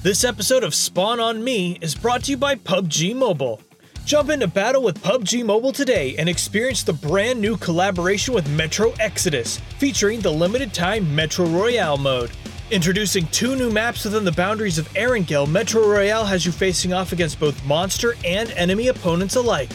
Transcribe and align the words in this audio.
This 0.00 0.22
episode 0.22 0.62
of 0.62 0.76
Spawn 0.76 1.18
on 1.18 1.42
Me 1.42 1.76
is 1.80 1.96
brought 1.96 2.22
to 2.24 2.30
you 2.30 2.36
by 2.36 2.54
PUBG 2.54 3.16
Mobile. 3.16 3.60
Jump 4.04 4.30
into 4.30 4.46
battle 4.46 4.80
with 4.80 5.02
PUBG 5.02 5.44
Mobile 5.44 5.72
today 5.72 6.14
and 6.18 6.28
experience 6.28 6.84
the 6.84 6.92
brand 6.92 7.40
new 7.40 7.56
collaboration 7.56 8.32
with 8.32 8.48
Metro 8.50 8.92
Exodus, 9.00 9.58
featuring 9.78 10.20
the 10.20 10.30
limited 10.30 10.72
time 10.72 11.12
Metro 11.16 11.46
Royale 11.46 11.96
mode. 11.96 12.30
Introducing 12.70 13.26
two 13.26 13.56
new 13.56 13.72
maps 13.72 14.04
within 14.04 14.24
the 14.24 14.30
boundaries 14.30 14.78
of 14.78 14.88
Erangel, 14.90 15.50
Metro 15.50 15.84
Royale 15.84 16.24
has 16.24 16.46
you 16.46 16.52
facing 16.52 16.92
off 16.92 17.12
against 17.12 17.40
both 17.40 17.66
monster 17.66 18.14
and 18.24 18.52
enemy 18.52 18.88
opponents 18.88 19.34
alike. 19.34 19.70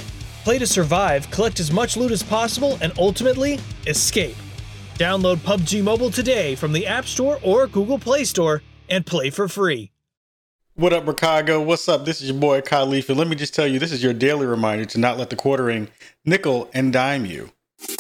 Play 0.46 0.58
to 0.58 0.66
survive, 0.66 1.30
collect 1.32 1.60
as 1.60 1.70
much 1.70 1.98
loot 1.98 2.14
as 2.14 2.24
possible, 2.24 2.78
and 2.82 2.94
ultimately, 2.98 3.60
escape. 3.88 4.38
Download 4.96 5.36
PUBG 5.36 5.84
Mobile 5.84 6.12
today 6.12 6.56
from 6.56 6.72
the 6.72 6.88
App 6.88 7.08
Store 7.08 7.40
or 7.44 7.68
Google 7.68 8.00
Play 8.00 8.24
Store 8.24 8.64
and 8.88 9.06
play 9.06 9.30
for 9.30 9.50
free. 9.50 9.93
What 10.76 10.92
up, 10.92 11.06
Chicago? 11.06 11.62
What's 11.62 11.88
up? 11.88 12.04
This 12.04 12.20
is 12.20 12.32
your 12.32 12.40
boy 12.40 12.62
Kahlief, 12.62 13.08
and 13.08 13.20
let 13.20 13.28
me 13.28 13.36
just 13.36 13.54
tell 13.54 13.68
you, 13.68 13.78
this 13.78 13.92
is 13.92 14.02
your 14.02 14.12
daily 14.12 14.48
reminder 14.48 14.86
to 14.86 14.98
not 14.98 15.20
let 15.20 15.30
the 15.30 15.36
quartering 15.36 15.88
nickel 16.26 16.68
and 16.74 16.92
dime 16.92 17.28
you. 17.28 17.52
Spawn 17.78 18.00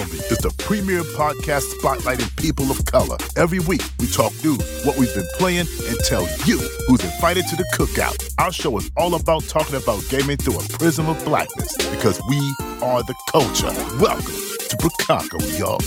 on 0.00 0.10
Me 0.10 0.18
is 0.18 0.38
the 0.38 0.52
premier 0.58 1.02
podcast 1.02 1.62
spotlighting 1.74 2.36
people 2.42 2.72
of 2.72 2.84
color. 2.86 3.16
Every 3.36 3.60
week, 3.60 3.82
we 4.00 4.08
talk 4.08 4.32
news, 4.42 4.84
what 4.84 4.98
we've 4.98 5.14
been 5.14 5.28
playing, 5.34 5.68
and 5.86 5.96
tell 6.00 6.22
you 6.44 6.58
who's 6.88 7.04
invited 7.04 7.46
to 7.50 7.54
the 7.54 7.70
cookout. 7.72 8.34
Our 8.38 8.50
show 8.50 8.76
is 8.76 8.90
all 8.96 9.14
about 9.14 9.44
talking 9.44 9.76
about 9.76 10.02
gaming 10.10 10.38
through 10.38 10.58
a 10.58 10.68
prism 10.70 11.08
of 11.08 11.24
blackness 11.24 11.76
because 11.92 12.20
we 12.28 12.38
are 12.82 13.04
the 13.04 13.14
culture. 13.30 13.70
Welcome 14.00 14.24
to 14.24 14.76
Chicago, 14.82 15.38
y'all. 15.56 15.78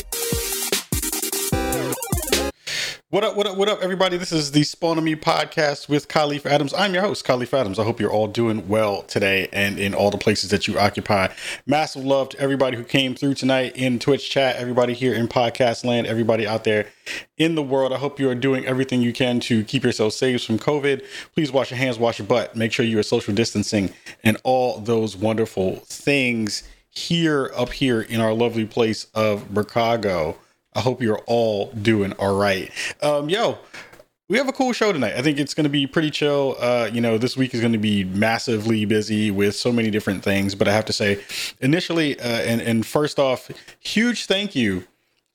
What 3.18 3.24
up, 3.24 3.36
what 3.36 3.48
up, 3.48 3.58
what 3.58 3.68
up, 3.68 3.82
everybody? 3.82 4.16
This 4.18 4.32
is 4.32 4.52
the 4.52 4.62
Spawn 4.62 5.00
on 5.00 5.04
Me 5.04 5.16
podcast 5.16 5.90
with 5.90 6.08
Kahlief 6.08 6.46
Adams. 6.46 6.72
I'm 6.72 6.94
your 6.94 7.02
host, 7.02 7.26
Kahlief 7.26 7.52
Adams. 7.52 7.80
I 7.80 7.84
hope 7.84 8.00
you're 8.00 8.12
all 8.12 8.28
doing 8.28 8.68
well 8.68 9.02
today 9.02 9.50
and 9.52 9.80
in 9.80 9.96
all 9.96 10.12
the 10.12 10.20
places 10.20 10.52
that 10.52 10.68
you 10.68 10.78
occupy. 10.78 11.30
Massive 11.66 12.06
love 12.06 12.30
to 12.30 12.40
everybody 12.40 12.78
who 12.78 12.84
came 12.84 13.16
through 13.16 13.34
tonight 13.34 13.76
in 13.76 13.98
Twitch 13.98 14.30
chat, 14.30 14.58
everybody 14.58 14.94
here 14.94 15.16
in 15.16 15.28
podcast 15.28 15.84
land, 15.84 16.06
everybody 16.06 16.46
out 16.46 16.64
there 16.64 16.90
in 17.40 17.56
the 17.56 17.64
world. 17.64 17.92
I 17.92 17.98
hope 17.98 18.20
you 18.20 18.30
are 18.30 18.36
doing 18.36 18.68
everything 18.68 19.02
you 19.02 19.14
can 19.14 19.40
to 19.40 19.64
keep 19.64 19.84
yourself 19.84 20.14
safe 20.14 20.44
from 20.44 20.60
COVID. 20.60 21.04
Please 21.34 21.52
wash 21.52 21.72
your 21.72 21.80
hands, 21.80 21.98
wash 21.98 22.20
your 22.20 22.28
butt, 22.28 22.56
make 22.56 22.72
sure 22.72 22.86
you 22.86 23.00
are 23.00 23.04
social 23.04 23.34
distancing 23.34 23.96
and 24.24 24.38
all 24.44 24.78
those 24.80 25.18
wonderful 25.18 25.78
things 25.88 26.62
here 26.92 27.52
up 27.56 27.72
here 27.72 28.00
in 28.00 28.22
our 28.22 28.34
lovely 28.34 28.66
place 28.66 29.08
of 29.16 29.48
Chicago. 29.56 30.38
I 30.78 30.82
hope 30.82 31.02
you're 31.02 31.24
all 31.26 31.72
doing 31.72 32.14
all 32.14 32.38
right. 32.38 32.72
Um, 33.02 33.30
yo, 33.30 33.58
we 34.30 34.38
have 34.38 34.48
a 34.48 34.54
cool 34.54 34.74
show 34.74 34.94
tonight. 34.94 35.16
I 35.16 35.24
think 35.24 35.40
it's 35.40 35.56
going 35.56 35.64
to 35.64 35.72
be 35.72 35.88
pretty 35.88 36.12
chill. 36.12 36.56
Uh, 36.60 36.88
you 36.94 37.02
know, 37.02 37.18
this 37.18 37.36
week 37.36 37.56
is 37.56 37.62
going 37.62 37.74
to 37.74 37.80
be 37.80 38.04
massively 38.04 38.86
busy 38.86 39.32
with 39.32 39.56
so 39.56 39.72
many 39.72 39.90
different 39.90 40.24
things. 40.24 40.54
But 40.54 40.68
I 40.68 40.74
have 40.74 40.86
to 40.86 40.94
say, 40.94 41.20
initially, 41.62 42.20
uh, 42.20 42.28
and 42.28 42.62
and 42.62 42.86
first 42.86 43.18
off, 43.18 43.50
huge 43.80 44.28
thank 44.28 44.56
you 44.56 44.86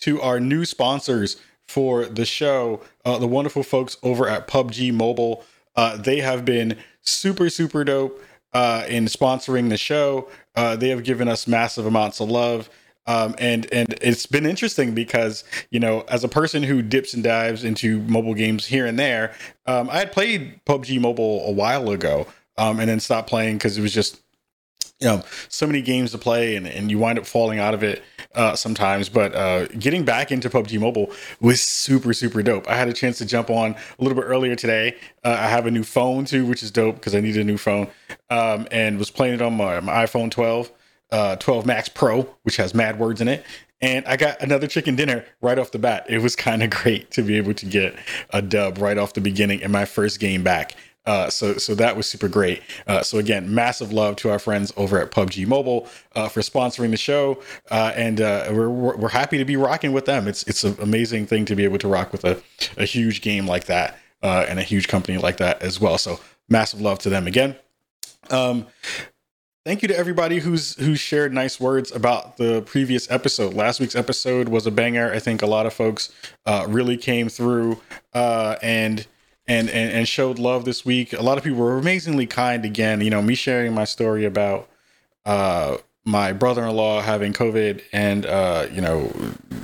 to 0.00 0.22
our 0.22 0.38
new 0.38 0.64
sponsors 0.64 1.40
for 1.66 2.06
the 2.06 2.24
show, 2.24 2.80
uh, 3.04 3.18
the 3.18 3.26
wonderful 3.26 3.64
folks 3.64 3.96
over 4.04 4.28
at 4.28 4.46
PUBG 4.46 4.92
Mobile. 4.92 5.44
Uh, 5.74 5.96
they 5.96 6.20
have 6.20 6.44
been 6.44 6.76
super 7.00 7.50
super 7.50 7.82
dope 7.82 8.22
uh, 8.52 8.84
in 8.88 9.06
sponsoring 9.06 9.70
the 9.70 9.76
show. 9.76 10.28
Uh, 10.54 10.76
they 10.76 10.90
have 10.90 11.02
given 11.02 11.26
us 11.26 11.48
massive 11.48 11.84
amounts 11.84 12.20
of 12.20 12.30
love. 12.30 12.70
Um, 13.06 13.34
and 13.38 13.72
and 13.72 13.94
it's 14.00 14.26
been 14.26 14.46
interesting 14.46 14.94
because 14.94 15.44
you 15.70 15.80
know 15.80 16.04
as 16.08 16.22
a 16.22 16.28
person 16.28 16.62
who 16.62 16.82
dips 16.82 17.14
and 17.14 17.22
dives 17.22 17.64
into 17.64 18.00
mobile 18.02 18.34
games 18.34 18.66
here 18.66 18.86
and 18.86 18.98
there, 18.98 19.34
um, 19.66 19.90
I 19.90 19.98
had 19.98 20.12
played 20.12 20.60
PUBG 20.66 21.00
Mobile 21.00 21.44
a 21.46 21.50
while 21.50 21.90
ago, 21.90 22.26
um, 22.58 22.78
and 22.78 22.88
then 22.88 23.00
stopped 23.00 23.28
playing 23.28 23.58
because 23.58 23.76
it 23.76 23.82
was 23.82 23.92
just 23.92 24.20
you 25.00 25.08
know 25.08 25.22
so 25.48 25.66
many 25.66 25.82
games 25.82 26.12
to 26.12 26.18
play 26.18 26.54
and, 26.54 26.66
and 26.66 26.90
you 26.90 26.98
wind 26.98 27.18
up 27.18 27.26
falling 27.26 27.58
out 27.58 27.74
of 27.74 27.82
it 27.82 28.04
uh, 28.36 28.54
sometimes. 28.54 29.08
But 29.08 29.34
uh, 29.34 29.66
getting 29.66 30.04
back 30.04 30.30
into 30.30 30.48
pubg 30.48 30.78
mobile 30.78 31.10
was 31.40 31.60
super 31.60 32.12
super 32.14 32.40
dope. 32.40 32.68
I 32.68 32.76
had 32.76 32.88
a 32.88 32.92
chance 32.92 33.18
to 33.18 33.26
jump 33.26 33.50
on 33.50 33.72
a 33.72 34.02
little 34.02 34.16
bit 34.16 34.26
earlier 34.26 34.54
today. 34.54 34.96
Uh, 35.24 35.36
i 35.38 35.48
have 35.48 35.66
a 35.66 35.70
new 35.70 35.84
phone 35.84 36.24
too 36.24 36.44
which 36.46 36.62
is 36.64 36.72
dope 36.72 36.96
because 36.96 37.14
i 37.14 37.20
needed 37.20 37.40
a 37.40 37.44
new 37.44 37.56
phone 37.56 37.86
um, 38.30 38.66
and 38.72 38.98
was 38.98 39.08
playing 39.08 39.34
it 39.34 39.42
on 39.42 39.56
my, 39.56 39.78
my 39.78 40.04
iphone 40.04 40.30
12 40.32 40.70
uh, 41.12 41.36
12 41.36 41.64
Max 41.66 41.88
Pro, 41.88 42.22
which 42.42 42.56
has 42.56 42.74
mad 42.74 42.98
words 42.98 43.20
in 43.20 43.28
it. 43.28 43.44
And 43.80 44.06
I 44.06 44.16
got 44.16 44.40
another 44.42 44.66
chicken 44.66 44.96
dinner 44.96 45.24
right 45.40 45.58
off 45.58 45.72
the 45.72 45.78
bat. 45.78 46.06
It 46.08 46.18
was 46.18 46.34
kind 46.34 46.62
of 46.62 46.70
great 46.82 47.10
to 47.12 47.22
be 47.22 47.36
able 47.36 47.54
to 47.54 47.66
get 47.66 47.94
a 48.30 48.42
dub 48.42 48.78
right 48.78 48.98
off 48.98 49.12
the 49.12 49.20
beginning 49.20 49.60
in 49.60 49.70
my 49.70 49.84
first 49.84 50.18
game 50.18 50.42
back. 50.42 50.74
Uh, 51.04 51.28
so 51.28 51.54
so 51.54 51.74
that 51.74 51.96
was 51.96 52.06
super 52.06 52.28
great. 52.28 52.62
Uh, 52.86 53.02
so 53.02 53.18
again, 53.18 53.52
massive 53.52 53.92
love 53.92 54.14
to 54.14 54.30
our 54.30 54.38
friends 54.38 54.72
over 54.76 55.00
at 55.00 55.10
PUBG 55.10 55.46
Mobile 55.48 55.88
uh, 56.14 56.28
for 56.28 56.42
sponsoring 56.42 56.92
the 56.92 56.96
show, 56.96 57.42
uh, 57.72 57.92
and 57.96 58.20
uh, 58.20 58.46
we're, 58.52 58.68
we're 58.68 59.08
happy 59.08 59.36
to 59.36 59.44
be 59.44 59.56
rocking 59.56 59.90
with 59.90 60.04
them. 60.04 60.28
It's 60.28 60.44
it's 60.44 60.62
an 60.62 60.76
amazing 60.80 61.26
thing 61.26 61.44
to 61.46 61.56
be 61.56 61.64
able 61.64 61.78
to 61.78 61.88
rock 61.88 62.12
with 62.12 62.24
a, 62.24 62.40
a 62.76 62.84
huge 62.84 63.20
game 63.20 63.48
like 63.48 63.64
that 63.64 63.98
uh, 64.22 64.46
and 64.48 64.60
a 64.60 64.62
huge 64.62 64.86
company 64.86 65.18
like 65.18 65.38
that 65.38 65.60
as 65.60 65.80
well. 65.80 65.98
So 65.98 66.20
massive 66.48 66.80
love 66.80 67.00
to 67.00 67.10
them 67.10 67.26
again. 67.26 67.56
Um, 68.30 68.66
Thank 69.64 69.82
you 69.82 69.88
to 69.88 69.96
everybody 69.96 70.40
who's 70.40 70.74
who 70.74 70.96
shared 70.96 71.32
nice 71.32 71.60
words 71.60 71.92
about 71.92 72.36
the 72.36 72.62
previous 72.62 73.08
episode. 73.08 73.54
Last 73.54 73.78
week's 73.78 73.94
episode 73.94 74.48
was 74.48 74.66
a 74.66 74.72
banger. 74.72 75.12
I 75.12 75.20
think 75.20 75.40
a 75.40 75.46
lot 75.46 75.66
of 75.66 75.72
folks 75.72 76.10
uh, 76.46 76.66
really 76.68 76.96
came 76.96 77.28
through 77.28 77.80
uh, 78.12 78.56
and, 78.60 79.06
and 79.46 79.70
and 79.70 79.92
and 79.92 80.08
showed 80.08 80.40
love 80.40 80.64
this 80.64 80.84
week. 80.84 81.12
A 81.12 81.22
lot 81.22 81.38
of 81.38 81.44
people 81.44 81.60
were 81.60 81.78
amazingly 81.78 82.26
kind 82.26 82.64
again. 82.64 83.02
You 83.02 83.10
know, 83.10 83.22
me 83.22 83.36
sharing 83.36 83.72
my 83.72 83.84
story 83.84 84.24
about 84.24 84.68
uh, 85.24 85.76
my 86.04 86.32
brother-in-law 86.32 87.02
having 87.02 87.32
COVID 87.32 87.82
and 87.92 88.26
uh, 88.26 88.66
you 88.72 88.80
know 88.80 89.12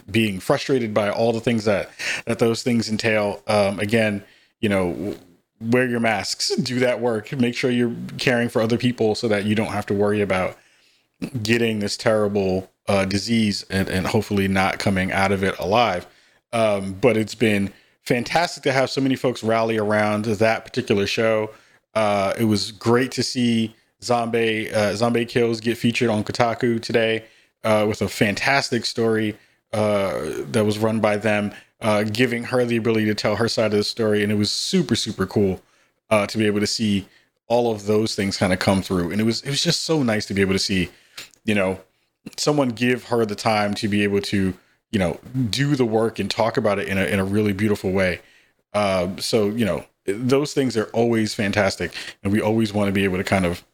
being 0.09 0.39
frustrated 0.39 0.95
by 0.95 1.11
all 1.11 1.33
the 1.33 1.41
things 1.41 1.65
that 1.65 1.91
that 2.25 2.39
those 2.39 2.63
things 2.63 2.89
entail. 2.89 3.43
Um, 3.49 3.81
again, 3.81 4.23
you 4.61 4.69
know 4.69 5.17
wear 5.61 5.87
your 5.87 6.01
masks, 6.01 6.55
do 6.57 6.79
that 6.79 7.01
work, 7.01 7.33
make 7.33 7.55
sure 7.55 7.71
you're 7.71 7.95
caring 8.17 8.49
for 8.49 8.63
other 8.63 8.79
people 8.79 9.15
so 9.15 9.29
that 9.29 9.45
you 9.45 9.55
don't 9.55 9.73
have 9.73 9.87
to 9.87 9.95
worry 9.95 10.21
about 10.21 10.57
getting 11.43 11.81
this 11.81 11.97
terrible 11.97 12.71
uh, 12.87 13.05
disease 13.05 13.65
and, 13.71 13.89
and 13.89 14.07
hopefully 14.07 14.49
not 14.49 14.79
coming 14.79 15.13
out 15.13 15.33
of 15.33 15.43
it 15.43 15.59
alive. 15.59 16.07
Um, 16.53 16.95
but 16.95 17.17
it's 17.17 17.35
been 17.35 17.73
fantastic 18.03 18.63
to 18.63 18.73
have 18.73 18.89
so 18.89 19.01
many 19.01 19.17
folks 19.17 19.43
rally 19.43 19.77
around 19.77 20.25
that 20.25 20.65
particular 20.65 21.07
show. 21.07 21.51
Uh, 21.95 22.33
it 22.39 22.45
was 22.45 22.73
great 22.73 23.13
to 23.13 23.23
see 23.23 23.75
Zombie 24.03 24.73
uh, 24.73 24.95
Zombie 24.95 25.27
Kills 25.27 25.61
get 25.61 25.77
featured 25.77 26.09
on 26.09 26.23
Kotaku 26.23 26.81
today 26.81 27.25
uh, 27.65 27.85
with 27.89 28.01
a 28.01 28.09
fantastic 28.09 28.85
story 28.85 29.37
uh, 29.73 30.21
that 30.51 30.65
was 30.65 30.79
run 30.79 31.01
by 31.01 31.17
them 31.17 31.53
uh, 31.81 32.03
giving 32.05 32.45
her 32.45 32.65
the 32.65 32.77
ability 32.77 33.07
to 33.07 33.15
tell 33.15 33.37
her 33.37 33.49
side 33.49 33.73
of 33.73 33.79
the 33.79 33.85
story. 33.85 34.23
And 34.23 34.33
it 34.33 34.37
was 34.37 34.51
super, 34.51 34.97
super 34.97 35.27
cool 35.27 35.61
uh, 36.11 36.27
to 36.27 36.39
be 36.39 36.47
able 36.47 36.61
to 36.61 36.67
see 36.67 37.07
all 37.47 37.73
of 37.73 37.87
those 37.87 38.15
things 38.15 38.37
kind 38.37 38.53
of 38.53 38.59
come 38.59 38.83
through. 38.83 39.11
And 39.11 39.21
it 39.21 39.25
was 39.25 39.43
it 39.43 39.51
was 39.51 39.63
just 39.63 39.85
so 39.85 40.03
nice 40.03 40.27
to 40.27 40.35
be 40.35 40.41
able 40.41 40.53
to 40.55 40.59
see, 40.59 40.91
you 41.45 41.55
know, 41.55 41.81
someone 42.37 42.71
give 42.71 43.05
her 43.05 43.25
the 43.25 43.35
time 43.35 43.75
to 43.75 43.89
be 43.89 44.03
able 44.05 44.21
to, 44.23 44.55
you 44.91 44.99
know, 44.99 45.19
do 45.51 45.77
the 45.77 45.85
work 45.85 46.19
and 46.19 46.31
talk 46.31 46.57
about 46.57 46.79
it 46.79 46.89
in 46.89 46.99
a 46.99 47.05
in 47.05 47.19
a 47.19 47.25
really 47.25 47.53
beautiful 47.53 47.91
way. 47.91 48.21
Uh, 48.75 49.17
so 49.17 49.49
you 49.49 49.65
know, 49.65 49.85
those 50.05 50.53
things 50.53 50.77
are 50.77 50.87
always 50.87 51.35
fantastic, 51.35 51.93
and 52.23 52.33
we 52.33 52.41
always 52.41 52.73
want 52.73 52.89
to 52.89 52.93
be 52.93 53.05
able 53.05 53.17
to 53.17 53.25
kind 53.25 53.47
of, 53.47 53.65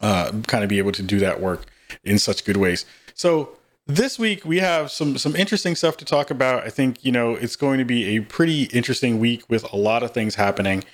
uh, 0.00 0.32
kind 0.46 0.64
of 0.64 0.70
be 0.70 0.78
able 0.78 0.92
to 0.92 1.02
do 1.02 1.18
that 1.18 1.40
work 1.40 1.66
in 2.02 2.18
such 2.18 2.44
good 2.44 2.56
ways. 2.56 2.86
So 3.14 3.50
this 3.86 4.18
week 4.18 4.44
we 4.44 4.58
have 4.58 4.90
some 4.90 5.16
some 5.16 5.36
interesting 5.36 5.74
stuff 5.74 5.96
to 5.98 6.04
talk 6.04 6.30
about. 6.30 6.64
I 6.64 6.70
think 6.70 7.04
you 7.04 7.12
know 7.12 7.34
it's 7.34 7.56
going 7.56 7.78
to 7.78 7.84
be 7.84 8.16
a 8.16 8.20
pretty 8.20 8.64
interesting 8.64 9.18
week 9.18 9.44
with 9.48 9.70
a 9.72 9.76
lot 9.76 10.02
of 10.02 10.10
things 10.10 10.34
happening. 10.34 10.84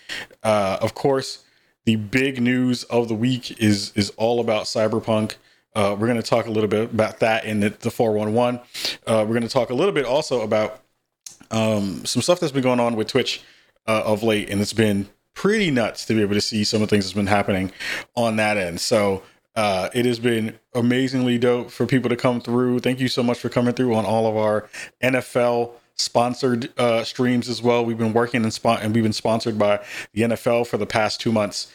Uh, 0.42 0.78
of 0.80 0.94
course, 0.94 1.44
the 1.84 1.96
big 1.96 2.40
news 2.40 2.84
of 2.84 3.08
the 3.08 3.14
week 3.14 3.58
is 3.60 3.92
is 3.94 4.10
all 4.16 4.40
about 4.40 4.64
Cyberpunk. 4.64 5.36
Uh, 5.74 5.96
we're 5.98 6.06
going 6.06 6.20
to 6.20 6.28
talk 6.28 6.46
a 6.46 6.50
little 6.50 6.68
bit 6.68 6.92
about 6.92 7.20
that 7.20 7.46
in 7.46 7.60
the, 7.60 7.70
the 7.70 7.90
411. 7.90 8.60
Uh, 9.06 9.24
we're 9.26 9.32
going 9.32 9.40
to 9.40 9.48
talk 9.48 9.70
a 9.70 9.74
little 9.74 9.94
bit 9.94 10.04
also 10.04 10.42
about 10.42 10.82
um, 11.50 12.04
some 12.04 12.20
stuff 12.20 12.40
that's 12.40 12.52
been 12.52 12.62
going 12.62 12.78
on 12.78 12.94
with 12.94 13.08
Twitch 13.08 13.40
uh, 13.86 14.02
of 14.04 14.22
late, 14.22 14.50
and 14.50 14.60
it's 14.60 14.74
been 14.74 15.08
pretty 15.32 15.70
nuts 15.70 16.04
to 16.04 16.14
be 16.14 16.20
able 16.20 16.34
to 16.34 16.42
see 16.42 16.62
some 16.62 16.82
of 16.82 16.88
the 16.88 16.94
things 16.94 17.06
that's 17.06 17.14
been 17.14 17.26
happening 17.26 17.72
on 18.14 18.36
that 18.36 18.58
end. 18.58 18.82
So 18.82 19.22
uh, 19.54 19.90
it 19.94 20.06
has 20.06 20.18
been 20.18 20.58
amazingly 20.74 21.38
dope 21.38 21.70
for 21.70 21.86
people 21.86 22.08
to 22.08 22.16
come 22.16 22.40
through. 22.40 22.80
Thank 22.80 23.00
you 23.00 23.08
so 23.08 23.22
much 23.22 23.38
for 23.38 23.48
coming 23.48 23.74
through 23.74 23.94
on 23.94 24.04
all 24.04 24.26
of 24.26 24.36
our 24.36 24.68
NFL 25.02 25.72
sponsored 25.96 26.72
uh, 26.78 27.04
streams 27.04 27.48
as 27.48 27.62
well. 27.62 27.84
We've 27.84 27.98
been 27.98 28.12
working 28.12 28.42
and, 28.42 28.52
spon- 28.52 28.80
and 28.80 28.94
we've 28.94 29.04
been 29.04 29.12
sponsored 29.12 29.58
by 29.58 29.84
the 30.14 30.22
NFL 30.22 30.66
for 30.66 30.78
the 30.78 30.86
past 30.86 31.20
two 31.20 31.32
months, 31.32 31.72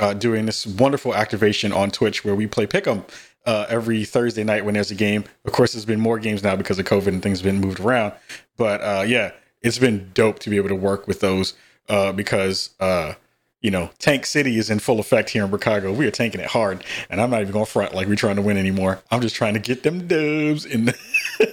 uh, 0.00 0.14
doing 0.14 0.46
this 0.46 0.66
wonderful 0.66 1.14
activation 1.14 1.72
on 1.72 1.90
Twitch 1.90 2.24
where 2.24 2.34
we 2.34 2.46
play 2.46 2.66
Pick'em 2.66 3.04
uh, 3.46 3.66
every 3.68 4.04
Thursday 4.04 4.44
night 4.44 4.64
when 4.64 4.74
there's 4.74 4.90
a 4.90 4.94
game. 4.94 5.24
Of 5.44 5.52
course, 5.52 5.72
there's 5.72 5.84
been 5.84 6.00
more 6.00 6.18
games 6.18 6.42
now 6.42 6.56
because 6.56 6.78
of 6.78 6.86
COVID 6.86 7.08
and 7.08 7.22
things 7.22 7.40
have 7.40 7.44
been 7.44 7.60
moved 7.60 7.80
around. 7.80 8.14
But 8.56 8.80
uh, 8.80 9.04
yeah, 9.06 9.32
it's 9.62 9.78
been 9.78 10.10
dope 10.14 10.38
to 10.40 10.50
be 10.50 10.56
able 10.56 10.68
to 10.68 10.74
work 10.76 11.06
with 11.06 11.20
those 11.20 11.54
uh, 11.88 12.12
because 12.12 12.70
uh, 12.80 13.14
you 13.60 13.72
know, 13.72 13.90
Tank 13.98 14.24
City 14.24 14.56
is 14.56 14.70
in 14.70 14.78
full 14.78 15.00
effect 15.00 15.30
here 15.30 15.44
in 15.44 15.50
Chicago. 15.50 15.92
We 15.92 16.06
are 16.06 16.12
tanking 16.12 16.40
it 16.40 16.46
hard, 16.46 16.84
and 17.10 17.20
I'm 17.20 17.30
not 17.30 17.40
even 17.40 17.52
going 17.52 17.64
to 17.64 17.70
front 17.70 17.92
like 17.92 18.06
we're 18.06 18.14
trying 18.14 18.36
to 18.36 18.42
win 18.42 18.56
anymore. 18.56 19.02
I'm 19.10 19.20
just 19.20 19.34
trying 19.34 19.54
to 19.54 19.60
get 19.60 19.82
them 19.82 20.06
dubs 20.06 20.64
and 20.64 20.94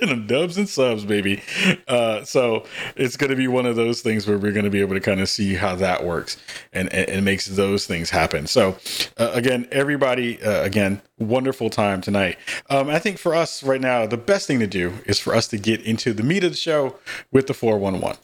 them 0.01 0.27
dubs 0.27 0.57
and 0.57 0.69
subs, 0.69 1.03
baby. 1.03 1.41
Uh, 1.87 2.23
so 2.23 2.65
it's 2.95 3.17
going 3.17 3.31
to 3.31 3.35
be 3.35 3.47
one 3.47 3.65
of 3.65 3.75
those 3.75 4.01
things 4.01 4.27
where 4.27 4.37
we're 4.37 4.51
going 4.51 4.65
to 4.65 4.69
be 4.71 4.81
able 4.81 4.93
to 4.93 4.99
kind 4.99 5.19
of 5.19 5.29
see 5.29 5.55
how 5.55 5.75
that 5.75 6.03
works 6.03 6.37
and, 6.73 6.93
and, 6.93 7.09
and 7.09 7.25
makes 7.25 7.47
those 7.47 7.87
things 7.87 8.11
happen. 8.11 8.45
So 8.45 8.77
uh, 9.17 9.31
again, 9.33 9.67
everybody, 9.71 10.41
uh, 10.43 10.63
again, 10.63 11.01
wonderful 11.17 11.71
time 11.71 12.01
tonight. 12.01 12.37
Um, 12.69 12.87
I 12.87 12.99
think 12.99 13.17
for 13.17 13.33
us 13.33 13.63
right 13.63 13.81
now, 13.81 14.05
the 14.05 14.17
best 14.17 14.45
thing 14.45 14.59
to 14.59 14.67
do 14.67 14.93
is 15.07 15.19
for 15.19 15.33
us 15.33 15.47
to 15.47 15.57
get 15.57 15.81
into 15.81 16.13
the 16.13 16.23
meat 16.23 16.43
of 16.43 16.51
the 16.51 16.57
show 16.57 16.97
with 17.31 17.47
the 17.47 17.55
411. 17.55 18.17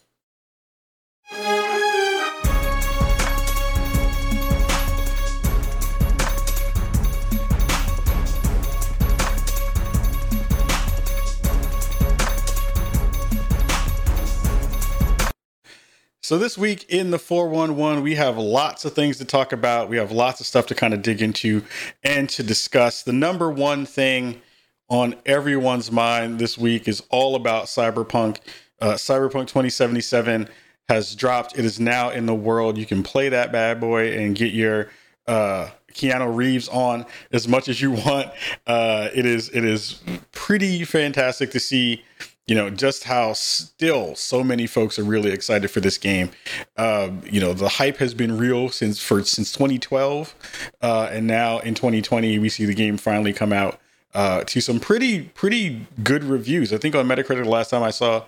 So 16.24 16.38
this 16.38 16.56
week 16.56 16.86
in 16.88 17.10
the 17.10 17.18
411, 17.18 18.04
we 18.04 18.14
have 18.14 18.38
lots 18.38 18.86
of 18.86 18.94
things 18.94 19.18
to 19.18 19.26
talk 19.26 19.52
about. 19.52 19.90
We 19.90 19.98
have 19.98 20.12
lots 20.12 20.40
of 20.40 20.46
stuff 20.46 20.68
to 20.68 20.76
kind 20.76 20.94
of 20.94 21.02
dig 21.02 21.20
into 21.20 21.64
and 22.04 22.30
to 22.30 22.44
discuss. 22.44 23.02
The 23.02 23.12
number 23.12 23.50
one 23.50 23.88
thing 23.88 24.40
on 24.88 25.16
everyone's 25.26 25.92
mind 25.92 26.38
this 26.38 26.60
week 26.60 26.88
is 26.88 27.02
all 27.10 27.36
about 27.36 27.66
Cyberpunk. 27.66 28.38
Uh, 28.80 28.94
Cyberpunk 28.94 29.48
2077 29.48 30.48
has 30.90 31.16
dropped. 31.16 31.58
It 31.58 31.66
is 31.66 31.80
now 31.80 32.12
in 32.12 32.28
the 32.28 32.36
world. 32.36 32.78
You 32.78 32.86
can 32.86 33.02
play 33.02 33.30
that 33.30 33.52
bad 33.52 33.80
boy 33.80 34.16
and 34.16 34.36
get 34.36 34.54
your 34.54 34.92
uh, 35.26 35.70
Keanu 35.92 36.36
Reeves 36.36 36.68
on 36.68 37.08
as 37.32 37.48
much 37.48 37.68
as 37.68 37.82
you 37.82 37.92
want. 37.92 38.30
Uh, 38.68 39.10
it 39.16 39.26
is 39.26 39.50
it 39.50 39.66
is 39.66 40.00
pretty 40.32 40.84
fantastic 40.84 41.50
to 41.52 41.60
see 41.60 42.04
you 42.52 42.56
know 42.58 42.70
just 42.70 43.06
how 43.06 43.32
still 43.32 44.14
so 44.14 44.44
many 44.44 44.68
folks 44.68 45.00
are 45.00 45.06
really 45.06 45.32
excited 45.32 45.72
for 45.72 45.80
this 45.80 45.98
game. 45.98 46.32
Um, 46.76 47.22
you 47.24 47.40
know 47.40 47.54
the 47.54 47.70
hype 47.70 47.96
has 48.00 48.14
been 48.14 48.38
real 48.38 48.68
since 48.68 49.02
for 49.02 49.24
since 49.24 49.54
2012 49.54 50.36
uh, 50.82 51.10
and 51.14 51.26
now 51.26 51.60
in 51.60 51.76
2020 51.76 52.40
we 52.40 52.50
see 52.50 52.66
the 52.66 52.74
game 52.74 52.98
finally 52.98 53.32
come 53.32 53.54
out 53.54 53.80
uh, 54.14 54.44
to 54.44 54.60
some 54.60 54.82
pretty 54.82 55.22
pretty 55.30 55.88
good 56.04 56.26
reviews. 56.26 56.74
I 56.74 56.78
think 56.78 56.94
on 56.94 57.08
metacritic 57.08 57.46
the 57.46 57.50
last 57.50 57.70
time 57.70 57.84
i 57.84 57.90
saw 57.90 58.26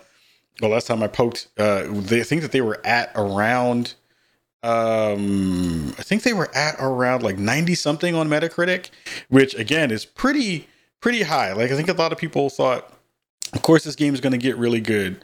the 0.62 0.70
last 0.70 0.88
time 0.88 1.04
i 1.04 1.08
poked 1.08 1.50
uh, 1.58 1.84
they 1.90 2.24
think 2.24 2.44
that 2.44 2.54
they 2.54 2.62
were 2.62 2.80
at 2.86 3.12
around 3.16 3.96
um 4.64 5.94
i 6.00 6.02
think 6.02 6.24
they 6.24 6.32
were 6.32 6.50
at 6.56 6.78
around 6.80 7.24
like 7.24 7.38
90 7.38 7.76
something 7.76 8.16
on 8.16 8.30
metacritic 8.30 8.90
which 9.28 9.54
again 9.56 9.92
is 9.92 10.06
pretty 10.06 10.70
pretty 11.02 11.24
high. 11.24 11.52
Like 11.52 11.72
i 11.72 11.76
think 11.76 11.90
a 11.90 11.94
lot 11.94 12.14
of 12.14 12.18
people 12.18 12.50
thought 12.50 12.90
of 13.54 13.62
course, 13.62 13.84
this 13.84 13.96
game 13.96 14.14
is 14.14 14.22
going 14.22 14.32
to 14.32 14.38
get 14.38 14.58
really 14.58 14.82
good, 14.82 15.22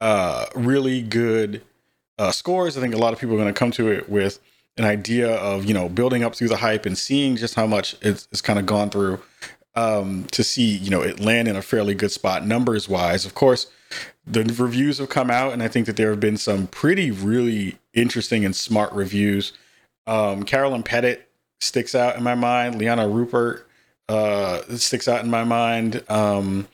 uh, 0.00 0.46
really 0.54 1.02
good 1.02 1.62
uh, 2.18 2.30
scores. 2.30 2.76
I 2.76 2.80
think 2.80 2.94
a 2.94 2.98
lot 2.98 3.12
of 3.12 3.18
people 3.18 3.34
are 3.34 3.38
going 3.38 3.52
to 3.52 3.58
come 3.58 3.70
to 3.72 3.88
it 3.88 4.08
with 4.08 4.38
an 4.78 4.84
idea 4.84 5.34
of 5.36 5.64
you 5.64 5.74
know 5.74 5.88
building 5.88 6.24
up 6.24 6.34
through 6.34 6.48
the 6.48 6.56
hype 6.56 6.86
and 6.86 6.96
seeing 6.96 7.36
just 7.36 7.54
how 7.54 7.66
much 7.66 7.96
it's, 8.00 8.28
it's 8.32 8.40
kind 8.40 8.58
of 8.58 8.66
gone 8.66 8.90
through 8.90 9.20
um, 9.74 10.24
to 10.30 10.42
see 10.42 10.76
you 10.76 10.90
know 10.90 11.02
it 11.02 11.20
land 11.20 11.48
in 11.48 11.56
a 11.56 11.62
fairly 11.62 11.94
good 11.94 12.10
spot 12.10 12.46
numbers 12.46 12.88
wise. 12.88 13.26
Of 13.26 13.34
course, 13.34 13.70
the 14.26 14.44
reviews 14.44 14.98
have 14.98 15.08
come 15.08 15.30
out, 15.30 15.52
and 15.52 15.62
I 15.62 15.68
think 15.68 15.86
that 15.86 15.96
there 15.96 16.10
have 16.10 16.20
been 16.20 16.36
some 16.36 16.66
pretty 16.68 17.10
really 17.10 17.78
interesting 17.94 18.44
and 18.44 18.54
smart 18.54 18.92
reviews. 18.92 19.52
Um, 20.06 20.44
Carolyn 20.44 20.82
Petit 20.82 21.18
sticks 21.60 21.94
out 21.94 22.16
in 22.16 22.22
my 22.22 22.34
mind. 22.34 22.78
Liana 22.78 23.06
Ruppert 23.06 23.62
uh, 24.08 24.62
sticks 24.76 25.08
out 25.08 25.24
in 25.24 25.30
my 25.30 25.44
mind. 25.44 26.02
Um, 26.08 26.68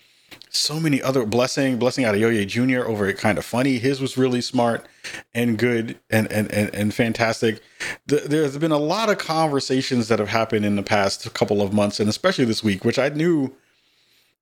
so 0.51 0.81
many 0.81 1.03
other 1.03 1.25
blessing 1.27 1.79
blessing 1.79 2.05
Adeoye 2.05 2.47
Jr. 2.47 2.89
over 2.89 3.07
it 3.07 3.19
Kinda 3.19 3.43
Funny. 3.43 3.79
His 3.79 4.01
was 4.01 4.17
really 4.17 4.41
smart 4.41 4.87
and 5.35 5.59
good 5.59 5.99
and 6.11 6.31
and 6.33 6.51
and, 6.53 6.75
and 6.75 6.95
fantastic. 6.95 7.61
The, 8.07 8.17
there's 8.17 8.57
been 8.59 8.73
a 8.73 8.79
lot 8.79 9.11
of 9.11 9.19
conversations 9.19 10.09
that 10.09 10.19
have 10.19 10.29
happened 10.29 10.65
in 10.65 10.77
the 10.77 10.83
past 10.83 11.33
couple 11.35 11.63
of 11.63 11.73
months 11.73 12.01
and 12.01 12.09
especially 12.09 12.45
this 12.45 12.63
week, 12.65 12.85
which 12.85 12.99
I 12.99 13.09
knew 13.11 13.55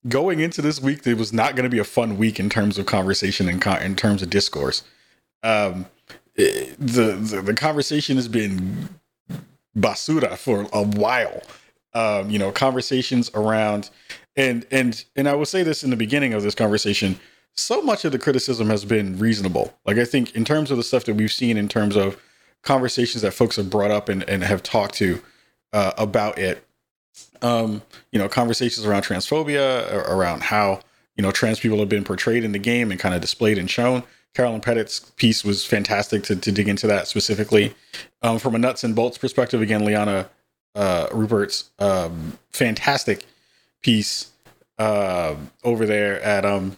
going 0.09 0.41
into 0.41 0.63
this 0.63 0.81
week 0.81 1.07
it 1.07 1.15
was 1.15 1.33
not 1.33 1.57
going 1.57 1.65
to 1.65 1.71
be 1.71 1.79
a 1.79 1.85
fun 1.85 2.17
week 2.17 2.39
in 2.39 2.49
terms 2.49 2.79
of 2.79 2.87
conversation 2.87 3.49
and 3.49 3.61
con- 3.61 3.83
in 3.83 3.97
terms 3.97 4.23
of 4.23 4.31
discourse. 4.31 4.83
Um, 5.43 5.87
it, 6.35 6.77
the, 6.79 7.13
the 7.13 7.43
the 7.43 7.55
conversation 7.55 8.17
has 8.17 8.29
been 8.29 8.89
basura 9.77 10.37
for 10.37 10.67
a 10.73 10.83
while. 10.83 11.43
Um, 11.95 12.29
you 12.31 12.39
know, 12.39 12.53
conversations 12.53 13.31
around 13.35 13.89
and 14.37 14.67
and 14.71 15.05
and 15.17 15.29
I 15.29 15.35
will 15.35 15.47
say 15.47 15.63
this 15.63 15.83
in 15.83 15.91
the 15.91 15.97
beginning 15.97 16.33
of 16.33 16.43
this 16.43 16.55
conversation. 16.55 17.19
So 17.55 17.81
much 17.81 18.05
of 18.05 18.13
the 18.13 18.19
criticism 18.19 18.69
has 18.69 18.85
been 18.85 19.19
reasonable. 19.19 19.75
Like 19.87 19.97
I 19.97 20.05
think 20.05 20.35
in 20.35 20.45
terms 20.45 20.71
of 20.71 20.77
the 20.77 20.83
stuff 20.83 21.05
that 21.05 21.15
we've 21.15 21.33
seen 21.33 21.57
in 21.57 21.69
terms 21.69 21.97
of 21.97 22.21
conversations 22.63 23.23
that 23.23 23.33
folks 23.33 23.57
have 23.57 23.71
brought 23.71 23.91
up 23.91 24.09
and, 24.11 24.29
and 24.29 24.43
have 24.43 24.63
talked 24.63 24.95
to 24.97 25.23
uh, 25.73 25.93
about 25.97 26.39
it. 26.39 26.63
Um, 27.41 27.83
you 28.13 28.19
know, 28.19 28.29
conversations 28.29 28.87
around 28.87 29.03
transphobia, 29.03 29.91
around 30.09 30.43
how 30.43 30.81
you 31.17 31.23
know 31.23 31.31
trans 31.31 31.61
people 31.61 31.79
have 31.79 31.89
been 31.89 32.05
portrayed 32.05 32.45
in 32.45 32.53
the 32.53 32.59
game 32.59 32.91
and 32.91 33.01
kind 33.01 33.15
of 33.15 33.21
displayed 33.21 33.57
and 33.57 33.71
shown. 33.71 34.03
Carolyn 34.35 34.61
Petit's 34.61 35.01
piece 35.17 35.45
was 35.45 35.65
fantastic 35.65 36.23
to, 36.25 36.37
to 36.37 36.53
dig 36.53 36.69
into 36.69 36.87
that 36.87 37.09
specifically. 37.09 37.75
Um, 38.21 38.39
from 38.39 38.55
a 38.55 38.59
nuts 38.59 38.85
and 38.85 38.95
bolts 38.95 39.17
perspective, 39.17 39.63
again, 39.63 39.83
Liana 39.83 40.29
uh, 40.75 41.07
Ruppert's 41.07 41.71
um, 41.79 42.39
fantastic 42.51 43.25
piece 43.87 44.33
uh, 44.79 45.37
over 45.63 45.87
there 45.87 46.21
at 46.21 46.45
um 46.45 46.77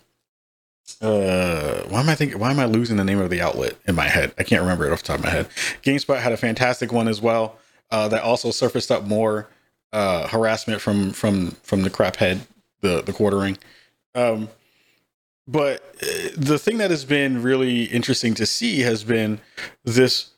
uh 1.00 1.82
why 1.88 2.00
am 2.00 2.08
I 2.08 2.14
thinking 2.14 2.38
why 2.38 2.50
am 2.50 2.60
I 2.60 2.66
losing 2.66 2.98
the 2.98 3.04
name 3.04 3.18
of 3.18 3.30
the 3.30 3.40
outlet 3.40 3.76
in 3.86 3.94
my 3.94 4.08
head? 4.08 4.34
I 4.38 4.42
can't 4.42 4.60
remember 4.60 4.86
it 4.86 4.92
off 4.92 5.00
the 5.00 5.08
top 5.08 5.18
of 5.18 5.24
my 5.24 5.30
head. 5.30 5.48
GameSpot 5.82 6.20
had 6.20 6.32
a 6.32 6.36
fantastic 6.36 6.92
one 6.92 7.08
as 7.08 7.20
well. 7.20 7.56
Uh, 7.90 8.06
that 8.08 8.22
also 8.22 8.50
surfaced 8.50 8.90
up 8.90 9.04
more 9.04 9.48
uh, 9.94 10.28
harassment 10.28 10.82
from 10.82 11.12
from 11.12 11.52
from 11.62 11.82
the 11.82 11.88
crap 11.88 12.16
head, 12.16 12.46
the 12.82 13.00
the 13.00 13.14
quartering. 13.14 13.56
Um, 14.14 14.50
but 15.46 15.80
uh, 16.02 16.28
the 16.36 16.58
thing 16.58 16.76
that 16.78 16.90
has 16.90 17.06
been 17.06 17.42
really 17.42 17.84
interesting 17.84 18.34
to 18.34 18.44
see 18.44 18.80
has 18.80 19.02
been 19.02 19.40
this 19.82 20.32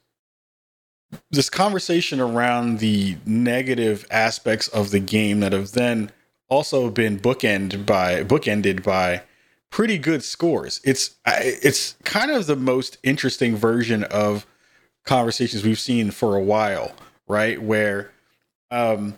this 1.32 1.50
conversation 1.50 2.20
around 2.20 2.78
the 2.78 3.16
negative 3.26 4.06
aspects 4.12 4.68
of 4.68 4.92
the 4.92 5.00
game 5.00 5.40
that 5.40 5.52
have 5.52 5.72
then 5.72 6.12
also 6.50 6.90
been 6.90 7.18
bookended 7.18 7.86
by 7.86 8.22
bookended 8.24 8.82
by 8.82 9.22
pretty 9.70 9.96
good 9.96 10.22
scores. 10.22 10.80
It's 10.84 11.14
it's 11.26 11.96
kind 12.04 12.30
of 12.30 12.46
the 12.46 12.56
most 12.56 12.98
interesting 13.02 13.56
version 13.56 14.04
of 14.04 14.46
conversations 15.04 15.64
we've 15.64 15.78
seen 15.78 16.10
for 16.10 16.36
a 16.36 16.42
while, 16.42 16.92
right? 17.26 17.62
Where 17.62 18.10
um 18.70 19.16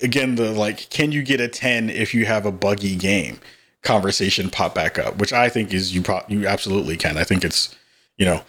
again 0.00 0.36
the 0.36 0.52
like 0.52 0.88
can 0.90 1.12
you 1.12 1.22
get 1.22 1.40
a 1.40 1.48
10 1.48 1.90
if 1.90 2.14
you 2.14 2.24
have 2.24 2.46
a 2.46 2.52
buggy 2.52 2.96
game 2.96 3.40
conversation 3.82 4.48
pop 4.48 4.74
back 4.74 4.98
up, 4.98 5.18
which 5.18 5.32
I 5.32 5.48
think 5.48 5.74
is 5.74 5.94
you 5.94 6.02
pro- 6.02 6.24
you 6.28 6.46
absolutely 6.46 6.96
can. 6.96 7.18
I 7.18 7.24
think 7.24 7.44
it's 7.44 7.76
you 8.16 8.24
know 8.24 8.42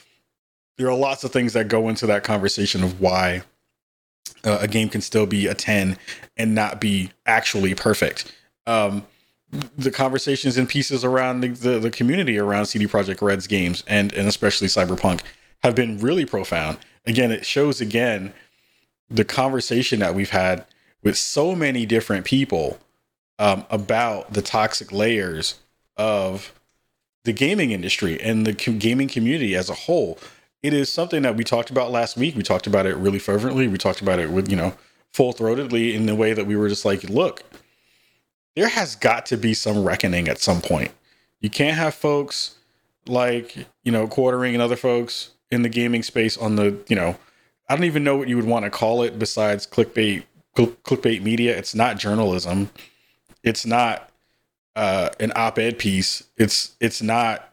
there 0.77 0.87
are 0.87 0.95
lots 0.95 1.23
of 1.23 1.31
things 1.31 1.53
that 1.53 1.67
go 1.67 1.89
into 1.89 2.05
that 2.07 2.23
conversation 2.23 2.83
of 2.83 3.01
why 3.01 3.43
uh, 4.43 4.59
a 4.61 4.67
game 4.67 4.89
can 4.89 5.01
still 5.01 5.25
be 5.25 5.47
a 5.47 5.53
10 5.53 5.97
and 6.37 6.55
not 6.55 6.81
be 6.81 7.11
actually 7.25 7.75
perfect. 7.75 8.33
Um, 8.65 9.05
the 9.77 9.91
conversations 9.91 10.57
and 10.57 10.67
pieces 10.67 11.03
around 11.03 11.41
the, 11.41 11.49
the, 11.49 11.79
the, 11.79 11.91
community 11.91 12.39
around 12.39 12.65
CD 12.65 12.87
Projekt 12.87 13.21
Red's 13.21 13.45
games 13.45 13.83
and, 13.87 14.11
and 14.13 14.27
especially 14.27 14.67
Cyberpunk 14.67 15.21
have 15.61 15.75
been 15.75 15.99
really 15.99 16.25
profound. 16.25 16.79
Again, 17.05 17.31
it 17.31 17.45
shows 17.45 17.79
again 17.79 18.33
the 19.09 19.25
conversation 19.25 19.99
that 19.99 20.15
we've 20.15 20.31
had 20.31 20.65
with 21.03 21.17
so 21.17 21.55
many 21.55 21.85
different 21.85 22.25
people 22.25 22.79
um, 23.37 23.65
about 23.69 24.33
the 24.33 24.41
toxic 24.41 24.91
layers 24.91 25.59
of 25.97 26.53
the 27.23 27.33
gaming 27.33 27.71
industry 27.71 28.19
and 28.21 28.45
the 28.45 28.53
gaming 28.53 29.07
community 29.07 29.55
as 29.55 29.69
a 29.69 29.73
whole 29.73 30.17
it 30.63 30.73
is 30.73 30.89
something 30.89 31.21
that 31.23 31.35
we 31.35 31.43
talked 31.43 31.69
about 31.69 31.91
last 31.91 32.15
week. 32.17 32.35
We 32.35 32.41
talked 32.43 32.67
about 32.67 32.85
it 32.85 32.95
really 32.95 33.19
fervently. 33.19 33.67
We 33.67 33.77
talked 33.77 34.01
about 34.01 34.19
it 34.19 34.31
with, 34.31 34.49
you 34.49 34.55
know, 34.55 34.73
full 35.11 35.33
throatedly 35.33 35.93
in 35.93 36.05
the 36.05 36.15
way 36.15 36.33
that 36.33 36.47
we 36.47 36.55
were 36.55 36.69
just 36.69 36.85
like, 36.85 37.03
look, 37.03 37.43
there 38.55 38.69
has 38.69 38.95
got 38.95 39.25
to 39.27 39.37
be 39.37 39.53
some 39.53 39.83
reckoning 39.83 40.27
at 40.27 40.39
some 40.39 40.61
point. 40.61 40.91
You 41.41 41.49
can't 41.49 41.77
have 41.77 41.93
folks 41.93 42.55
like, 43.05 43.67
you 43.83 43.91
know, 43.91 44.07
quartering 44.07 44.53
and 44.53 44.61
other 44.61 44.77
folks 44.77 45.31
in 45.51 45.61
the 45.61 45.69
gaming 45.69 46.01
space 46.01 46.37
on 46.37 46.55
the, 46.55 46.77
you 46.87 46.95
know, 46.95 47.17
I 47.67 47.75
don't 47.75 47.85
even 47.85 48.03
know 48.03 48.15
what 48.15 48.29
you 48.29 48.37
would 48.37 48.45
want 48.45 48.63
to 48.63 48.71
call 48.71 49.03
it 49.03 49.19
besides 49.19 49.67
clickbait 49.67 50.23
cl- 50.55 50.71
clickbait 50.83 51.21
media. 51.21 51.57
It's 51.57 51.75
not 51.75 51.97
journalism. 51.97 52.69
It's 53.43 53.65
not 53.65 54.09
uh, 54.75 55.09
an 55.19 55.33
op-ed 55.35 55.77
piece. 55.77 56.23
It's 56.37 56.75
it's 56.79 57.01
not 57.01 57.52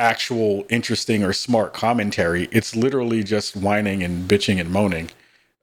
actual 0.00 0.64
interesting 0.70 1.22
or 1.22 1.32
smart 1.32 1.74
commentary. 1.74 2.48
It's 2.50 2.74
literally 2.74 3.22
just 3.22 3.54
whining 3.54 4.02
and 4.02 4.28
bitching 4.28 4.58
and 4.58 4.70
moaning 4.70 5.10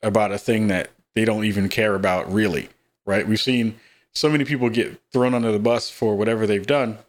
about 0.04 0.32
a 0.32 0.38
thing 0.38 0.68
that 0.68 0.92
they 1.16 1.26
don't 1.26 1.44
even 1.44 1.68
care 1.68 1.96
about 1.96 2.32
really, 2.32 2.70
right? 3.06 3.28
We've 3.28 3.42
seen 3.42 3.80
so 4.14 4.30
many 4.30 4.46
people 4.46 4.70
get 4.70 5.02
thrown 5.12 5.34
under 5.34 5.52
the 5.52 5.60
bus 5.60 5.90
for 5.90 6.16
whatever 6.16 6.46
they've 6.46 6.66
done. 6.66 7.00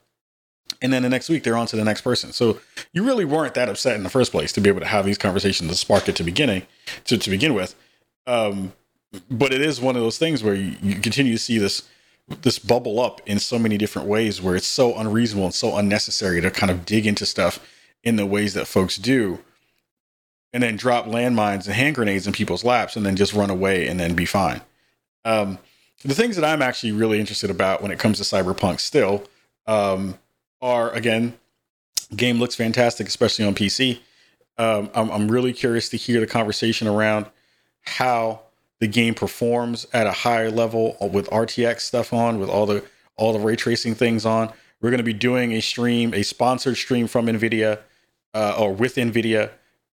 And 0.80 0.92
then 0.92 1.02
the 1.02 1.08
next 1.08 1.28
week 1.28 1.42
they're 1.42 1.56
on 1.56 1.66
to 1.66 1.76
the 1.76 1.85
next 1.85 2.00
person. 2.00 2.32
So 2.32 2.61
you 2.92 3.04
really 3.04 3.25
weren't 3.25 3.54
that 3.54 3.68
upset 3.68 3.97
in 3.97 4.04
the 4.04 4.11
first 4.11 4.32
place 4.32 4.52
to 4.52 4.61
be 4.61 4.70
able 4.70 4.80
to 4.80 4.87
have 4.87 5.04
these 5.04 5.18
conversations 5.18 5.70
to 5.70 5.76
spark 5.76 6.08
it 6.08 6.16
to 6.16 6.25
beginning 6.25 6.66
to, 7.04 7.18
to 7.18 7.30
begin 7.30 7.52
with. 7.52 7.75
Um, 8.26 8.73
but 9.30 9.52
it 9.52 9.61
is 9.61 9.80
one 9.80 9.97
of 9.97 10.02
those 10.02 10.18
things 10.18 10.42
where 10.42 10.54
you, 10.54 10.76
you 10.82 10.94
continue 10.97 11.32
to 11.32 11.38
see 11.38 11.58
this 11.58 11.88
this 12.42 12.58
bubble 12.58 13.00
up 13.00 13.20
in 13.26 13.38
so 13.38 13.58
many 13.58 13.78
different 13.78 14.08
ways 14.08 14.40
where 14.40 14.54
it's 14.56 14.66
so 14.66 14.97
unreasonable 14.97 15.47
and 15.47 15.54
so 15.54 15.76
unnecessary 15.76 16.40
to 16.40 16.50
kind 16.50 16.70
of 16.70 16.85
dig 16.85 17.06
into 17.06 17.25
stuff 17.26 17.58
in 18.02 18.16
the 18.16 18.26
ways 18.26 18.54
that 18.54 18.66
folks 18.66 18.97
do 18.97 19.38
and 20.52 20.62
then 20.62 20.76
drop 20.76 21.06
landmines 21.06 21.66
and 21.66 21.75
hand 21.75 21.94
grenades 21.94 22.26
in 22.26 22.32
people's 22.32 22.64
laps 22.64 22.97
and 22.97 23.04
then 23.04 23.16
just 23.16 23.32
run 23.32 23.50
away 23.50 23.87
and 23.87 23.99
then 23.99 24.14
be 24.14 24.25
fine. 24.25 24.61
Um, 25.25 25.58
the 26.04 26.14
things 26.14 26.37
that 26.37 26.44
I'm 26.44 26.62
actually 26.62 26.92
really 26.92 27.18
interested 27.18 27.50
about 27.50 27.82
when 27.82 27.90
it 27.90 27.99
comes 27.99 28.18
to 28.18 28.25
Cyberpunk 28.25 28.80
still 28.80 29.25
um, 29.66 30.18
are 30.62 30.90
again, 30.92 31.35
game 32.14 32.38
looks 32.38 32.54
fantastic, 32.54 33.06
especially 33.06 33.44
on 33.44 33.54
PC. 33.54 34.00
Um, 34.56 34.90
I'm, 34.94 35.11
I'm 35.11 35.30
really 35.30 35.52
curious 35.52 35.88
to 35.90 35.97
hear 35.97 36.20
the 36.20 36.26
conversation 36.26 36.88
around 36.88 37.26
how 37.82 38.42
the 38.80 38.87
game 38.87 39.14
performs 39.14 39.87
at 39.92 40.06
a 40.06 40.12
higher 40.12 40.50
level 40.50 40.97
with 41.12 41.28
RTX 41.30 41.80
stuff 41.80 42.12
on, 42.12 42.38
with 42.38 42.49
all 42.49 42.66
the 42.66 42.85
all 43.16 43.32
the 43.32 43.40
ray 43.40 43.56
tracing 43.56 43.94
things 43.94 44.25
on. 44.25 44.52
We're 44.80 44.90
going 44.90 44.99
to 44.99 45.04
be 45.04 45.12
doing 45.12 45.52
a 45.52 45.61
stream, 45.61 46.14
a 46.14 46.23
sponsored 46.23 46.76
stream 46.76 47.08
from 47.08 47.26
Nvidia 47.26 47.80
uh, 48.32 48.54
or 48.58 48.73
with 48.73 48.94
Nvidia 48.94 49.50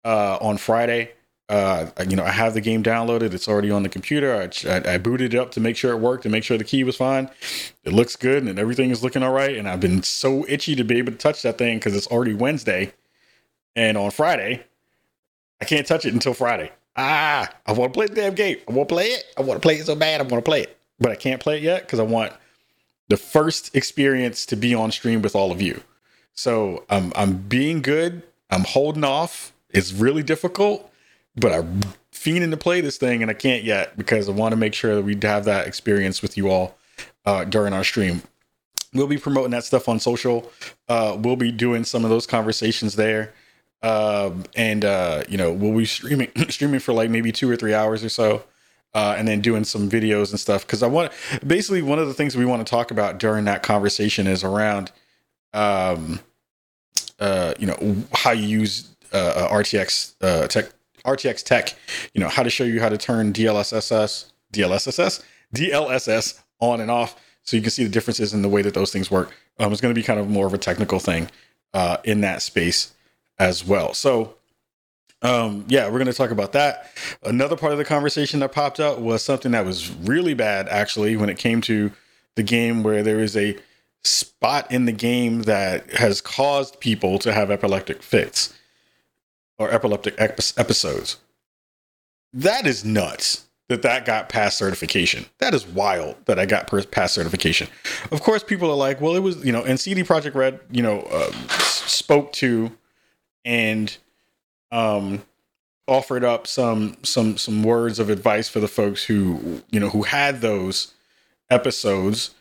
uh, 0.04 0.38
on 0.42 0.58
Friday. 0.58 1.12
Uh, 1.48 1.88
you 2.08 2.16
know, 2.16 2.24
I 2.24 2.32
have 2.32 2.54
the 2.54 2.62
game 2.62 2.82
downloaded. 2.82 3.34
It's 3.34 3.48
already 3.48 3.70
on 3.70 3.84
the 3.84 3.90
computer. 3.90 4.34
I, 4.34 4.70
I, 4.70 4.94
I, 4.94 4.98
booted 4.98 5.34
it 5.34 5.38
up 5.38 5.52
to 5.52 5.60
make 5.60 5.76
sure 5.76 5.92
it 5.92 5.98
worked, 5.98 6.24
to 6.24 6.30
make 6.30 6.46
sure 6.46 6.58
the 6.58 6.64
key 6.64 6.86
was 6.86 6.96
fine. 6.96 7.30
It 7.84 7.92
looks 7.92 8.16
good 8.16 8.44
and 8.44 8.58
everything 8.58 8.90
is 8.90 9.04
looking 9.04 9.22
all 9.22 9.34
right. 9.34 9.58
And 9.58 9.68
I've 9.68 9.82
been 9.82 10.02
so 10.02 10.46
itchy 10.48 10.76
to 10.78 10.86
be 10.86 10.98
able 10.98 11.12
to 11.12 11.18
touch 11.18 11.42
that 11.42 11.58
thing 11.58 11.78
because 11.78 11.94
it's 11.94 12.08
already 12.08 12.34
Wednesday. 12.34 12.94
And 13.76 13.98
on 13.98 14.12
Friday, 14.12 14.64
I 15.60 15.66
can't 15.66 15.86
touch 15.86 16.06
it 16.06 16.14
until 16.14 16.34
Friday. 16.34 16.72
Ah, 16.96 17.50
I 17.66 17.74
want 17.74 17.94
to 17.94 17.98
play 17.98 18.08
the 18.08 18.16
damn 18.16 18.36
game. 18.36 18.58
I 18.68 18.74
want 18.74 18.90
to 18.90 18.96
play 18.96 19.08
it. 19.08 19.24
I 19.38 19.42
want 19.42 19.62
to 19.62 19.66
play 19.66 19.76
it 19.76 19.86
so 19.86 19.96
bad. 19.96 20.20
I 20.20 20.24
want 20.24 20.44
to 20.44 20.50
play 20.50 20.62
it. 20.62 20.78
But 21.00 21.12
I 21.12 21.16
can't 21.16 21.42
play 21.42 21.58
it 21.58 21.64
yet 21.64 21.84
because 21.84 22.00
I 22.00 22.04
want 22.04 22.34
the 23.08 23.18
first 23.18 23.76
experience 23.76 24.46
to 24.48 24.56
be 24.56 24.76
on 24.76 24.92
stream 24.92 25.22
with 25.22 25.36
all 25.36 25.52
of 25.52 25.62
you. 25.62 25.82
So 26.34 26.86
I'm 26.90 27.12
I'm 27.16 27.38
being 27.38 27.82
good. 27.82 28.24
I'm 28.50 28.64
holding 28.64 29.04
off 29.04 29.54
it's 29.74 29.94
really 29.94 30.24
difficult, 30.24 30.92
but 31.36 31.52
I'm 31.52 31.82
fiending 32.12 32.52
to 32.52 32.58
play 32.58 32.82
this 32.82 32.98
thing 32.98 33.22
and 33.22 33.32
I 33.32 33.34
can't 33.34 33.64
yet 33.64 33.98
because 33.98 34.28
I 34.28 34.34
want 34.34 34.52
to 34.52 34.58
make 34.58 34.74
sure 34.74 34.96
that 34.96 35.04
we 35.04 35.18
have 35.22 35.46
that 35.46 35.68
experience 35.68 36.22
with 36.22 36.38
you 36.38 36.50
all 36.50 36.78
uh, 37.26 37.46
during 37.46 37.74
our 37.74 37.84
stream. 37.84 38.22
We'll 38.94 39.08
be 39.08 39.18
promoting 39.18 39.52
that 39.52 39.64
stuff 39.64 39.88
on 39.88 40.00
social. 40.00 40.52
Uh, 40.90 41.18
we'll 41.18 41.38
be 41.38 41.52
doing 41.52 41.86
some 41.86 42.04
of 42.04 42.10
those 42.10 42.28
conversations 42.28 42.96
there. 42.96 43.34
Um, 43.84 44.44
and 44.56 44.86
uh, 44.86 45.24
you 45.28 45.38
know, 45.38 45.52
we'll 45.52 45.78
be 45.78 45.86
streaming 45.86 46.32
streaming 46.50 46.80
for 46.80 46.94
like 46.94 47.10
maybe 47.10 47.32
two 47.32 47.50
or 47.50 47.56
three 47.56 47.74
hours 47.74 48.04
or 48.04 48.10
so. 48.10 48.44
Uh, 48.94 49.16
and 49.18 49.26
then 49.26 49.40
doing 49.40 49.64
some 49.64 49.90
videos 49.90 50.32
and 50.32 50.40
stuff 50.40 50.68
because 50.68 50.84
I 50.84 50.88
want 50.88 51.14
basically 51.48 51.82
one 51.82 51.98
of 51.98 52.10
the 52.10 52.14
things 52.14 52.36
we 52.36 52.44
want 52.44 52.66
to 52.68 52.70
talk 52.70 52.92
about 52.92 53.20
during 53.20 53.46
that 53.46 53.64
conversation 53.64 54.28
is 54.28 54.44
around 54.44 54.92
um 55.54 56.20
uh 57.22 57.54
you 57.58 57.68
know 57.68 58.04
how 58.14 58.32
you 58.32 58.46
use 58.46 58.92
uh, 59.14 59.48
RTX 59.52 60.14
uh, 60.22 60.48
tech, 60.48 60.72
RTX 61.06 61.44
tech, 61.44 61.76
you 62.14 62.22
know, 62.22 62.30
how 62.30 62.44
to 62.44 62.50
show 62.50 62.64
you 62.64 62.80
how 62.80 62.90
to 62.90 62.98
turn 62.98 63.34
DLSS, 63.34 64.32
DLSS, 64.54 65.24
DLSS 65.56 66.40
on 66.60 66.82
and 66.82 66.92
off, 66.92 67.20
so 67.44 67.56
you 67.58 67.62
can 67.62 67.72
see 67.72 67.84
the 67.84 67.90
differences 67.90 68.34
in 68.34 68.42
the 68.42 68.50
way 68.50 68.62
that 68.62 68.74
those 68.74 68.92
things 68.92 69.10
work. 69.10 69.34
Um, 69.60 69.72
it's 69.72 69.82
going 69.82 69.94
to 69.94 70.00
be 70.00 70.06
kind 70.06 70.20
of 70.20 70.30
more 70.30 70.48
of 70.48 70.54
a 70.54 70.58
technical 70.58 71.00
thing 71.00 71.30
uh, 71.74 71.98
in 72.04 72.22
that 72.22 72.42
space 72.42 72.94
as 73.42 73.66
well. 73.66 73.96
So, 73.96 74.36
um, 75.24 75.66
yeah, 75.68 75.86
we're 75.88 75.98
going 75.98 76.06
to 76.06 76.14
talk 76.14 76.30
about 76.30 76.52
that. 76.52 76.92
Another 77.24 77.58
part 77.58 77.72
of 77.72 77.80
the 77.80 77.86
conversation 77.86 78.40
that 78.42 78.52
popped 78.52 78.80
up 78.80 79.00
was 79.00 79.24
something 79.24 79.52
that 79.54 79.66
was 79.66 79.90
really 79.90 80.36
bad, 80.36 80.70
actually, 80.70 81.16
when 81.18 81.28
it 81.28 81.40
came 81.40 81.60
to 81.62 81.92
the 82.36 82.44
game, 82.44 82.84
where 82.84 83.02
there 83.02 83.20
is 83.20 83.36
a 83.36 83.58
spot 84.04 84.72
in 84.72 84.86
the 84.86 84.92
game 84.92 85.42
that 85.44 85.92
has 85.94 86.22
caused 86.22 86.80
people 86.80 87.18
to 87.18 87.34
have 87.34 87.50
epileptic 87.50 88.04
fits 88.04 88.54
or 89.58 89.72
epileptic 89.72 90.16
episodes. 90.20 91.18
That 92.34 92.68
is 92.68 92.86
nuts 92.86 93.48
that 93.70 93.82
that 93.82 94.06
got 94.06 94.30
past 94.30 94.58
certification. 94.58 95.26
That 95.40 95.56
is 95.56 95.66
wild 95.66 96.16
that 96.26 96.38
I 96.38 96.46
got 96.46 96.68
past 96.92 97.16
certification. 97.16 97.70
Of 98.12 98.22
course, 98.22 98.44
people 98.44 98.70
are 98.70 98.76
like, 98.76 99.02
well, 99.02 99.16
it 99.16 99.20
was, 99.20 99.44
you 99.44 99.52
know, 99.52 99.64
and 99.64 99.80
CD 99.80 100.04
Projekt 100.04 100.36
Red, 100.36 100.60
you 100.70 100.84
know, 100.84 101.02
uh, 101.12 101.32
spoke 101.50 102.34
to 102.34 102.72
and 103.46 103.98
um, 104.72 105.24
offered 105.88 106.24
up 106.24 106.48
some 106.48 106.98
some 107.04 107.38
some 107.38 107.64
words 107.64 108.00
of 108.00 108.10
advice 108.10 108.48
for 108.50 108.60
the 108.60 108.68
folks 108.68 109.04
who 109.04 109.62
you 109.72 109.80
know 109.80 109.90
who 109.90 110.04
had 110.04 110.42
those 110.42 110.94
episodes. 111.50 112.32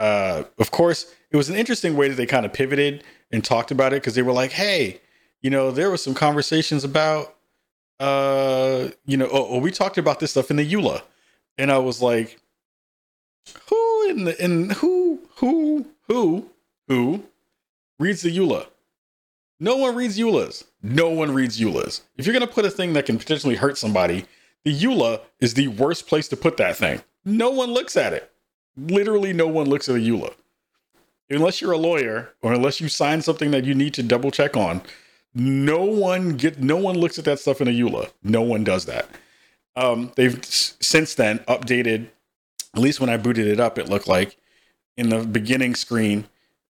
Uh, 0.00 0.44
of 0.58 0.70
course, 0.70 1.12
it 1.30 1.36
was 1.36 1.48
an 1.48 1.56
interesting 1.56 1.96
way 1.96 2.08
that 2.08 2.16
they 2.16 2.26
kind 2.26 2.46
of 2.46 2.52
pivoted 2.52 3.04
and 3.32 3.44
talked 3.44 3.70
about 3.70 3.92
it 3.92 4.02
because 4.02 4.14
they 4.14 4.22
were 4.22 4.32
like, 4.32 4.52
"Hey, 4.52 5.00
you 5.44 5.50
know, 5.50 5.70
there 5.70 5.90
was 5.90 6.02
some 6.02 6.14
conversations 6.14 6.84
about, 6.84 7.34
uh, 8.00 8.88
you 9.04 9.18
know, 9.18 9.28
oh, 9.30 9.48
oh, 9.50 9.58
we 9.58 9.70
talked 9.70 9.98
about 9.98 10.18
this 10.18 10.30
stuff 10.30 10.50
in 10.50 10.56
the 10.56 10.72
EULA, 10.72 11.02
and 11.58 11.70
I 11.70 11.78
was 11.78 12.00
like, 12.00 12.40
who 13.68 14.08
in 14.08 14.24
the 14.24 14.42
in 14.42 14.70
who 14.70 15.20
who 15.36 15.86
who 16.08 16.48
who 16.88 17.24
reads 17.98 18.22
the 18.22 18.34
EULA? 18.36 18.66
No 19.60 19.76
one 19.76 19.94
reads 19.94 20.18
EULAs. 20.18 20.64
No 20.82 21.10
one 21.10 21.32
reads 21.32 21.60
EULAs. 21.60 22.02
If 22.16 22.26
you're 22.26 22.32
gonna 22.32 22.46
put 22.46 22.64
a 22.64 22.70
thing 22.70 22.92
that 22.94 23.06
can 23.06 23.18
potentially 23.18 23.54
hurt 23.54 23.78
somebody, 23.78 24.26
the 24.64 24.74
EULA 24.74 25.20
is 25.40 25.54
the 25.54 25.68
worst 25.68 26.06
place 26.06 26.28
to 26.28 26.36
put 26.36 26.56
that 26.56 26.76
thing. 26.76 27.02
No 27.24 27.50
one 27.50 27.72
looks 27.72 27.96
at 27.96 28.12
it. 28.12 28.30
Literally, 28.76 29.32
no 29.32 29.46
one 29.46 29.68
looks 29.68 29.88
at 29.88 29.96
a 29.96 29.98
EULA. 29.98 30.34
Unless 31.30 31.60
you're 31.60 31.72
a 31.72 31.78
lawyer 31.78 32.32
or 32.42 32.52
unless 32.52 32.80
you 32.80 32.88
sign 32.88 33.22
something 33.22 33.50
that 33.52 33.64
you 33.64 33.74
need 33.74 33.94
to 33.94 34.02
double 34.02 34.30
check 34.30 34.56
on, 34.56 34.82
no 35.34 35.84
one 35.84 36.36
get 36.36 36.60
no 36.60 36.76
one 36.76 36.96
looks 36.98 37.18
at 37.18 37.24
that 37.24 37.38
stuff 37.38 37.60
in 37.60 37.68
a 37.68 37.70
EULA. 37.70 38.10
No 38.22 38.42
one 38.42 38.64
does 38.64 38.86
that. 38.86 39.08
Um, 39.76 40.12
they've 40.16 40.44
since 40.44 41.14
then 41.14 41.38
updated. 41.40 42.08
At 42.74 42.80
least 42.80 43.00
when 43.00 43.10
I 43.10 43.16
booted 43.16 43.46
it 43.46 43.60
up, 43.60 43.78
it 43.78 43.88
looked 43.88 44.08
like 44.08 44.36
in 44.96 45.08
the 45.08 45.20
beginning 45.20 45.74
screen 45.74 46.26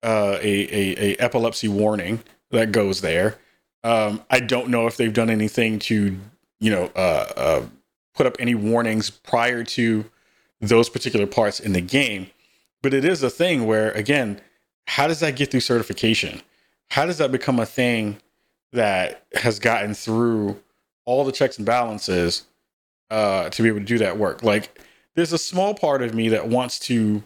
uh, 0.02 0.38
a, 0.40 0.44
a, 0.44 1.12
a 1.12 1.16
epilepsy 1.16 1.68
warning 1.68 2.22
that 2.50 2.72
goes 2.72 3.00
there. 3.00 3.38
Um, 3.84 4.22
I 4.30 4.40
don't 4.40 4.68
know 4.68 4.86
if 4.86 4.96
they've 4.96 5.12
done 5.12 5.30
anything 5.30 5.78
to 5.80 6.18
you 6.58 6.70
know 6.70 6.90
uh, 6.96 7.32
uh, 7.36 7.66
put 8.14 8.26
up 8.26 8.36
any 8.38 8.54
warnings 8.54 9.10
prior 9.10 9.62
to 9.64 10.04
those 10.60 10.88
particular 10.88 11.26
parts 11.26 11.60
in 11.60 11.72
the 11.72 11.80
game, 11.80 12.28
but 12.82 12.94
it 12.94 13.04
is 13.04 13.22
a 13.22 13.30
thing 13.30 13.66
where 13.66 13.90
again, 13.92 14.40
how 14.86 15.06
does 15.06 15.20
that 15.20 15.36
get 15.36 15.50
through 15.50 15.60
certification? 15.60 16.42
How 16.90 17.04
does 17.04 17.18
that 17.18 17.32
become 17.32 17.58
a 17.58 17.66
thing 17.66 18.18
that 18.72 19.24
has 19.34 19.58
gotten 19.58 19.94
through 19.94 20.60
all 21.06 21.24
the 21.24 21.32
checks 21.32 21.56
and 21.56 21.66
balances 21.66 22.44
uh, 23.10 23.48
to 23.50 23.62
be 23.62 23.68
able 23.68 23.78
to 23.78 23.84
do 23.84 23.98
that 23.98 24.18
work. 24.18 24.42
Like, 24.42 24.80
there's 25.14 25.32
a 25.32 25.38
small 25.38 25.74
part 25.74 26.02
of 26.02 26.14
me 26.14 26.28
that 26.30 26.48
wants 26.48 26.78
to, 26.80 27.22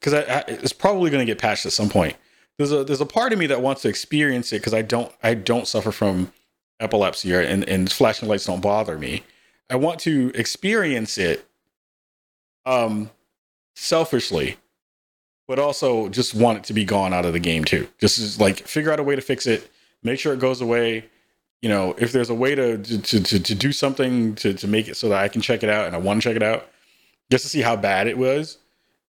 because 0.00 0.24
it's 0.48 0.72
probably 0.72 1.10
going 1.10 1.24
to 1.24 1.30
get 1.30 1.38
patched 1.38 1.66
at 1.66 1.72
some 1.72 1.90
point. 1.90 2.16
There's 2.60 2.72
a 2.72 2.84
there's 2.84 3.00
a 3.00 3.06
part 3.06 3.32
of 3.32 3.38
me 3.38 3.46
that 3.46 3.62
wants 3.62 3.80
to 3.82 3.88
experience 3.88 4.52
it 4.52 4.58
because 4.58 4.74
I 4.74 4.82
don't 4.82 5.10
I 5.22 5.32
don't 5.32 5.66
suffer 5.66 5.90
from 5.90 6.30
epilepsy 6.78 7.34
or, 7.34 7.40
and 7.40 7.66
and 7.66 7.90
flashing 7.90 8.28
lights 8.28 8.44
don't 8.44 8.60
bother 8.60 8.98
me. 8.98 9.22
I 9.70 9.76
want 9.76 9.98
to 10.00 10.30
experience 10.34 11.16
it, 11.16 11.48
um, 12.66 13.08
selfishly, 13.76 14.58
but 15.48 15.58
also 15.58 16.10
just 16.10 16.34
want 16.34 16.58
it 16.58 16.64
to 16.64 16.74
be 16.74 16.84
gone 16.84 17.14
out 17.14 17.24
of 17.24 17.32
the 17.32 17.40
game 17.40 17.64
too. 17.64 17.88
Just 17.98 18.38
like 18.38 18.58
figure 18.66 18.92
out 18.92 19.00
a 19.00 19.04
way 19.04 19.16
to 19.16 19.22
fix 19.22 19.46
it 19.46 19.70
make 20.02 20.18
sure 20.18 20.34
it 20.34 20.40
goes 20.40 20.60
away. 20.60 21.06
You 21.62 21.70
know, 21.70 21.94
if 21.96 22.12
there's 22.12 22.28
a 22.28 22.34
way 22.34 22.54
to 22.54 22.76
to 22.76 23.22
to, 23.22 23.40
to 23.40 23.54
do 23.54 23.72
something 23.72 24.34
to 24.34 24.52
to 24.52 24.68
make 24.68 24.86
it 24.86 24.98
so 24.98 25.08
that 25.08 25.22
I 25.24 25.28
can 25.28 25.40
check 25.40 25.62
it 25.62 25.70
out 25.70 25.86
and 25.86 25.96
I 25.96 25.98
want 25.98 26.20
to 26.20 26.28
check 26.28 26.36
it 26.36 26.42
out, 26.42 26.68
just 27.30 27.44
to 27.44 27.48
see 27.48 27.62
how 27.62 27.74
bad 27.74 28.06
it 28.06 28.18
was. 28.18 28.58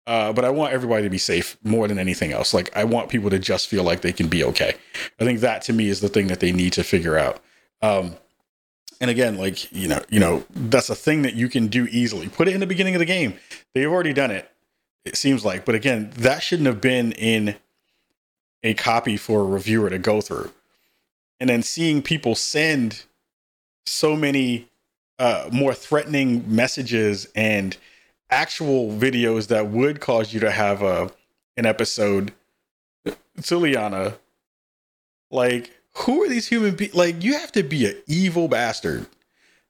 Uh, 0.09 0.33
but 0.33 0.43
I 0.43 0.49
want 0.49 0.73
everybody 0.73 1.03
to 1.03 1.09
be 1.09 1.19
safe 1.19 1.55
more 1.63 1.87
than 1.87 1.99
anything 1.99 2.31
else. 2.31 2.51
Like 2.51 2.75
I 2.75 2.83
want 2.83 3.09
people 3.09 3.29
to 3.29 3.37
just 3.37 3.67
feel 3.67 3.83
like 3.83 4.01
they 4.01 4.11
can 4.11 4.27
be 4.27 4.43
okay. 4.43 4.73
I 5.19 5.23
think 5.23 5.41
that 5.41 5.61
to 5.63 5.73
me 5.73 5.87
is 5.87 6.01
the 6.01 6.09
thing 6.09 6.25
that 6.27 6.39
they 6.39 6.51
need 6.51 6.73
to 6.73 6.83
figure 6.83 7.15
out. 7.15 7.39
Um, 7.83 8.15
and 8.99 9.11
again, 9.11 9.37
like 9.37 9.71
you 9.71 9.87
know, 9.87 10.01
you 10.09 10.19
know, 10.19 10.43
that's 10.49 10.89
a 10.89 10.95
thing 10.95 11.21
that 11.21 11.35
you 11.35 11.47
can 11.47 11.67
do 11.67 11.87
easily. 11.91 12.27
Put 12.27 12.47
it 12.47 12.55
in 12.55 12.59
the 12.59 12.65
beginning 12.65 12.95
of 12.95 12.99
the 12.99 13.05
game. 13.05 13.35
They've 13.75 13.87
already 13.89 14.13
done 14.13 14.31
it. 14.31 14.49
It 15.05 15.15
seems 15.15 15.45
like, 15.45 15.63
but 15.63 15.75
again, 15.75 16.11
that 16.17 16.41
shouldn't 16.41 16.65
have 16.65 16.81
been 16.81 17.11
in 17.11 17.57
a 18.63 18.73
copy 18.73 19.15
for 19.15 19.41
a 19.41 19.45
reviewer 19.45 19.91
to 19.91 19.99
go 19.99 20.21
through. 20.21 20.49
And 21.39 21.51
then 21.51 21.61
seeing 21.61 22.01
people 22.01 22.33
send 22.33 23.03
so 23.85 24.15
many 24.15 24.69
uh, 25.19 25.49
more 25.53 25.75
threatening 25.75 26.43
messages 26.47 27.27
and 27.35 27.77
actual 28.29 28.91
videos 28.91 29.47
that 29.47 29.67
would 29.67 29.99
cause 29.99 30.33
you 30.33 30.39
to 30.39 30.51
have 30.51 30.81
a 30.81 31.11
an 31.57 31.65
episode 31.65 32.31
to 33.43 33.57
Liana. 33.57 34.15
Like, 35.29 35.71
who 35.93 36.23
are 36.23 36.29
these 36.29 36.47
human 36.47 36.75
beings? 36.75 36.95
Like, 36.95 37.23
you 37.23 37.33
have 37.33 37.51
to 37.51 37.63
be 37.63 37.85
an 37.85 38.01
evil 38.07 38.47
bastard 38.47 39.07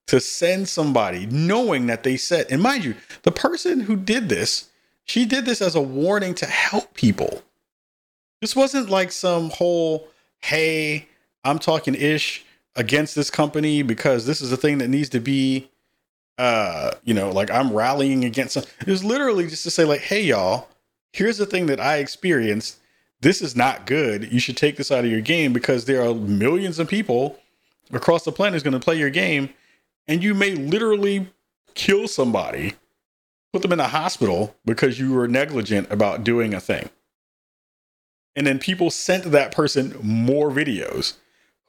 to 0.08 0.20
send 0.20 0.68
somebody 0.68 1.26
knowing 1.28 1.88
that 1.88 2.04
they 2.04 2.18
said, 2.18 2.48
and 2.50 2.62
mind 2.62 2.84
you, 2.84 2.96
the 3.24 3.32
person 3.32 3.82
who 3.82 3.96
did 3.96 4.30
this, 4.30 4.70
she 5.04 5.26
did 5.26 5.46
this 5.46 5.62
as 5.62 5.76
a 5.76 5.82
warning 5.82 6.34
to 6.36 6.46
help 6.46 6.94
people. 6.94 7.44
This 8.42 8.56
wasn't 8.56 8.90
like 8.90 9.12
some 9.12 9.50
whole, 9.50 10.08
hey, 10.40 11.08
I'm 11.44 11.60
talking 11.60 11.96
ish 11.96 12.46
against 12.76 13.16
this 13.16 13.30
company 13.30 13.82
because 13.82 14.26
this 14.26 14.42
is 14.42 14.52
a 14.52 14.58
thing 14.58 14.78
that 14.78 14.88
needs 14.88 15.10
to 15.10 15.20
be 15.20 15.70
uh, 16.40 16.92
you 17.04 17.14
know, 17.14 17.30
like 17.32 17.52
I'm 17.52 17.74
rallying 17.74 18.24
against 18.24 18.56
it 18.58 18.88
was 18.88 19.04
literally 19.04 19.48
just 19.48 19.64
to 19.64 19.72
say, 19.72 19.84
like, 19.84 20.00
hey 20.00 20.24
y'all, 20.24 20.70
here's 21.12 21.38
the 21.38 21.46
thing 21.46 21.66
that 21.66 21.82
I 21.82 21.98
experienced. 21.98 22.78
This 23.22 23.42
is 23.42 23.58
not 23.58 23.86
good. 23.86 24.32
You 24.32 24.40
should 24.40 24.56
take 24.56 24.78
this 24.78 24.92
out 24.92 25.04
of 25.04 25.12
your 25.12 25.20
game 25.20 25.52
because 25.52 25.84
there 25.84 26.02
are 26.02 26.16
millions 26.16 26.80
of 26.80 26.88
people 26.88 27.38
across 27.92 28.24
the 28.24 28.32
planet 28.32 28.56
is 28.56 28.64
going 28.64 28.74
to 28.74 28.80
play 28.80 28.98
your 28.98 29.10
game, 29.10 29.50
and 30.08 30.24
you 30.24 30.34
may 30.34 30.56
literally 30.56 31.28
kill 31.76 32.08
somebody, 32.08 32.76
put 33.52 33.62
them 33.62 33.74
in 33.74 33.82
a 33.82 33.90
hospital 33.90 34.56
because 34.64 34.98
you 34.98 35.14
were 35.14 35.28
negligent 35.28 35.92
about 35.92 36.24
doing 36.24 36.54
a 36.54 36.62
thing. 36.62 36.90
And 38.38 38.48
then 38.48 38.60
people 38.60 38.90
sent 38.90 39.26
that 39.26 39.54
person 39.54 39.94
more 40.02 40.50
videos 40.50 41.18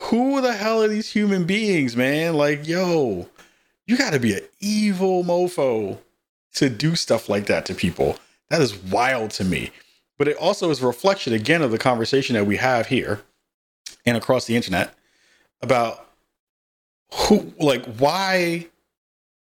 who 0.03 0.41
the 0.41 0.53
hell 0.53 0.83
are 0.83 0.89
these 0.89 1.11
human 1.11 1.45
beings, 1.45 1.97
man? 1.97 2.35
Like, 2.35 2.67
yo, 2.67 3.29
you 3.91 3.97
got 3.97 4.13
to 4.13 4.21
be 4.21 4.35
an 4.35 4.43
evil 4.61 5.25
mofo 5.25 5.99
to 6.55 6.71
do 6.71 6.95
stuff 6.95 7.29
like 7.29 7.47
that 7.47 7.67
to 7.67 7.75
people. 7.75 8.17
That 8.49 8.63
is 8.63 8.77
wild 8.77 9.33
to 9.33 9.45
me. 9.45 9.73
But 10.17 10.29
it 10.29 10.37
also 10.37 10.71
is 10.71 10.81
a 10.81 10.87
reflection 10.87 11.33
again 11.33 11.61
of 11.61 11.73
the 11.73 11.79
conversation 11.79 12.35
that 12.35 12.47
we 12.47 12.57
have 12.59 12.87
here 12.87 13.23
and 14.07 14.17
across 14.17 14.45
the 14.45 14.55
internet 14.55 14.95
about 15.61 16.07
who, 17.13 17.53
like, 17.59 17.85
why 17.97 18.69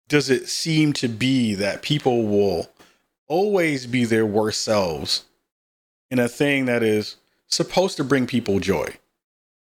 does 0.08 0.30
it 0.30 0.48
seem 0.48 0.94
to 0.94 1.08
be 1.08 1.54
that 1.54 1.82
people 1.82 2.26
will 2.26 2.70
always 3.26 3.86
be 3.86 4.06
their 4.06 4.24
worst 4.24 4.62
selves 4.62 5.26
in 6.10 6.18
a 6.18 6.26
thing 6.28 6.64
that 6.64 6.82
is 6.82 7.16
supposed 7.48 7.98
to 7.98 8.04
bring 8.04 8.26
people 8.26 8.60
joy? 8.60 8.96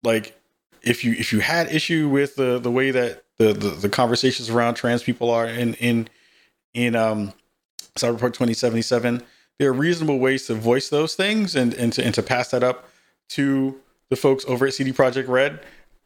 Like, 0.04 0.40
if 0.84 1.04
you 1.04 1.14
if 1.14 1.34
you 1.34 1.40
had 1.40 1.74
issue 1.74 2.08
with 2.08 2.36
the 2.36 2.60
the 2.60 2.72
way 2.72 2.92
that 2.92 3.24
the, 3.40 3.54
the, 3.54 3.70
the 3.70 3.90
conversations 3.90 4.50
around 4.50 4.76
trans 4.76 5.02
people 5.02 5.32
are 5.32 5.48
in 5.48 5.74
in 5.76 6.08
in 6.74 6.96
um 6.96 7.34
Cyberpunk 7.96 8.34
2077, 8.34 9.24
there 9.58 9.70
are 9.70 9.74
reasonable 9.74 10.20
ways 10.20 10.46
to 10.46 10.54
voice 10.54 10.90
those 10.90 11.16
things 11.16 11.56
and 11.56 11.74
and 11.74 11.92
to, 11.94 12.06
and 12.06 12.14
to 12.14 12.22
pass 12.22 12.52
that 12.52 12.64
up 12.64 12.88
to 13.30 13.80
the 14.10 14.16
folks 14.16 14.46
over 14.48 14.68
at 14.68 14.74
CD 14.74 14.92
Projekt 14.92 15.28
Red. 15.28 15.62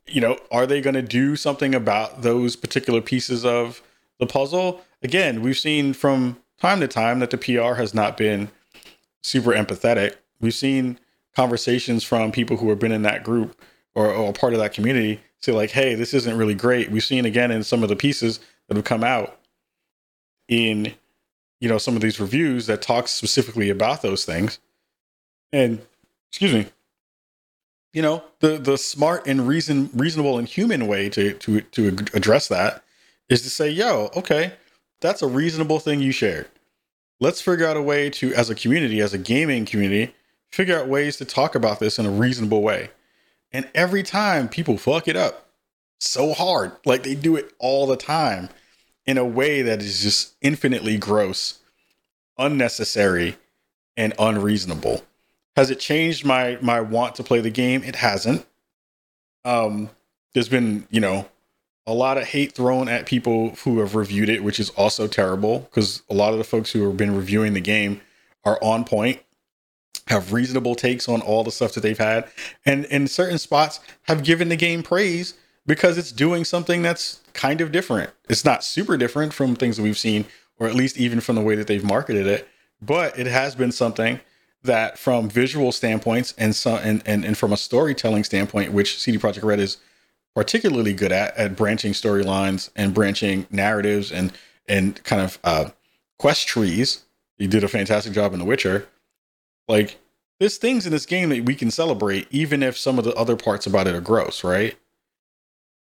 You 0.08 0.22
know, 0.22 0.38
are 0.52 0.66
they 0.66 0.82
going 0.82 0.96
to 0.96 1.02
do 1.02 1.36
something 1.36 1.74
about 1.74 2.22
those 2.22 2.56
particular 2.56 3.02
pieces 3.02 3.46
of 3.46 3.82
the 4.20 4.28
puzzle? 4.28 4.84
Again, 5.02 5.42
we've 5.42 5.58
seen 5.58 5.94
from 5.94 6.38
time 6.60 6.80
to 6.82 6.88
time 6.88 7.20
that 7.20 7.30
the 7.30 7.38
PR 7.38 7.76
has 7.76 7.94
not 7.94 8.18
been 8.18 8.50
super 9.22 9.52
empathetic. 9.52 10.16
We've 10.42 10.54
seen 10.54 11.00
conversations 11.36 12.04
from 12.04 12.32
people 12.32 12.58
who 12.58 12.70
have 12.70 12.80
been 12.80 12.92
in 12.92 13.02
that 13.04 13.24
group 13.24 13.60
or, 13.96 14.12
or 14.12 14.34
part 14.34 14.54
of 14.54 14.60
that 14.60 14.74
community 14.74 15.22
say 15.44 15.52
like, 15.52 15.72
hey, 15.72 15.96
this 15.96 16.14
isn't 16.14 16.38
really 16.38 16.56
great. 16.56 16.90
We've 16.90 17.04
seen 17.04 17.26
again 17.26 17.52
in 17.52 17.64
some 17.64 17.84
of 17.84 17.90
the 17.90 17.96
pieces 17.96 18.40
that 18.68 18.78
have 18.78 18.86
come 18.86 19.04
out 19.04 19.38
in 20.48 20.94
you 21.60 21.70
know 21.70 21.78
some 21.78 21.96
of 21.96 22.02
these 22.02 22.20
reviews 22.20 22.66
that 22.68 22.82
talk 22.82 23.08
specifically 23.08 23.70
about 23.70 24.02
those 24.02 24.26
things. 24.26 24.60
And 25.52 25.82
excuse 26.30 26.54
me, 26.54 26.68
you 27.94 28.02
know 28.02 28.24
the 28.40 28.58
the 28.58 28.78
smart 28.78 29.28
and 29.28 29.48
reason 29.48 29.90
reasonable 29.94 30.38
and 30.38 30.48
human 30.48 30.88
way 30.88 31.10
to 31.10 31.34
to 31.34 31.62
to 31.62 31.88
address 32.14 32.48
that 32.48 32.84
is 33.30 33.42
to 33.44 33.50
say, 33.50 33.70
yo, 33.70 34.10
okay, 34.16 34.54
that's 35.02 35.22
a 35.22 35.28
reasonable 35.28 35.80
thing 35.80 36.02
you 36.02 36.12
shared. 36.12 36.48
Let's 37.20 37.42
figure 37.42 37.66
out 37.66 37.78
a 37.78 37.82
way 37.82 38.10
to, 38.12 38.34
as 38.34 38.50
a 38.50 38.56
community, 38.56 39.00
as 39.00 39.14
a 39.14 39.18
gaming 39.18 39.66
community, 39.66 40.14
figure 40.52 40.78
out 40.78 40.88
ways 40.88 41.18
to 41.18 41.26
talk 41.26 41.56
about 41.56 41.80
this 41.80 41.98
in 41.98 42.06
a 42.06 42.12
reasonable 42.12 42.62
way. 42.62 42.90
And 43.54 43.70
every 43.76 44.02
time 44.04 44.50
people 44.50 44.78
fuck 44.78 45.08
it 45.08 45.16
up 45.16 45.48
so 46.00 46.34
hard. 46.34 46.72
Like 46.86 47.04
they 47.04 47.16
do 47.16 47.36
it 47.36 47.54
all 47.60 47.88
the 47.88 47.96
time 47.96 48.50
in 49.06 49.18
a 49.18 49.26
way 49.26 49.62
that 49.62 49.82
is 49.82 50.02
just 50.02 50.34
infinitely 50.42 50.98
gross, 50.98 51.60
unnecessary, 52.38 53.38
and 53.96 54.14
unreasonable. 54.20 55.04
Has 55.56 55.70
it 55.70 55.80
changed 55.80 56.26
my 56.26 56.58
my 56.62 56.82
want 56.82 57.16
to 57.16 57.24
play 57.24 57.40
the 57.40 57.52
game? 57.52 57.84
It 57.84 57.98
hasn't. 57.98 58.46
Um 59.46 59.90
there's 60.34 60.50
been, 60.50 60.88
you 60.90 61.00
know, 61.00 61.28
a 61.86 61.94
lot 61.94 62.18
of 62.18 62.24
hate 62.24 62.54
thrown 62.54 62.88
at 62.90 63.06
people 63.06 63.52
who 63.64 63.80
have 63.80 63.94
reviewed 63.94 64.30
it, 64.30 64.44
which 64.44 64.60
is 64.60 64.72
also 64.72 65.08
terrible 65.08 65.60
because 65.60 66.02
a 66.10 66.14
lot 66.14 66.32
of 66.32 66.40
the 66.40 66.44
folks 66.44 66.72
who 66.72 66.88
have 66.88 66.98
been 66.98 67.16
reviewing 67.16 67.54
the 67.54 67.62
game 67.62 68.02
are 68.44 68.58
on 68.64 68.84
point 68.84 69.20
have 70.08 70.34
reasonable 70.34 70.76
takes 70.76 71.08
on 71.08 71.22
all 71.22 71.44
the 71.44 71.52
stuff 71.52 71.74
that 71.74 71.82
they've 71.82 71.98
had, 71.98 72.28
and 72.66 72.86
in 72.86 73.08
certain 73.08 73.38
spots 73.38 73.80
have 74.04 74.24
given 74.24 74.50
the 74.50 74.56
game 74.56 74.84
praise 74.84 75.36
because 75.66 75.98
it's 75.98 76.12
doing 76.12 76.44
something 76.44 76.82
that's 76.82 77.22
kind 77.34 77.62
of 77.62 77.72
different. 77.72 78.12
It's 78.30 78.44
not 78.44 78.64
super 78.64 78.98
different 78.98 79.34
from 79.34 79.56
things 79.56 79.78
that 79.78 79.84
we've 79.84 79.98
seen, 79.98 80.26
or 80.60 80.68
at 80.68 80.76
least 80.76 80.98
even 80.98 81.22
from 81.22 81.36
the 81.36 81.42
way 81.42 81.56
that 81.56 81.68
they've 81.68 81.84
marketed 81.84 82.28
it, 82.28 82.48
but 82.82 83.18
it 83.18 83.28
has 83.28 83.56
been 83.56 83.72
something 83.72 84.20
that 84.64 84.98
from 84.98 85.30
visual 85.30 85.72
standpoints 85.72 86.34
and 86.38 86.56
so 86.56 86.76
and, 86.76 87.02
and, 87.06 87.26
and 87.26 87.38
from 87.38 87.52
a 87.52 87.58
storytelling 87.58 88.24
standpoint, 88.24 88.72
which 88.72 89.00
CD 89.00 89.18
Projekt 89.18 89.44
Red 89.44 89.60
is 89.60 89.78
particularly 90.36 90.94
good 90.94 91.12
at 91.12 91.36
at 91.38 91.56
branching 91.56 91.94
storylines 91.94 92.70
and 92.76 92.94
branching 92.94 93.46
narratives 93.52 94.12
and 94.12 94.32
and 94.68 95.04
kind 95.04 95.22
of 95.22 95.40
uh, 95.44 95.70
quest 96.18 96.48
trees. 96.48 97.04
You 97.38 97.48
did 97.48 97.64
a 97.64 97.68
fantastic 97.68 98.14
job 98.14 98.34
in 98.34 98.40
The 98.40 98.46
Witcher. 98.46 98.88
Like 99.68 100.00
there's 100.40 100.58
things 100.58 100.86
in 100.86 100.92
this 100.92 101.06
game 101.06 101.30
that 101.30 101.46
we 101.46 101.56
can 101.56 101.72
celebrate, 101.72 102.28
even 102.32 102.64
if 102.64 102.78
some 102.78 102.98
of 102.98 103.06
the 103.06 103.14
other 103.16 103.36
parts 103.36 103.66
about 103.66 103.88
it 103.88 103.96
are 103.96 104.02
gross, 104.02 104.44
right? 104.44 104.76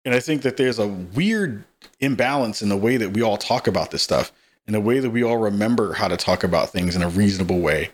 And 0.04 0.14
I 0.14 0.20
think 0.20 0.42
that 0.42 0.56
there's 0.56 0.78
a 0.78 0.86
weird 0.86 1.64
imbalance 2.00 2.62
in 2.62 2.68
the 2.68 2.76
way 2.76 2.96
that 2.96 3.10
we 3.10 3.22
all 3.22 3.36
talk 3.36 3.66
about 3.66 3.90
this 3.90 4.02
stuff, 4.02 4.32
in 4.66 4.72
the 4.72 4.80
way 4.80 5.00
that 5.00 5.10
we 5.10 5.22
all 5.22 5.36
remember 5.36 5.94
how 5.94 6.08
to 6.08 6.16
talk 6.16 6.44
about 6.44 6.70
things 6.70 6.96
in 6.96 7.02
a 7.02 7.08
reasonable 7.08 7.60
way. 7.60 7.90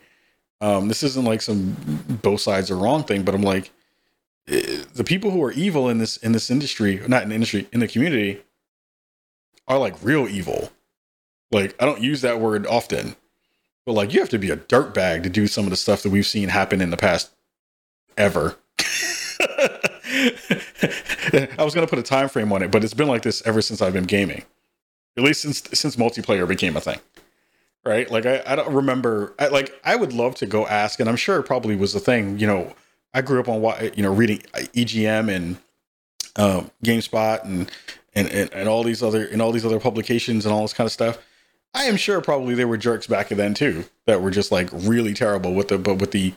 Um, 0.61 0.88
this 0.88 1.03
isn't 1.03 1.25
like 1.25 1.42
some 1.42 1.77
both 2.23 2.40
sides 2.40 2.70
are 2.70 2.77
wrong 2.77 3.05
thing, 3.05 3.23
but 3.23 3.35
I'm 3.35 3.42
like, 3.42 3.73
eh, 4.49 4.85
the 4.94 5.05
people 5.05 5.31
who 5.31 5.42
are 5.42 5.53
evil 5.53 5.88
in 5.88 5.99
this 5.99 6.16
in 6.18 6.33
this 6.33 6.51
industry, 6.51 7.03
not 7.07 7.23
in 7.23 7.31
the 7.31 7.35
industry, 7.35 7.68
in 7.73 7.81
the 7.81 7.88
community, 7.88 8.42
are 9.66 9.79
like 9.79 9.94
real 10.03 10.29
evil. 10.29 10.70
Like 11.51 11.75
I 11.83 11.85
don't 11.85 12.01
use 12.01 12.20
that 12.23 12.40
word 12.40 12.66
often, 12.66 13.16
but 13.87 13.92
like 13.92 14.12
you 14.12 14.20
have 14.20 14.29
to 14.31 14.38
be 14.38 14.51
a 14.51 14.57
dirtbag 14.57 15.23
to 15.25 15.31
do 15.31 15.47
some 15.47 15.64
of 15.64 15.70
the 15.70 15.77
stuff 15.77 16.03
that 16.03 16.11
we've 16.11 16.27
seen 16.27 16.49
happen 16.49 16.81
in 16.81 16.90
the 16.90 16.97
past 16.97 17.31
ever. 18.16 18.57
I 21.59 21.64
was 21.64 21.75
gonna 21.75 21.87
put 21.87 21.99
a 21.99 22.03
time 22.03 22.29
frame 22.29 22.53
on 22.53 22.62
it, 22.62 22.70
but 22.70 22.85
it's 22.85 22.94
been 22.94 23.09
like 23.09 23.23
this 23.23 23.42
ever 23.47 23.61
since 23.62 23.83
I've 23.83 23.92
been 23.92 24.05
gaming. 24.05 24.44
At 25.16 25.23
least 25.25 25.42
since 25.42 25.62
since 25.73 25.97
multiplayer 25.97 26.47
became 26.47 26.77
a 26.77 26.81
thing. 26.81 26.99
Right? 27.85 28.11
Like 28.11 28.25
I, 28.27 28.42
I 28.47 28.57
don't 28.57 28.73
remember 28.73 29.35
I, 29.38 29.49
like 29.49 29.79
I 29.85 29.97
would 29.97 30.12
love 30.12 30.35
to 30.37 30.47
go 30.47 30.66
ask, 30.66 31.01
and 31.01 31.09
I'm 31.09 31.16
sure 31.16 31.38
it 31.38 31.44
probably 31.44 31.77
was 31.77 31.94
a 31.94 32.01
thing, 32.01 32.38
you 32.38 32.47
know. 32.47 32.75
I 33.16 33.23
grew 33.23 33.38
up 33.38 33.49
on 33.49 33.61
what 33.61 33.97
you 33.97 34.03
know, 34.03 34.12
reading 34.12 34.38
EGM 34.55 35.33
and 35.33 35.57
um, 36.37 36.70
GameSpot 36.85 37.44
and, 37.44 37.70
and 38.14 38.29
and 38.29 38.53
and 38.53 38.68
all 38.68 38.83
these 38.83 39.03
other 39.03 39.27
and 39.27 39.40
all 39.40 39.53
these 39.53 39.64
other 39.64 39.79
publications 39.79 40.47
and 40.47 40.55
all 40.55 40.62
this 40.62 40.73
kind 40.73 40.87
of 40.87 40.92
stuff. 40.92 41.18
I 41.75 41.85
am 41.85 41.97
sure 41.97 42.21
probably 42.21 42.55
there 42.55 42.69
were 42.69 42.77
jerks 42.77 43.07
back 43.07 43.29
then 43.29 43.53
too 43.53 43.85
that 44.07 44.23
were 44.23 44.31
just 44.31 44.53
like 44.53 44.69
really 44.73 45.13
terrible 45.13 45.55
with 45.55 45.69
the 45.69 45.79
but 45.79 45.97
with 45.97 46.13
the 46.13 46.35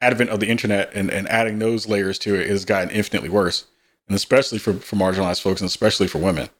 advent 0.00 0.30
of 0.30 0.40
the 0.40 0.48
internet 0.48 0.90
and, 0.94 1.10
and 1.10 1.26
adding 1.28 1.58
those 1.58 1.88
layers 1.88 2.18
to 2.20 2.34
it 2.34 2.48
has 2.48 2.64
gotten 2.64 2.90
infinitely 2.90 3.30
worse. 3.30 3.64
And 4.06 4.14
especially 4.14 4.58
for, 4.58 4.74
for 4.74 4.96
marginalized 4.96 5.40
folks 5.40 5.62
and 5.62 5.68
especially 5.68 6.08
for 6.08 6.18
women. 6.18 6.50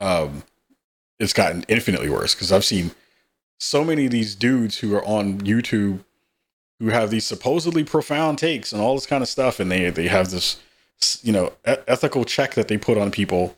Um, 0.00 0.44
it's 1.18 1.32
gotten 1.32 1.64
infinitely 1.66 2.08
worse 2.08 2.34
because 2.34 2.52
I've 2.52 2.64
seen 2.64 2.92
so 3.58 3.84
many 3.84 4.06
of 4.06 4.12
these 4.12 4.36
dudes 4.36 4.78
who 4.78 4.94
are 4.94 5.04
on 5.04 5.40
YouTube 5.40 6.04
who 6.78 6.88
have 6.88 7.10
these 7.10 7.26
supposedly 7.26 7.84
profound 7.84 8.38
takes 8.38 8.72
and 8.72 8.80
all 8.80 8.94
this 8.94 9.06
kind 9.06 9.22
of 9.22 9.28
stuff, 9.28 9.60
and 9.60 9.70
they 9.70 9.90
they 9.90 10.08
have 10.08 10.30
this 10.30 10.56
you 11.22 11.32
know 11.32 11.52
ethical 11.64 12.24
check 12.24 12.54
that 12.54 12.68
they 12.68 12.78
put 12.78 12.96
on 12.96 13.10
people, 13.10 13.56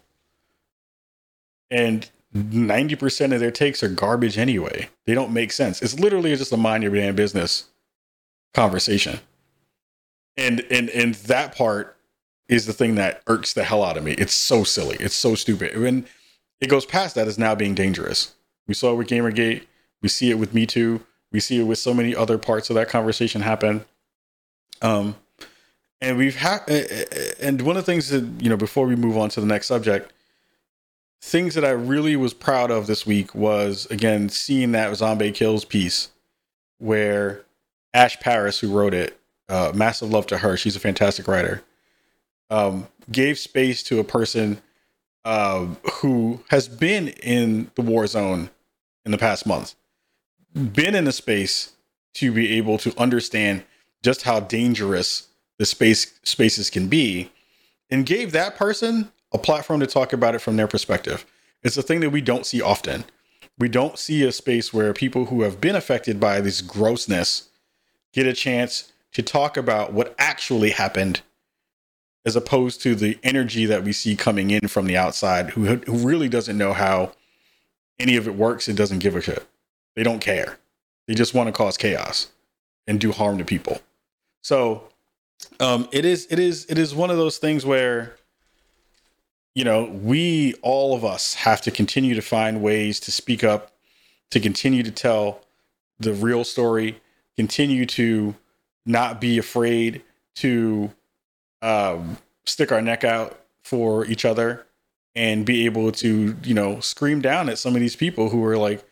and 1.70 2.10
ninety 2.32 2.96
percent 2.96 3.32
of 3.32 3.40
their 3.40 3.50
takes 3.50 3.82
are 3.82 3.88
garbage 3.88 4.38
anyway. 4.38 4.88
They 5.06 5.14
don't 5.14 5.32
make 5.32 5.52
sense. 5.52 5.82
It's 5.82 5.98
literally 5.98 6.34
just 6.36 6.52
a 6.52 6.56
mind 6.56 6.82
your 6.82 6.94
damn 6.94 7.14
business 7.14 7.68
conversation. 8.54 9.20
And 10.36 10.64
and 10.70 10.88
and 10.90 11.14
that 11.14 11.54
part 11.54 11.96
is 12.48 12.66
the 12.66 12.72
thing 12.72 12.94
that 12.96 13.22
irks 13.26 13.52
the 13.52 13.64
hell 13.64 13.82
out 13.82 13.96
of 13.96 14.04
me. 14.04 14.12
It's 14.12 14.34
so 14.34 14.64
silly. 14.64 14.96
It's 15.00 15.14
so 15.14 15.34
stupid. 15.34 15.78
When 15.78 16.06
it 16.60 16.68
goes 16.68 16.84
past 16.84 17.14
that, 17.14 17.38
now 17.38 17.54
being 17.54 17.74
dangerous. 17.74 18.34
We 18.66 18.74
saw 18.74 18.92
it 18.92 18.96
with 18.96 19.08
Gamergate. 19.08 19.64
We 20.00 20.08
see 20.08 20.30
it 20.30 20.38
with 20.38 20.54
Me 20.54 20.66
Too. 20.66 21.04
We 21.32 21.40
see 21.40 21.60
it 21.60 21.64
with 21.64 21.78
so 21.78 21.94
many 21.94 22.14
other 22.14 22.38
parts 22.38 22.70
of 22.70 22.74
that 22.76 22.88
conversation 22.88 23.40
happen. 23.40 23.84
Um, 24.80 25.16
and 26.00 26.18
we've 26.18 26.36
had, 26.36 26.68
and 27.40 27.62
one 27.62 27.76
of 27.76 27.84
the 27.84 27.90
things 27.90 28.08
that 28.10 28.28
you 28.40 28.50
know, 28.50 28.56
before 28.56 28.86
we 28.86 28.96
move 28.96 29.16
on 29.16 29.28
to 29.30 29.40
the 29.40 29.46
next 29.46 29.66
subject, 29.66 30.12
things 31.22 31.54
that 31.54 31.64
I 31.64 31.70
really 31.70 32.16
was 32.16 32.34
proud 32.34 32.70
of 32.70 32.86
this 32.86 33.06
week 33.06 33.34
was 33.34 33.86
again 33.86 34.28
seeing 34.28 34.72
that 34.72 34.94
Zombie 34.96 35.32
Kills 35.32 35.64
piece 35.64 36.08
where 36.78 37.44
Ash 37.94 38.18
Parrish, 38.18 38.58
who 38.58 38.76
wrote 38.76 38.92
it, 38.92 39.18
uh, 39.48 39.70
massive 39.72 40.10
love 40.10 40.26
to 40.26 40.38
her. 40.38 40.56
She's 40.56 40.74
a 40.74 40.80
fantastic 40.80 41.28
writer. 41.28 41.62
Um, 42.50 42.88
gave 43.10 43.38
space 43.38 43.82
to 43.84 44.00
a 44.00 44.04
person 44.04 44.60
uh, 45.24 45.66
who 45.94 46.42
has 46.50 46.66
been 46.66 47.08
in 47.08 47.70
the 47.76 47.82
war 47.82 48.06
zone 48.08 48.50
in 49.04 49.12
the 49.12 49.18
past 49.18 49.46
month, 49.46 49.76
been 50.54 50.94
in 50.94 51.06
a 51.06 51.12
space 51.12 51.72
to 52.14 52.32
be 52.32 52.56
able 52.56 52.78
to 52.78 52.92
understand 52.98 53.62
just 54.02 54.22
how 54.22 54.40
dangerous 54.40 55.28
the 55.58 55.64
space 55.64 56.18
spaces 56.24 56.68
can 56.68 56.88
be, 56.88 57.30
and 57.90 58.06
gave 58.06 58.32
that 58.32 58.56
person 58.56 59.12
a 59.32 59.38
platform 59.38 59.80
to 59.80 59.86
talk 59.86 60.12
about 60.12 60.34
it 60.34 60.40
from 60.40 60.56
their 60.56 60.68
perspective. 60.68 61.24
It's 61.62 61.76
a 61.76 61.82
thing 61.82 62.00
that 62.00 62.10
we 62.10 62.20
don't 62.20 62.46
see 62.46 62.60
often. 62.60 63.04
We 63.58 63.68
don't 63.68 63.98
see 63.98 64.24
a 64.24 64.32
space 64.32 64.72
where 64.72 64.92
people 64.92 65.26
who 65.26 65.42
have 65.42 65.60
been 65.60 65.76
affected 65.76 66.18
by 66.18 66.40
this 66.40 66.60
grossness 66.60 67.48
get 68.12 68.26
a 68.26 68.32
chance 68.32 68.92
to 69.12 69.22
talk 69.22 69.56
about 69.56 69.92
what 69.92 70.14
actually 70.18 70.70
happened 70.70 71.22
as 72.24 72.36
opposed 72.36 72.80
to 72.82 72.94
the 72.94 73.18
energy 73.22 73.66
that 73.66 73.84
we 73.84 73.92
see 73.92 74.16
coming 74.16 74.50
in 74.50 74.68
from 74.68 74.86
the 74.86 74.96
outside 74.96 75.50
who, 75.50 75.76
who 75.76 75.96
really 75.96 76.28
doesn't 76.28 76.56
know 76.56 76.72
how 76.72 77.12
any 77.98 78.16
of 78.16 78.26
it 78.26 78.34
works 78.34 78.68
and 78.68 78.76
doesn't 78.76 79.00
give 79.00 79.16
a 79.16 79.20
shit. 79.20 79.46
They 79.96 80.02
don't 80.02 80.20
care. 80.20 80.58
They 81.06 81.14
just 81.14 81.34
want 81.34 81.48
to 81.48 81.52
cause 81.52 81.76
chaos 81.76 82.28
and 82.86 83.00
do 83.00 83.12
harm 83.12 83.38
to 83.38 83.44
people. 83.44 83.80
So 84.42 84.88
um, 85.60 85.88
it 85.92 86.04
is 86.04 86.26
it 86.30 86.38
is 86.38 86.66
it 86.68 86.78
is 86.78 86.94
one 86.94 87.10
of 87.10 87.16
those 87.16 87.38
things 87.38 87.66
where 87.66 88.16
you 89.54 89.64
know 89.64 89.84
we 89.84 90.54
all 90.62 90.94
of 90.94 91.04
us 91.04 91.34
have 91.34 91.60
to 91.62 91.70
continue 91.70 92.14
to 92.14 92.22
find 92.22 92.62
ways 92.62 93.00
to 93.00 93.12
speak 93.12 93.44
up, 93.44 93.72
to 94.30 94.40
continue 94.40 94.82
to 94.82 94.90
tell 94.90 95.40
the 95.98 96.12
real 96.12 96.44
story, 96.44 97.00
continue 97.36 97.86
to 97.86 98.34
not 98.84 99.20
be 99.20 99.38
afraid 99.38 100.02
to 100.34 100.90
um, 101.60 102.18
stick 102.44 102.72
our 102.72 102.82
neck 102.82 103.04
out 103.04 103.38
for 103.62 104.04
each 104.06 104.24
other 104.24 104.66
and 105.14 105.46
be 105.46 105.64
able 105.66 105.92
to, 105.92 106.36
you 106.42 106.54
know, 106.54 106.80
scream 106.80 107.20
down 107.20 107.48
at 107.48 107.58
some 107.58 107.74
of 107.74 107.80
these 107.80 107.96
people 107.96 108.30
who 108.30 108.44
are 108.44 108.56
like 108.56 108.84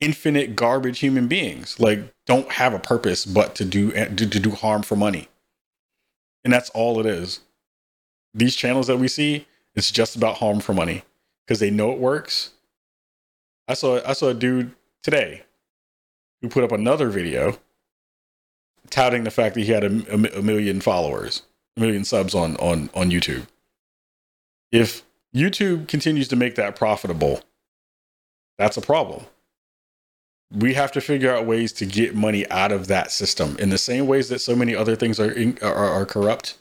infinite 0.00 0.54
garbage 0.54 1.00
human 1.00 1.26
beings, 1.26 1.80
like 1.80 2.00
don't 2.26 2.52
have 2.52 2.74
a 2.74 2.78
purpose 2.78 3.24
but 3.26 3.54
to 3.56 3.64
do 3.64 3.90
to, 3.92 4.14
to 4.14 4.40
do 4.40 4.50
harm 4.50 4.82
for 4.82 4.96
money. 4.96 5.28
And 6.44 6.52
that's 6.52 6.70
all 6.70 7.00
it 7.00 7.06
is. 7.06 7.40
These 8.34 8.54
channels 8.54 8.86
that 8.86 8.98
we 8.98 9.08
see, 9.08 9.46
it's 9.78 9.90
just 9.90 10.16
about 10.16 10.38
harm 10.38 10.60
for 10.60 10.74
money 10.74 11.02
because 11.46 11.60
they 11.60 11.70
know 11.70 11.92
it 11.92 11.98
works. 11.98 12.50
I 13.68 13.74
saw 13.74 14.00
I 14.06 14.12
saw 14.14 14.28
a 14.28 14.34
dude 14.34 14.74
today 15.02 15.42
who 16.40 16.48
put 16.48 16.64
up 16.64 16.72
another 16.72 17.10
video 17.10 17.58
touting 18.90 19.24
the 19.24 19.30
fact 19.30 19.54
that 19.54 19.62
he 19.62 19.72
had 19.72 19.84
a, 19.84 20.38
a 20.38 20.42
million 20.42 20.80
followers 20.80 21.42
a 21.76 21.80
million 21.80 22.04
subs 22.04 22.34
on 22.34 22.56
on 22.56 22.90
on 22.94 23.10
YouTube. 23.10 23.46
If 24.72 25.02
YouTube 25.34 25.88
continues 25.88 26.28
to 26.28 26.36
make 26.36 26.56
that 26.56 26.76
profitable, 26.76 27.42
that's 28.58 28.76
a 28.76 28.82
problem. 28.82 29.24
We 30.50 30.74
have 30.74 30.92
to 30.92 31.00
figure 31.00 31.34
out 31.34 31.46
ways 31.46 31.72
to 31.74 31.86
get 31.86 32.14
money 32.14 32.48
out 32.50 32.72
of 32.72 32.86
that 32.88 33.12
system 33.12 33.56
in 33.58 33.68
the 33.68 33.78
same 33.78 34.06
ways 34.06 34.30
that 34.30 34.40
so 34.40 34.56
many 34.56 34.74
other 34.74 34.96
things 34.96 35.20
are 35.20 35.34
are, 35.62 35.74
are 35.74 36.06
corrupt. 36.06 36.57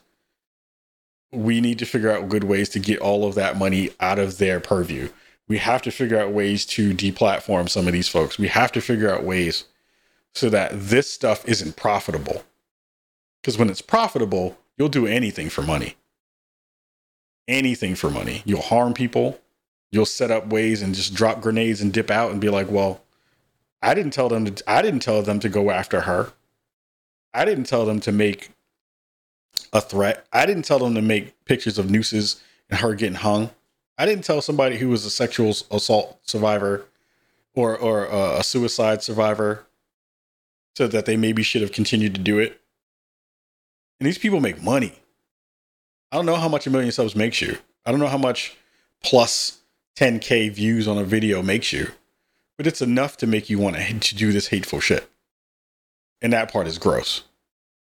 We 1.32 1.62
need 1.62 1.80
to 1.80 1.86
figure 1.86 2.12
out 2.12 2.30
good 2.30 2.46
ways 2.46 2.70
to 2.70 2.80
get 2.80 3.00
all 3.00 3.28
of 3.28 3.36
that 3.36 3.58
money 3.58 3.92
out 4.00 4.20
of 4.20 4.38
their 4.38 4.60
purview. 4.60 5.10
We 5.48 5.58
have 5.60 5.82
to 5.84 5.92
figure 5.92 6.20
out 6.20 6.32
ways 6.32 6.66
to 6.68 6.94
deplatform 6.94 7.70
some 7.70 7.88
of 7.88 7.94
these 7.94 8.08
folks. 8.08 8.38
We 8.38 8.48
have 8.48 8.72
to 8.74 8.82
figure 8.82 9.14
out 9.14 9.24
ways 9.24 9.66
so 10.34 10.50
that 10.50 10.72
this 10.74 11.12
stuff 11.12 11.48
isn't 11.48 11.76
profitable. 11.76 12.44
Because 13.42 13.58
when 13.58 13.70
it's 13.70 13.82
profitable, 13.82 14.58
You'll 14.78 14.90
do 14.90 15.08
anything 15.08 15.50
for 15.50 15.64
money. 15.64 15.96
Anything 17.48 17.96
for 17.96 18.10
money. 18.10 18.44
You'll 18.46 18.62
harm 18.62 18.94
people. 18.94 19.40
You'll 19.92 20.06
set 20.06 20.32
up 20.32 20.48
ways 20.48 20.82
and 20.82 20.94
just 20.94 21.14
drop 21.14 21.42
grenades 21.42 21.82
and 21.82 21.92
dip 21.92 22.12
out 22.12 22.32
and 22.32 22.42
be 22.42 22.50
like, 22.50 22.70
"Well, 22.70 23.02
I 23.82 23.94
didn't 23.94 24.12
tell 24.14 24.30
them 24.30 24.46
to 24.46 24.70
I 24.70 24.82
didn't 24.82 25.00
tell 25.00 25.22
them 25.24 25.40
to 25.40 25.50
go 25.50 25.72
after 25.72 26.02
her. 26.02 26.34
I 27.34 27.46
didn't 27.46 27.66
tell 27.66 27.86
them 27.86 28.00
to 28.02 28.12
make 28.12 28.52
a 29.74 29.82
threat. 29.82 30.26
I 30.32 30.46
didn't 30.46 30.64
tell 30.64 30.80
them 30.80 30.96
to 30.96 31.02
make 31.02 31.46
pictures 31.46 31.78
of 31.78 31.90
nooses 31.90 32.42
and 32.70 32.80
her 32.80 32.94
getting 32.94 33.16
hung. 33.16 33.52
I 33.98 34.06
didn't 34.06 34.24
tell 34.24 34.42
somebody 34.42 34.78
who 34.78 34.90
was 34.90 35.06
a 35.06 35.10
sexual 35.10 35.50
assault 35.72 36.20
survivor 36.24 36.86
or 37.56 37.78
or 37.78 38.12
uh, 38.12 38.40
a 38.40 38.44
suicide 38.44 39.02
survivor 39.02 39.66
so 40.76 40.88
that 40.88 41.06
they 41.06 41.18
maybe 41.18 41.42
should 41.42 41.62
have 41.62 41.72
continued 41.72 42.14
to 42.14 42.22
do 42.22 42.38
it. 42.38 42.62
And 44.00 44.06
these 44.06 44.20
people 44.20 44.40
make 44.40 44.62
money. 44.62 44.94
I 46.12 46.18
don't 46.18 46.28
know 46.28 46.36
how 46.36 46.48
much 46.48 46.68
a 46.68 46.70
million 46.70 46.92
subs 46.92 47.16
makes 47.16 47.42
you. 47.42 47.58
I 47.86 47.92
don't 47.92 48.00
know 48.00 48.08
how 48.08 48.18
much 48.18 48.56
plus 49.04 49.60
10k 49.98 50.52
views 50.52 50.88
on 50.88 50.98
a 50.98 51.04
video 51.04 51.42
makes 51.42 51.74
you, 51.74 51.92
but 52.58 52.68
it's 52.68 52.82
enough 52.82 53.18
to 53.18 53.28
make 53.28 53.50
you 53.50 53.58
want 53.58 53.76
to, 53.76 54.00
to 54.00 54.16
do 54.16 54.32
this 54.32 54.48
hateful 54.50 54.80
shit. 54.80 55.10
And 56.22 56.32
that 56.34 56.52
part 56.52 56.68
is 56.68 56.78
gross. 56.78 57.24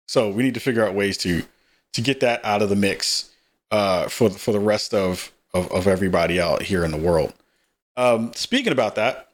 So 0.07 0.31
we 0.31 0.43
need 0.43 0.55
to 0.55 0.61
figure 0.61 0.85
out 0.85 0.95
ways 0.95 1.19
to 1.19 1.45
to 1.93 2.01
get 2.01 2.21
that 2.21 2.45
out 2.45 2.63
of 2.63 2.69
the 2.69 2.77
mix 2.77 3.31
uh, 3.71 4.09
for 4.09 4.31
for 4.31 4.53
the 4.53 4.61
rest 4.61 4.95
of, 4.95 5.33
of, 5.55 5.71
of 5.73 5.87
everybody 5.87 6.41
out 6.41 6.63
here 6.63 6.85
in 6.85 6.91
the 6.91 6.99
world. 6.99 7.33
Um, 7.97 8.33
speaking 8.35 8.73
about 8.73 8.95
that, 8.95 9.29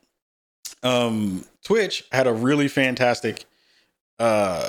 um, 0.82 1.44
Twitch 1.62 2.04
had 2.12 2.26
a 2.26 2.32
really 2.32 2.68
fantastic 2.68 3.44
uh, 4.18 4.22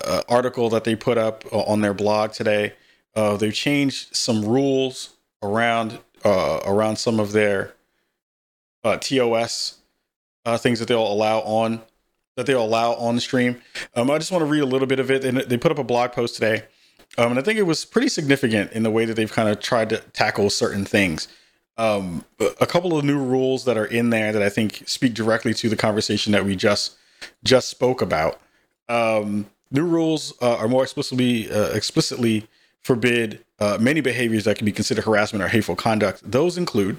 uh, 0.06 0.22
article 0.28 0.70
that 0.70 0.84
they 0.84 0.96
put 0.96 1.18
up 1.18 1.46
uh, 1.52 1.62
on 1.62 1.82
their 1.82 1.94
blog 1.94 2.32
today. 2.32 2.74
Uh, 3.16 3.38
they've 3.38 3.54
changed 3.54 4.16
some 4.16 4.44
rules 4.44 5.14
around 5.42 6.00
uh, 6.24 6.60
around 6.66 6.98
some 6.98 7.20
of 7.20 7.32
their 7.32 7.74
uh, 8.84 8.98
TOS 8.98 9.78
uh, 10.46 10.58
things 10.58 10.80
that 10.80 10.88
they'll 10.88 11.12
allow 11.12 11.40
on 11.40 11.82
that 12.36 12.46
they'll 12.46 12.64
allow 12.64 12.94
on 12.94 13.16
the 13.16 13.22
stream. 13.22 13.62
Um, 13.96 14.12
I 14.12 14.18
just 14.18 14.32
want 14.32 14.42
to 14.42 14.46
read 14.46 14.62
a 14.62 14.66
little 14.66 14.88
bit 14.88 15.00
of 15.00 15.10
it. 15.10 15.24
And 15.24 15.38
they 15.38 15.58
put 15.58 15.72
up 15.72 15.80
a 15.80 15.84
blog 15.84 16.12
post 16.12 16.36
today, 16.36 16.64
um, 17.18 17.32
and 17.32 17.40
I 17.40 17.42
think 17.42 17.60
it 17.60 17.64
was 17.64 17.86
pretty 17.86 18.10
significant 18.10 18.72
in 18.72 18.84
the 18.84 18.92
way 18.92 19.06
that 19.06 19.16
they've 19.16 19.32
kind 19.32 19.50
of 19.50 19.60
tried 19.60 19.90
to 19.90 20.00
tackle 20.14 20.50
certain 20.50 20.86
things. 20.86 21.28
Um, 21.78 22.24
a 22.40 22.66
couple 22.66 22.98
of 22.98 23.04
new 23.04 23.18
rules 23.18 23.66
that 23.66 23.78
are 23.78 23.86
in 23.86 24.10
there 24.10 24.32
that 24.32 24.42
I 24.42 24.50
think 24.50 24.84
speak 24.86 25.14
directly 25.14 25.54
to 25.56 25.68
the 25.68 25.76
conversation 25.76 26.32
that 26.32 26.46
we 26.46 26.56
just 26.56 26.96
just 27.44 27.68
spoke 27.68 28.02
about. 28.02 28.40
Um, 28.88 29.48
new 29.72 29.86
rules 29.86 30.34
uh, 30.42 30.56
are 30.56 30.68
more 30.68 30.84
explicitly 30.84 31.52
uh, 31.52 31.72
explicitly 31.74 32.48
forbid 32.82 33.44
uh, 33.60 33.78
many 33.80 34.00
behaviors 34.00 34.46
that 34.46 34.58
can 34.58 34.66
be 34.66 34.72
considered 34.72 35.04
harassment 35.04 35.44
or 35.44 35.48
hateful 35.48 35.76
conduct. 35.76 36.22
Those 36.30 36.58
include 36.58 36.98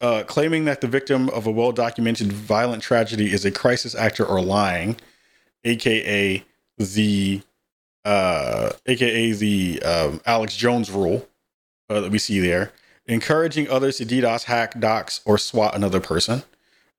uh, 0.00 0.24
claiming 0.26 0.66
that 0.66 0.80
the 0.80 0.86
victim 0.86 1.28
of 1.30 1.46
a 1.46 1.50
well 1.50 1.72
documented 1.72 2.32
violent 2.32 2.82
tragedy 2.82 3.32
is 3.32 3.44
a 3.44 3.50
crisis 3.50 3.94
actor 3.94 4.24
or 4.24 4.40
lying, 4.40 4.96
aka 5.64 6.44
the 6.78 7.42
uh, 8.06 8.72
aka 8.86 9.32
the 9.32 9.82
um, 9.82 10.20
Alex 10.24 10.56
Jones 10.56 10.90
rule 10.90 11.28
uh, 11.90 12.00
that 12.00 12.10
we 12.10 12.18
see 12.18 12.40
there, 12.40 12.72
encouraging 13.06 13.68
others 13.68 13.98
to 13.98 14.06
DDoS, 14.06 14.44
hack, 14.44 14.78
dox, 14.80 15.20
or 15.24 15.36
swat 15.36 15.74
another 15.74 16.00
person, 16.00 16.44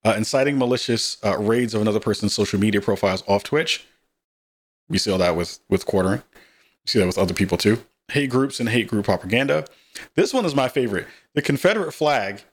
uh, 0.06 0.14
inciting 0.18 0.58
malicious 0.58 1.18
uh, 1.24 1.38
raids 1.38 1.74
of 1.74 1.82
another 1.82 2.00
person's 2.00 2.34
social 2.34 2.60
media 2.60 2.82
profiles 2.82 3.24
off 3.28 3.44
Twitch, 3.44 3.86
we 4.90 4.98
see 4.98 5.12
all 5.12 5.18
that 5.18 5.36
with 5.36 5.60
with 5.70 5.86
quartering. 5.86 6.24
We 6.34 6.90
see 6.90 7.00
that 7.00 7.06
with 7.06 7.18
other 7.18 7.34
people 7.34 7.58
too. 7.58 7.84
Hate 8.10 8.30
groups 8.30 8.60
and 8.60 8.70
hate 8.70 8.88
group 8.88 9.06
propaganda. 9.06 9.66
This 10.16 10.34
one 10.34 10.46
is 10.46 10.56
my 10.56 10.70
favorite. 10.70 11.08
The 11.34 11.42
Confederate 11.42 11.92
flag 11.92 12.44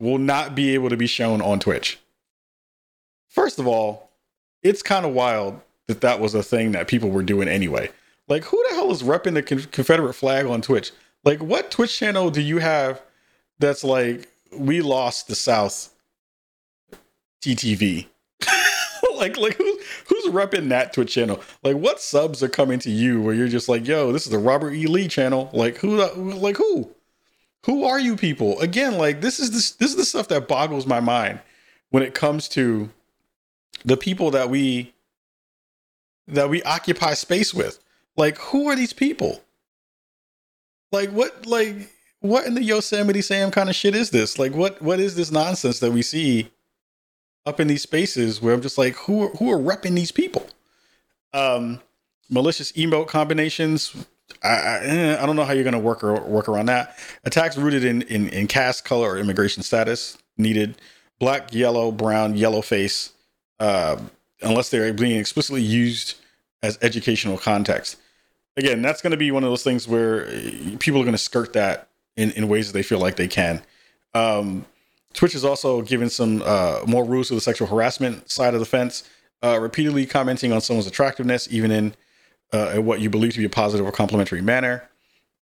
will 0.00 0.18
not 0.18 0.54
be 0.54 0.74
able 0.74 0.88
to 0.88 0.96
be 0.96 1.06
shown 1.06 1.40
on 1.40 1.60
Twitch. 1.60 2.00
First 3.28 3.58
of 3.58 3.66
all, 3.66 4.10
it's 4.62 4.82
kind 4.82 5.06
of 5.06 5.12
wild 5.12 5.60
that 5.90 6.00
that 6.00 6.20
was 6.20 6.34
a 6.34 6.42
thing 6.42 6.72
that 6.72 6.88
people 6.88 7.10
were 7.10 7.22
doing 7.22 7.48
anyway. 7.48 7.90
Like, 8.28 8.44
who 8.44 8.64
the 8.68 8.76
hell 8.76 8.90
is 8.90 9.02
repping 9.02 9.34
the 9.34 9.42
Confederate 9.42 10.14
flag 10.14 10.46
on 10.46 10.62
Twitch? 10.62 10.92
Like, 11.24 11.42
what 11.42 11.70
Twitch 11.70 11.98
channel 11.98 12.30
do 12.30 12.40
you 12.40 12.58
have 12.58 13.02
that's 13.58 13.84
like, 13.84 14.28
we 14.56 14.80
lost 14.80 15.28
the 15.28 15.34
South 15.34 15.92
TTV? 17.42 18.06
like, 19.16 19.36
like 19.36 19.56
who's 19.56 19.76
who's 20.08 20.26
repping 20.32 20.68
that 20.68 20.92
Twitch 20.92 21.12
channel? 21.12 21.42
Like, 21.62 21.76
what 21.76 22.00
subs 22.00 22.42
are 22.42 22.48
coming 22.48 22.78
to 22.80 22.90
you 22.90 23.20
where 23.20 23.34
you're 23.34 23.48
just 23.48 23.68
like, 23.68 23.86
yo, 23.86 24.12
this 24.12 24.24
is 24.24 24.32
the 24.32 24.38
Robert 24.38 24.72
E. 24.72 24.86
Lee 24.86 25.08
channel? 25.08 25.50
Like, 25.52 25.76
who? 25.78 25.96
Like 26.14 26.56
who? 26.56 26.90
Who 27.66 27.84
are 27.84 28.00
you 28.00 28.16
people? 28.16 28.58
Again, 28.60 28.96
like 28.96 29.20
this 29.20 29.38
is 29.38 29.50
this 29.50 29.72
this 29.72 29.90
is 29.90 29.96
the 29.96 30.04
stuff 30.04 30.28
that 30.28 30.48
boggles 30.48 30.86
my 30.86 31.00
mind 31.00 31.40
when 31.90 32.02
it 32.02 32.14
comes 32.14 32.48
to 32.50 32.88
the 33.84 33.96
people 33.96 34.30
that 34.30 34.48
we 34.48 34.92
that 36.34 36.50
we 36.50 36.62
occupy 36.62 37.14
space 37.14 37.52
with. 37.54 37.78
Like, 38.16 38.38
who 38.38 38.68
are 38.68 38.76
these 38.76 38.92
people? 38.92 39.42
Like, 40.92 41.10
what? 41.10 41.46
Like, 41.46 41.90
what 42.20 42.46
in 42.46 42.54
the 42.54 42.62
Yosemite 42.62 43.22
Sam 43.22 43.50
kind 43.50 43.68
of 43.68 43.74
shit 43.74 43.94
is 43.94 44.10
this? 44.10 44.38
Like, 44.38 44.54
what? 44.54 44.80
What 44.82 45.00
is 45.00 45.14
this 45.14 45.30
nonsense 45.30 45.80
that 45.80 45.92
we 45.92 46.02
see 46.02 46.50
up 47.46 47.60
in 47.60 47.68
these 47.68 47.82
spaces 47.82 48.42
where 48.42 48.54
I'm 48.54 48.60
just 48.60 48.78
like, 48.78 48.94
who 48.94 49.24
are, 49.24 49.28
who 49.36 49.50
are 49.50 49.58
repping 49.58 49.94
these 49.94 50.12
people? 50.12 50.48
Um, 51.32 51.80
malicious 52.28 52.72
emote 52.72 53.08
combinations. 53.08 53.94
I, 54.42 54.48
I, 54.48 54.80
eh, 54.82 55.22
I 55.22 55.26
don't 55.26 55.36
know 55.36 55.44
how 55.44 55.52
you're 55.52 55.64
going 55.64 55.72
to 55.72 55.78
work 55.78 56.04
or 56.04 56.20
work 56.20 56.48
around 56.48 56.66
that. 56.66 56.96
Attacks 57.24 57.56
rooted 57.56 57.84
in, 57.84 58.02
in 58.02 58.28
in 58.28 58.46
caste, 58.46 58.84
color, 58.84 59.10
or 59.10 59.18
immigration 59.18 59.62
status 59.62 60.18
needed. 60.36 60.76
Black, 61.18 61.52
yellow, 61.52 61.92
brown, 61.92 62.36
yellow 62.36 62.62
face, 62.62 63.12
uh, 63.58 63.98
unless 64.42 64.70
they're 64.70 64.92
being 64.92 65.18
explicitly 65.18 65.62
used 65.62 66.16
as 66.62 66.78
educational 66.82 67.38
context. 67.38 67.96
Again, 68.56 68.82
that's 68.82 69.00
going 69.00 69.12
to 69.12 69.16
be 69.16 69.30
one 69.30 69.44
of 69.44 69.50
those 69.50 69.62
things 69.62 69.86
where 69.86 70.26
eh, 70.28 70.76
people 70.78 71.00
are 71.00 71.04
going 71.04 71.12
to 71.12 71.18
skirt 71.18 71.52
that 71.54 71.88
in, 72.16 72.30
in 72.32 72.48
ways 72.48 72.66
that 72.66 72.72
they 72.72 72.82
feel 72.82 72.98
like 72.98 73.16
they 73.16 73.28
can. 73.28 73.62
Um, 74.14 74.66
Twitch 75.12 75.34
is 75.34 75.44
also 75.44 75.82
given 75.82 76.10
some 76.10 76.42
uh, 76.44 76.80
more 76.86 77.04
rules 77.04 77.28
to 77.28 77.34
the 77.34 77.40
sexual 77.40 77.68
harassment 77.68 78.30
side 78.30 78.54
of 78.54 78.60
the 78.60 78.66
fence, 78.66 79.08
uh, 79.42 79.58
repeatedly 79.60 80.06
commenting 80.06 80.52
on 80.52 80.60
someone's 80.60 80.86
attractiveness, 80.86 81.48
even 81.50 81.70
in 81.70 81.94
uh, 82.52 82.76
what 82.76 83.00
you 83.00 83.08
believe 83.08 83.32
to 83.32 83.38
be 83.38 83.44
a 83.44 83.50
positive 83.50 83.86
or 83.86 83.92
complimentary 83.92 84.42
manner, 84.42 84.88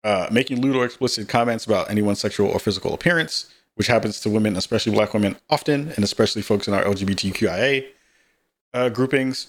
uh, 0.03 0.27
making 0.31 0.61
lewd 0.61 0.75
or 0.75 0.85
explicit 0.85 1.27
comments 1.27 1.65
about 1.65 1.89
anyone's 1.89 2.19
sexual 2.19 2.49
or 2.49 2.59
physical 2.59 2.93
appearance, 2.93 3.51
which 3.75 3.87
happens 3.87 4.19
to 4.19 4.29
women, 4.29 4.55
especially 4.55 4.91
black 4.91 5.13
women, 5.13 5.37
often, 5.49 5.91
and 5.95 6.03
especially 6.03 6.41
folks 6.41 6.67
in 6.67 6.73
our 6.73 6.83
LGBTQIA 6.83 7.87
uh, 8.77 8.89
groupings 8.89 9.47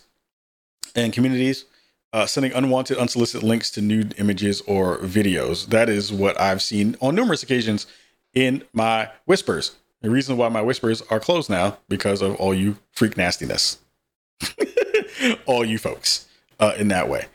and 0.94 1.12
communities. 1.12 1.66
Uh, 2.10 2.24
sending 2.24 2.50
unwanted, 2.54 2.96
unsolicited 2.96 3.46
links 3.46 3.70
to 3.70 3.82
nude 3.82 4.14
images 4.16 4.62
or 4.62 4.96
videos. 5.00 5.66
That 5.66 5.90
is 5.90 6.10
what 6.10 6.40
I've 6.40 6.62
seen 6.62 6.96
on 7.02 7.14
numerous 7.14 7.42
occasions 7.42 7.86
in 8.32 8.64
my 8.72 9.10
whispers. 9.26 9.76
The 10.00 10.08
reason 10.08 10.38
why 10.38 10.48
my 10.48 10.62
whispers 10.62 11.02
are 11.10 11.20
closed 11.20 11.50
now 11.50 11.76
because 11.86 12.22
of 12.22 12.36
all 12.36 12.54
you 12.54 12.78
freak 12.92 13.18
nastiness, 13.18 13.76
all 15.46 15.66
you 15.66 15.76
folks 15.76 16.26
uh, 16.58 16.72
in 16.78 16.88
that 16.88 17.10
way. 17.10 17.26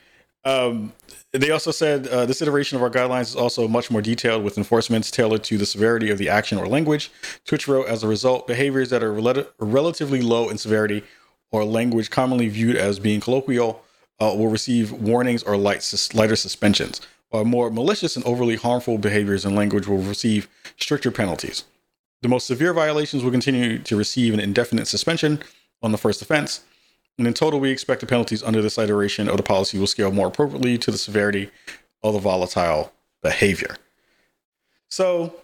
Um, 0.44 0.94
they 1.34 1.52
also 1.52 1.70
said 1.70 2.08
uh, 2.08 2.26
this 2.26 2.42
iteration 2.42 2.76
of 2.76 2.82
our 2.82 2.90
guidelines 2.90 3.24
is 3.24 3.36
also 3.36 3.68
much 3.68 3.92
more 3.92 4.02
detailed 4.02 4.44
with 4.44 4.58
enforcements 4.58 5.12
tailored 5.12 5.44
to 5.46 5.58
the 5.60 5.68
severity 5.68 6.10
of 6.10 6.18
the 6.18 6.30
action 6.30 6.58
or 6.58 6.68
language. 6.68 7.12
Twitch 7.46 7.68
wrote, 7.68 7.88
as 7.88 8.04
a 8.04 8.08
result, 8.08 8.48
behaviors 8.48 8.90
that 8.90 9.04
are 9.04 9.14
rel- 9.14 9.46
relatively 9.60 10.22
low 10.24 10.50
in 10.50 10.58
severity 10.58 11.04
or 11.54 11.64
language 11.64 12.10
commonly 12.10 12.50
viewed 12.50 12.76
as 12.76 13.00
being 13.00 13.22
colloquial 13.22 13.84
uh, 14.20 14.34
will 14.36 14.50
receive 14.50 14.92
warnings 14.92 15.44
or 15.44 15.56
light 15.56 15.84
sus- 15.84 16.14
lighter 16.14 16.36
suspensions, 16.36 17.00
while 17.30 17.46
more 17.46 17.70
malicious 17.70 18.16
and 18.16 18.26
overly 18.26 18.56
harmful 18.56 18.98
behaviors 18.98 19.46
and 19.46 19.56
language 19.56 19.88
will 19.88 20.00
receive 20.00 20.50
stricter 20.78 21.12
penalties. 21.12 21.64
The 22.24 22.28
most 22.28 22.48
severe 22.48 22.74
violations 22.74 23.24
will 23.24 23.32
continue 23.32 23.78
to 23.80 23.96
receive 23.96 24.34
an 24.34 24.40
indefinite 24.40 24.88
suspension 24.88 25.44
on 25.82 25.92
the 25.92 25.98
first 25.98 26.22
offense. 26.22 26.62
And 27.18 27.28
in 27.28 27.34
total, 27.36 27.60
we 27.60 27.70
expect 27.70 28.02
the 28.02 28.08
penalties 28.08 28.42
under 28.42 28.62
this 28.62 28.80
iteration 28.80 29.30
of 29.30 29.38
the 29.38 29.44
policy 29.44 29.78
will 29.78 29.88
scale 29.88 30.12
more 30.12 30.28
appropriately 30.28 30.80
to 30.80 30.90
the 30.90 30.98
severity 30.98 31.52
of 32.02 32.14
the 32.14 32.20
volatile 32.20 32.92
behavior. 33.22 33.76
So, 34.90 35.36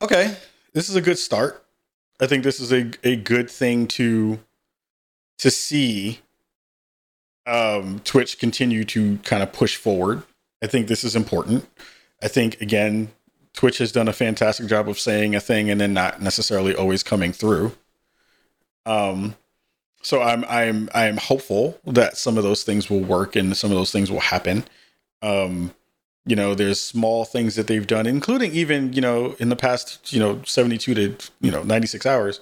okay, 0.00 0.36
this 0.72 0.88
is 0.88 0.94
a 0.94 1.00
good 1.00 1.18
start. 1.18 1.64
I 2.20 2.26
think 2.26 2.42
this 2.42 2.60
is 2.60 2.72
a, 2.72 2.90
a 3.04 3.16
good 3.16 3.50
thing 3.50 3.86
to 3.88 4.40
to 5.38 5.50
see 5.50 6.20
um, 7.46 8.00
Twitch 8.04 8.38
continue 8.38 8.84
to 8.84 9.18
kind 9.18 9.42
of 9.42 9.52
push 9.52 9.76
forward. 9.76 10.22
I 10.62 10.66
think 10.66 10.88
this 10.88 11.04
is 11.04 11.14
important. 11.14 11.68
I 12.20 12.28
think 12.28 12.60
again, 12.60 13.12
Twitch 13.54 13.78
has 13.78 13.92
done 13.92 14.08
a 14.08 14.12
fantastic 14.12 14.66
job 14.66 14.88
of 14.88 14.98
saying 14.98 15.34
a 15.34 15.40
thing 15.40 15.70
and 15.70 15.80
then 15.80 15.94
not 15.94 16.20
necessarily 16.20 16.74
always 16.74 17.02
coming 17.02 17.32
through. 17.32 17.72
Um, 18.84 19.36
so 20.02 20.22
I'm 20.22 20.44
I'm 20.46 20.88
I'm 20.94 21.16
hopeful 21.16 21.78
that 21.84 22.16
some 22.16 22.36
of 22.36 22.44
those 22.44 22.64
things 22.64 22.90
will 22.90 23.00
work 23.00 23.36
and 23.36 23.56
some 23.56 23.70
of 23.70 23.76
those 23.76 23.92
things 23.92 24.10
will 24.10 24.20
happen. 24.20 24.64
Um, 25.22 25.74
you 26.28 26.36
know, 26.36 26.54
there's 26.54 26.78
small 26.78 27.24
things 27.24 27.54
that 27.54 27.68
they've 27.68 27.86
done, 27.86 28.06
including 28.06 28.52
even 28.52 28.92
you 28.92 29.00
know 29.00 29.34
in 29.38 29.48
the 29.48 29.56
past 29.56 30.12
you 30.12 30.20
know 30.20 30.42
72 30.44 30.94
to 30.94 31.16
you 31.40 31.50
know 31.50 31.62
96 31.62 32.04
hours. 32.04 32.40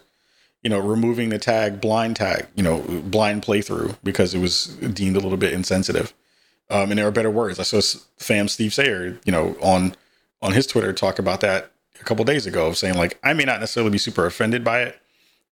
You 0.63 0.71
know, 0.71 0.81
removing 0.81 1.29
the 1.29 1.39
tag 1.39 1.81
blind 1.81 2.17
tag, 2.17 2.49
you 2.57 2.63
know, 2.65 2.81
blind 2.81 3.43
playthrough 3.43 3.99
because 4.03 4.35
it 4.35 4.41
was 4.41 4.67
deemed 4.67 5.15
a 5.15 5.21
little 5.21 5.39
bit 5.39 5.53
insensitive. 5.53 6.13
Um, 6.71 6.91
and 6.91 6.99
there 6.99 7.07
are 7.07 7.13
better 7.13 7.31
words. 7.31 7.61
I 7.61 7.63
saw 7.63 7.81
fam 8.17 8.49
Steve 8.49 8.73
Saylor, 8.73 9.17
you 9.25 9.31
know, 9.31 9.57
on 9.63 9.95
on 10.43 10.53
his 10.53 10.67
Twitter 10.67 10.93
talk 10.93 11.21
about 11.21 11.41
that 11.43 11.71
a 12.01 12.05
couple 12.05 12.25
days 12.25 12.47
ago, 12.47 12.67
of 12.67 12.77
saying 12.77 12.95
like 12.95 13.21
I 13.23 13.33
may 13.33 13.45
not 13.45 13.61
necessarily 13.61 13.93
be 13.93 13.99
super 13.99 14.27
offended 14.27 14.65
by 14.65 14.83
it, 14.83 15.01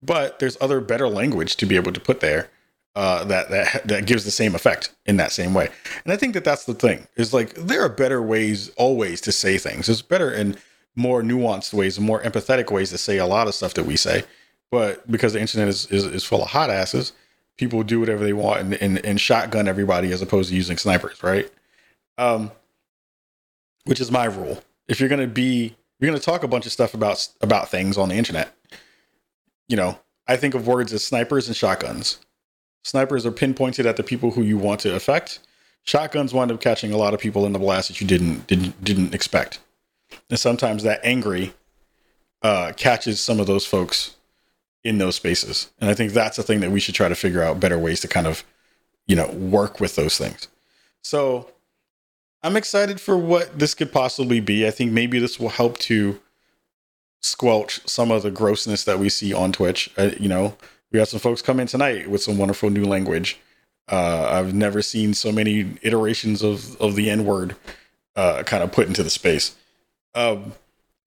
but 0.01 0.39
there's 0.39 0.55
other 0.61 0.79
better 0.79 1.09
language 1.09 1.57
to 1.57 1.65
be 1.65 1.75
able 1.75 1.91
to 1.91 1.99
put 1.99 2.21
there 2.21 2.49
uh, 2.95 3.23
that 3.25 3.49
that 3.49 3.87
that 3.87 4.05
gives 4.05 4.25
the 4.25 4.31
same 4.31 4.55
effect 4.55 4.93
in 5.05 5.17
that 5.17 5.31
same 5.31 5.53
way. 5.53 5.69
And 6.03 6.13
I 6.13 6.17
think 6.17 6.33
that 6.33 6.43
that's 6.43 6.65
the 6.65 6.73
thing 6.73 7.07
is 7.15 7.33
like 7.33 7.53
there 7.55 7.83
are 7.83 7.89
better 7.89 8.21
ways 8.21 8.69
always 8.77 9.21
to 9.21 9.31
say 9.31 9.57
things. 9.57 9.87
There's 9.87 10.01
better 10.01 10.29
and 10.29 10.57
more 10.95 11.21
nuanced 11.21 11.73
ways, 11.73 11.97
and 11.97 12.05
more 12.05 12.21
empathetic 12.21 12.71
ways 12.71 12.89
to 12.89 12.97
say 12.97 13.17
a 13.17 13.25
lot 13.25 13.47
of 13.47 13.55
stuff 13.55 13.73
that 13.75 13.85
we 13.85 13.95
say. 13.95 14.23
But 14.71 15.09
because 15.09 15.33
the 15.33 15.41
internet 15.41 15.67
is 15.67 15.85
is, 15.87 16.05
is 16.05 16.23
full 16.23 16.43
of 16.43 16.49
hot 16.49 16.69
asses, 16.69 17.13
people 17.57 17.83
do 17.83 17.99
whatever 17.99 18.23
they 18.23 18.33
want 18.33 18.61
and, 18.61 18.73
and, 18.75 19.05
and 19.05 19.21
shotgun 19.21 19.67
everybody 19.67 20.11
as 20.11 20.21
opposed 20.21 20.49
to 20.49 20.55
using 20.55 20.77
snipers, 20.77 21.21
right? 21.23 21.49
Um, 22.17 22.51
which 23.85 23.99
is 23.99 24.11
my 24.11 24.25
rule 24.25 24.61
if 24.87 24.99
you're 24.99 25.09
to 25.09 25.27
be 25.27 25.75
you're 25.99 26.13
to 26.13 26.19
talk 26.19 26.43
a 26.43 26.47
bunch 26.47 26.65
of 26.65 26.71
stuff 26.71 26.93
about 26.93 27.27
about 27.41 27.69
things 27.69 27.97
on 27.97 28.09
the 28.09 28.15
internet 28.15 28.53
you 29.67 29.77
know 29.77 29.97
i 30.27 30.35
think 30.35 30.53
of 30.53 30.67
words 30.67 30.93
as 30.93 31.03
snipers 31.03 31.47
and 31.47 31.55
shotguns 31.55 32.19
snipers 32.83 33.25
are 33.25 33.31
pinpointed 33.31 33.85
at 33.85 33.97
the 33.97 34.03
people 34.03 34.31
who 34.31 34.41
you 34.41 34.57
want 34.57 34.79
to 34.79 34.95
affect 34.95 35.39
shotguns 35.83 36.33
wind 36.33 36.51
up 36.51 36.61
catching 36.61 36.91
a 36.91 36.97
lot 36.97 37.13
of 37.13 37.19
people 37.19 37.45
in 37.45 37.53
the 37.53 37.59
blast 37.59 37.87
that 37.87 38.01
you 38.01 38.07
didn't 38.07 38.45
didn't 38.47 38.83
didn't 38.83 39.13
expect 39.13 39.59
and 40.29 40.39
sometimes 40.39 40.83
that 40.83 40.99
angry 41.03 41.53
uh, 42.43 42.71
catches 42.75 43.19
some 43.19 43.39
of 43.39 43.47
those 43.47 43.65
folks 43.65 44.15
in 44.83 44.97
those 44.97 45.15
spaces 45.15 45.71
and 45.79 45.89
i 45.89 45.93
think 45.93 46.11
that's 46.11 46.39
a 46.39 46.43
thing 46.43 46.59
that 46.59 46.71
we 46.71 46.79
should 46.79 46.95
try 46.95 47.07
to 47.07 47.15
figure 47.15 47.43
out 47.43 47.59
better 47.59 47.77
ways 47.77 47.99
to 47.99 48.07
kind 48.07 48.27
of 48.27 48.43
you 49.07 49.15
know 49.15 49.29
work 49.31 49.79
with 49.79 49.95
those 49.95 50.17
things 50.17 50.47
so 51.03 51.47
I'm 52.43 52.57
excited 52.57 52.99
for 52.99 53.17
what 53.17 53.59
this 53.59 53.73
could 53.73 53.91
possibly 53.91 54.39
be. 54.39 54.65
I 54.65 54.71
think 54.71 54.91
maybe 54.91 55.19
this 55.19 55.39
will 55.39 55.49
help 55.49 55.77
to 55.79 56.19
squelch 57.21 57.87
some 57.87 58.09
of 58.09 58.23
the 58.23 58.31
grossness 58.31 58.83
that 58.85 58.97
we 58.97 59.09
see 59.09 59.31
on 59.33 59.51
Twitch. 59.51 59.91
Uh, 59.97 60.11
you 60.19 60.27
know, 60.27 60.57
we 60.91 60.99
got 60.99 61.07
some 61.07 61.19
folks 61.19 61.41
come 61.41 61.59
in 61.59 61.67
tonight 61.67 62.09
with 62.09 62.21
some 62.21 62.37
wonderful 62.37 62.69
new 62.69 62.85
language. 62.85 63.39
Uh, 63.89 64.29
I've 64.31 64.53
never 64.53 64.81
seen 64.81 65.13
so 65.13 65.31
many 65.31 65.77
iterations 65.81 66.43
of 66.43 66.79
of 66.81 66.95
the 66.95 67.09
N 67.09 67.25
word 67.25 67.55
uh, 68.15 68.43
kind 68.43 68.63
of 68.63 68.71
put 68.71 68.87
into 68.87 69.03
the 69.03 69.09
space. 69.09 69.55
Um, 70.13 70.53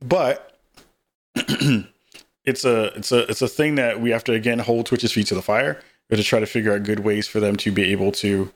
but 0.01 0.59
it's 1.35 2.65
a 2.65 2.85
it's 2.97 3.13
a 3.13 3.31
it's 3.31 3.43
a 3.43 3.49
thing 3.49 3.75
that 3.77 4.01
we 4.01 4.11
have 4.11 4.25
to 4.25 4.33
again 4.33 4.59
hold 4.59 4.87
Twitch's 4.87 5.13
feet 5.13 5.27
to 5.29 5.35
the 5.35 5.43
fire. 5.43 5.81
We 6.09 6.17
have 6.17 6.25
to 6.25 6.29
try 6.29 6.41
to 6.41 6.47
figure 6.47 6.75
out 6.75 6.83
good 6.83 7.01
ways 7.01 7.27
for 7.27 7.41
them 7.41 7.57
to 7.57 7.73
be 7.73 7.85
able 7.93 8.13
to 8.13 8.53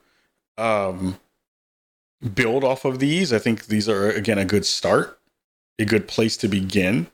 um, 0.59 1.19
build 2.35 2.65
off 2.65 2.85
of 2.85 2.99
these. 2.99 3.33
I 3.33 3.39
think 3.39 3.67
these 3.67 3.89
are 3.89 4.11
again 4.11 4.39
a 4.39 4.45
good 4.45 4.67
start, 4.67 5.19
a 5.79 5.85
good 5.85 6.09
place 6.09 6.37
to 6.39 6.49
begin. 6.49 7.07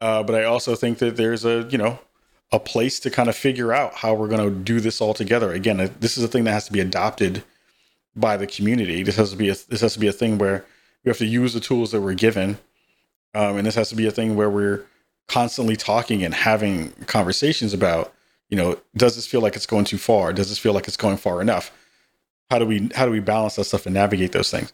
Uh, 0.00 0.22
but 0.22 0.34
I 0.34 0.44
also 0.44 0.74
think 0.74 0.98
that 0.98 1.16
there's 1.16 1.44
a 1.44 1.66
you 1.70 1.78
know 1.78 1.98
a 2.54 2.60
place 2.60 3.00
to 3.00 3.10
kind 3.10 3.28
of 3.28 3.36
figure 3.36 3.72
out 3.72 3.94
how 3.96 4.14
we're 4.14 4.28
going 4.28 4.48
to 4.48 4.54
do 4.54 4.80
this 4.80 5.00
all 5.00 5.14
together. 5.14 5.52
Again, 5.52 5.92
this 6.00 6.16
is 6.16 6.24
a 6.24 6.28
thing 6.28 6.44
that 6.44 6.52
has 6.52 6.66
to 6.66 6.72
be 6.72 6.80
adopted 6.80 7.42
by 8.14 8.36
the 8.36 8.46
community. 8.46 9.02
This 9.02 9.16
has 9.16 9.30
to 9.30 9.36
be 9.36 9.48
a, 9.48 9.56
this 9.68 9.80
has 9.80 9.94
to 9.94 10.00
be 10.00 10.08
a 10.08 10.12
thing 10.12 10.38
where 10.38 10.64
we 11.04 11.08
have 11.10 11.18
to 11.18 11.26
use 11.26 11.52
the 11.54 11.60
tools 11.60 11.90
that 11.92 12.00
we're 12.00 12.14
given, 12.14 12.58
um, 13.34 13.56
and 13.56 13.66
this 13.66 13.74
has 13.74 13.88
to 13.90 13.96
be 13.96 14.06
a 14.06 14.10
thing 14.10 14.36
where 14.36 14.50
we're 14.50 14.86
constantly 15.26 15.76
talking 15.76 16.22
and 16.22 16.34
having 16.34 16.90
conversations 17.06 17.74
about 17.74 18.12
you 18.50 18.56
know 18.56 18.78
does 18.96 19.16
this 19.16 19.26
feel 19.26 19.40
like 19.40 19.56
it's 19.56 19.66
going 19.66 19.84
too 19.84 19.98
far? 19.98 20.32
Does 20.32 20.48
this 20.48 20.58
feel 20.58 20.74
like 20.74 20.86
it's 20.86 20.96
going 20.96 21.16
far 21.16 21.42
enough? 21.42 21.72
how 22.50 22.58
do 22.58 22.66
we 22.66 22.88
how 22.94 23.04
do 23.04 23.10
we 23.10 23.20
balance 23.20 23.56
that 23.56 23.64
stuff 23.64 23.86
and 23.86 23.94
navigate 23.94 24.32
those 24.32 24.50
things 24.50 24.72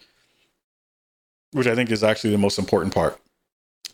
which 1.52 1.66
i 1.66 1.74
think 1.74 1.90
is 1.90 2.04
actually 2.04 2.30
the 2.30 2.38
most 2.38 2.58
important 2.58 2.92
part 2.94 3.18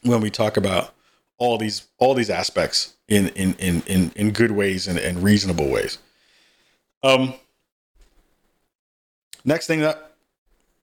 when 0.03 0.20
we 0.20 0.31
talk 0.31 0.57
about 0.57 0.94
all 1.38 1.59
these 1.59 1.87
all 1.99 2.14
these 2.14 2.31
aspects 2.31 2.94
in 3.09 3.29
in 3.29 3.55
in 3.55 3.83
in, 3.87 4.12
in 4.16 4.31
good 4.33 4.53
ways 4.53 4.87
and, 4.88 4.99
and 4.99 5.22
reasonable 5.22 5.68
ways. 5.68 5.99
Um, 7.03 7.35
next 9.44 9.66
thing 9.66 9.83
up, 9.83 10.16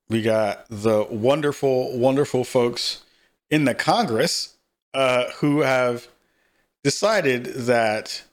we 0.10 0.22
got 0.22 0.66
the 0.70 1.06
wonderful, 1.10 1.98
wonderful 1.98 2.44
folks 2.44 3.02
in 3.50 3.66
the 3.66 3.74
Congress 3.74 4.56
uh, 4.94 5.26
who 5.38 5.62
have 5.62 6.08
decided 6.84 7.46
that 7.46 8.24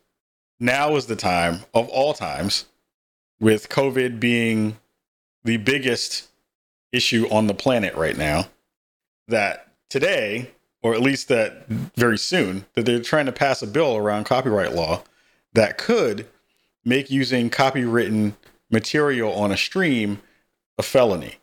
now 0.59 0.97
is 0.97 1.07
the 1.07 1.17
time 1.17 1.61
of 1.73 1.89
all 1.89 2.13
times, 2.13 2.67
with 3.41 3.71
COVID 3.71 4.21
being 4.21 4.77
the 5.43 5.57
biggest 5.57 6.29
issue 6.93 7.27
on 7.31 7.47
the 7.47 7.55
planet 7.55 7.95
right 7.95 8.17
now, 8.17 8.49
that 9.27 9.69
today, 9.89 10.51
or 10.83 10.95
at 10.95 11.01
least 11.01 11.29
that 11.29 11.67
very 11.69 12.19
soon, 12.19 12.65
that 12.75 12.87
they're 12.87 13.01
trying 13.01 13.27
to 13.27 13.33
pass 13.33 13.63
a 13.63 13.67
bill 13.67 13.97
around 13.97 14.25
copyright 14.25 14.75
law 14.75 15.03
that 15.53 15.79
could 15.79 16.27
make 16.85 17.11
using 17.11 17.51
copywritten 17.51 18.35
material 18.71 19.33
on 19.33 19.53
a 19.53 19.57
stream 19.57 20.21
a 20.79 20.83
felony. 20.83 21.37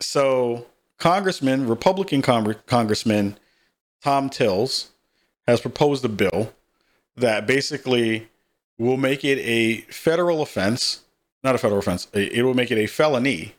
So, 0.00 0.66
Congressman, 0.98 1.68
Republican 1.68 2.22
Cong- 2.22 2.56
Congressman 2.66 3.38
Thom 4.02 4.28
Tillis 4.28 4.88
has 5.46 5.60
proposed 5.60 6.04
a 6.04 6.08
bill 6.08 6.52
that 7.16 7.46
basically 7.46 8.28
will 8.78 8.96
make 8.96 9.24
it 9.24 9.38
a 9.38 9.82
federal 9.82 10.42
offense, 10.42 11.02
not 11.44 11.54
a 11.54 11.58
federal 11.58 11.78
offense, 11.78 12.08
it 12.12 12.44
will 12.44 12.54
make 12.54 12.70
it 12.70 12.78
a 12.78 12.86
felony 12.86 13.54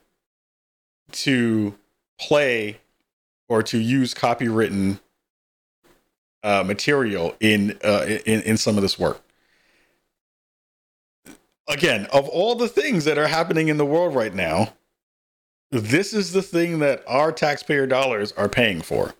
to 1.12 1.76
play 2.20 2.80
or 3.48 3.64
to 3.64 3.78
use 3.78 4.14
copywritten 4.14 5.00
uh, 6.44 6.64
material 6.64 7.36
in, 7.40 7.78
uh, 7.84 8.06
in 8.26 8.42
in 8.42 8.58
some 8.58 8.78
of 8.78 8.84
this 8.84 9.00
work. 9.00 9.22
Again, 11.68 12.06
of 12.14 12.30
all 12.30 12.54
the 12.54 12.68
things 12.68 13.06
that 13.06 13.18
are 13.18 13.28
happening 13.28 13.68
in 13.68 13.78
the 13.78 13.86
world 13.86 14.14
right 14.14 14.34
now, 14.34 14.74
this 15.72 16.14
is 16.14 16.32
the 16.32 16.44
thing 16.44 16.80
that 16.80 17.04
our 17.08 17.32
taxpayer 17.32 17.88
dollars 17.88 18.32
are 18.34 18.48
paying 18.48 18.82
for, 18.82 19.16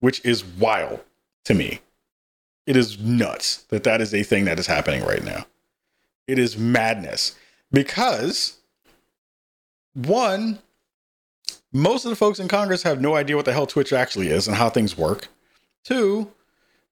which 0.00 0.24
is 0.24 0.42
wild 0.42 1.00
to 1.44 1.52
me. 1.54 1.80
It 2.66 2.76
is 2.76 2.98
nuts 2.98 3.64
that 3.68 3.84
that 3.84 4.00
is 4.00 4.14
a 4.14 4.22
thing 4.22 4.46
that 4.46 4.58
is 4.58 4.66
happening 4.66 5.04
right 5.04 5.22
now. 5.22 5.46
It 6.26 6.38
is 6.38 6.56
madness 6.56 7.36
because 7.70 8.56
one, 9.94 10.58
most 11.72 12.04
of 12.04 12.10
the 12.10 12.16
folks 12.16 12.38
in 12.38 12.48
Congress 12.48 12.82
have 12.82 13.00
no 13.00 13.16
idea 13.16 13.36
what 13.36 13.44
the 13.44 13.52
hell 13.52 13.66
Twitch 13.66 13.92
actually 13.92 14.28
is 14.28 14.48
and 14.48 14.56
how 14.56 14.70
things 14.70 14.96
work. 14.96 15.28
Two, 15.84 16.32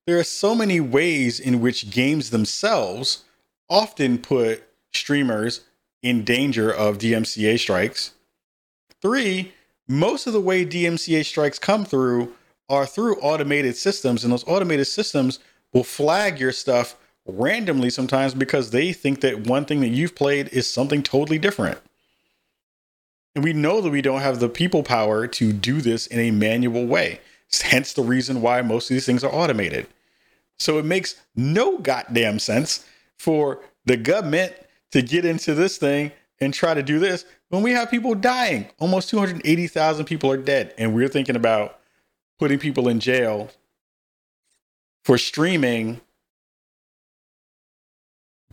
there 0.07 0.19
are 0.19 0.25
so 0.25 0.55
many 0.55 0.81
ways 0.81 1.41
in 1.41 1.61
which 1.61 1.91
games 1.91 2.31
themselves 2.31 3.25
often 3.71 4.19
put 4.19 4.63
streamers 4.93 5.63
in 6.03 6.25
danger 6.25 6.71
of 6.71 6.99
DMCA 6.99 7.59
strikes. 7.59 8.13
Three, 9.01 9.53
most 9.89 10.27
of 10.27 10.33
the 10.33 10.41
way 10.41 10.65
DMCA 10.65 11.25
strikes 11.25 11.59
come 11.59 11.85
through 11.85 12.35
are 12.69 12.87
through 12.87 13.17
automated 13.21 13.77
systems, 13.77 14.23
and 14.23 14.33
those 14.33 14.47
automated 14.47 14.87
systems 14.87 15.39
will 15.73 15.85
flag 15.85 16.39
your 16.39 16.53
stuff 16.53 16.97
randomly 17.27 17.89
sometimes 17.89 18.35
because 18.35 18.71
they 18.71 18.93
think 18.93 19.21
that 19.23 19.47
one 19.47 19.65
thing 19.65 19.81
that 19.81 19.89
you've 19.89 20.15
played 20.15 20.49
is 20.49 20.69
something 20.69 21.03
totally 21.03 21.39
different. 21.39 21.79
And 23.35 23.43
we 23.43 23.53
know 23.53 23.81
that 23.81 23.91
we 23.91 24.03
don't 24.03 24.21
have 24.21 24.41
the 24.41 24.49
people 24.49 24.83
power 24.83 25.27
to 25.27 25.53
do 25.53 25.81
this 25.81 26.07
in 26.07 26.21
a 26.21 26.31
manual 26.31 26.87
way. 26.87 27.21
Hence 27.63 27.93
the 27.93 28.03
reason 28.03 28.41
why 28.41 28.63
most 28.63 28.91
of 28.91 28.95
these 28.95 29.07
things 29.07 29.25
are 29.25 29.33
automated. 29.33 29.87
So 30.59 30.79
it 30.79 30.85
makes 30.85 31.17
no 31.35 31.79
goddamn 31.79 32.39
sense 32.39 32.87
for 33.19 33.61
the 33.85 33.97
government 33.97 34.55
to 34.93 35.03
get 35.03 35.25
into 35.25 35.55
this 35.55 35.79
thing 35.79 36.13
and 36.41 36.55
try 36.55 36.75
to 36.75 36.83
do 36.83 36.99
this 36.99 37.25
when 37.49 37.63
we 37.63 37.73
have 37.73 37.91
people 37.91 38.15
dying. 38.15 38.69
Almost 38.79 39.09
280,000 39.11 40.05
people 40.05 40.31
are 40.31 40.37
dead. 40.37 40.75
And 40.79 40.95
we're 40.95 41.09
thinking 41.09 41.37
about 41.37 41.79
putting 42.39 42.59
people 42.59 42.89
in 42.89 43.01
jail 43.01 43.51
for 45.05 45.19
streaming 45.19 46.01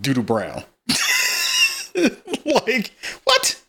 Doodoo 0.02 0.26
Brown. 0.26 0.64
like 2.66 2.92
what? 3.24 3.62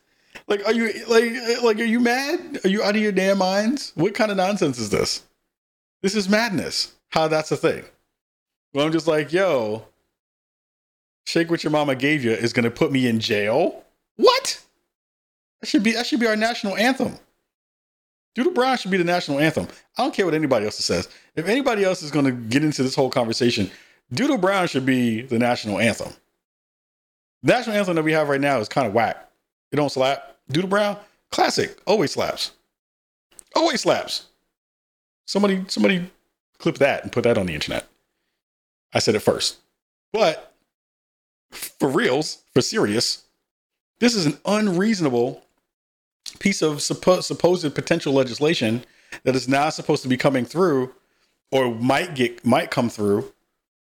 Like 0.52 0.66
are 0.66 0.74
you 0.74 0.92
like 1.08 1.62
like 1.62 1.78
are 1.78 1.84
you 1.84 1.98
mad? 1.98 2.60
Are 2.62 2.68
you 2.68 2.82
out 2.82 2.94
of 2.94 3.00
your 3.00 3.10
damn 3.10 3.38
minds? 3.38 3.92
What 3.94 4.12
kind 4.12 4.30
of 4.30 4.36
nonsense 4.36 4.78
is 4.78 4.90
this? 4.90 5.22
This 6.02 6.14
is 6.14 6.28
madness. 6.28 6.92
How 7.08 7.26
that's 7.26 7.50
a 7.52 7.56
thing. 7.56 7.84
Well, 8.74 8.84
I'm 8.84 8.92
just 8.92 9.06
like, 9.06 9.32
yo, 9.32 9.86
shake 11.24 11.50
what 11.50 11.64
your 11.64 11.70
mama 11.70 11.94
gave 11.94 12.22
you 12.22 12.32
is 12.32 12.52
gonna 12.52 12.70
put 12.70 12.92
me 12.92 13.06
in 13.06 13.18
jail. 13.18 13.82
What? 14.16 14.62
That 15.62 15.68
should 15.68 15.82
be 15.82 15.92
that 15.92 16.04
should 16.04 16.20
be 16.20 16.26
our 16.26 16.36
national 16.36 16.76
anthem. 16.76 17.14
Doodoo 18.36 18.52
Brown 18.52 18.76
should 18.76 18.90
be 18.90 18.98
the 18.98 19.04
national 19.04 19.38
anthem. 19.38 19.66
I 19.96 20.02
don't 20.02 20.14
care 20.14 20.26
what 20.26 20.34
anybody 20.34 20.66
else 20.66 20.76
says. 20.76 21.08
If 21.34 21.48
anybody 21.48 21.82
else 21.82 22.02
is 22.02 22.10
going 22.10 22.26
to 22.26 22.32
get 22.32 22.62
into 22.62 22.82
this 22.82 22.94
whole 22.94 23.10
conversation, 23.10 23.70
Doodoo 24.14 24.40
Brown 24.40 24.68
should 24.68 24.84
be 24.84 25.22
the 25.22 25.38
national 25.38 25.78
anthem. 25.78 26.12
The 27.42 27.52
national 27.52 27.76
anthem 27.76 27.96
that 27.96 28.02
we 28.02 28.12
have 28.12 28.28
right 28.28 28.40
now 28.40 28.58
is 28.58 28.68
kind 28.68 28.86
of 28.86 28.92
whack. 28.92 29.30
It 29.70 29.76
don't 29.76 29.90
slap. 29.90 30.32
Doodoo 30.52 30.68
Brown, 30.68 30.96
classic, 31.30 31.80
always 31.86 32.12
slaps. 32.12 32.52
Always 33.54 33.82
slaps. 33.82 34.26
Somebody, 35.26 35.64
somebody 35.68 36.10
clip 36.58 36.78
that 36.78 37.02
and 37.02 37.12
put 37.12 37.24
that 37.24 37.38
on 37.38 37.46
the 37.46 37.54
internet. 37.54 37.86
I 38.92 38.98
said 38.98 39.14
it 39.14 39.20
first. 39.20 39.58
But 40.12 40.54
for 41.50 41.88
reals, 41.88 42.42
for 42.52 42.60
serious, 42.60 43.24
this 44.00 44.14
is 44.14 44.26
an 44.26 44.38
unreasonable 44.44 45.42
piece 46.38 46.62
of 46.62 46.78
suppo- 46.78 47.22
supposed 47.22 47.74
potential 47.74 48.12
legislation 48.12 48.84
that 49.24 49.36
is 49.36 49.48
now 49.48 49.68
supposed 49.70 50.02
to 50.02 50.08
be 50.08 50.16
coming 50.16 50.44
through 50.44 50.92
or 51.50 51.74
might 51.74 52.14
get 52.14 52.44
might 52.44 52.70
come 52.70 52.88
through 52.88 53.32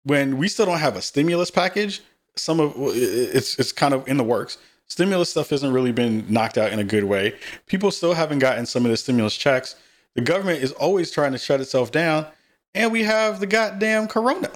when 0.03 0.37
we 0.37 0.47
still 0.47 0.65
don't 0.65 0.79
have 0.79 0.95
a 0.95 1.01
stimulus 1.01 1.49
package 1.49 2.01
some 2.35 2.59
of 2.59 2.73
it's 2.77 3.57
it's 3.57 3.71
kind 3.71 3.93
of 3.93 4.07
in 4.07 4.17
the 4.17 4.23
works 4.23 4.57
stimulus 4.87 5.29
stuff 5.29 5.49
hasn't 5.49 5.73
really 5.73 5.91
been 5.91 6.25
knocked 6.31 6.57
out 6.57 6.71
in 6.71 6.79
a 6.79 6.83
good 6.83 7.03
way 7.03 7.33
people 7.65 7.91
still 7.91 8.13
haven't 8.13 8.39
gotten 8.39 8.65
some 8.65 8.85
of 8.85 8.91
the 8.91 8.97
stimulus 8.97 9.35
checks 9.35 9.75
the 10.15 10.21
government 10.21 10.61
is 10.61 10.71
always 10.73 11.11
trying 11.11 11.31
to 11.31 11.37
shut 11.37 11.61
itself 11.61 11.91
down 11.91 12.25
and 12.73 12.91
we 12.91 13.03
have 13.03 13.39
the 13.39 13.47
goddamn 13.47 14.07
corona 14.07 14.51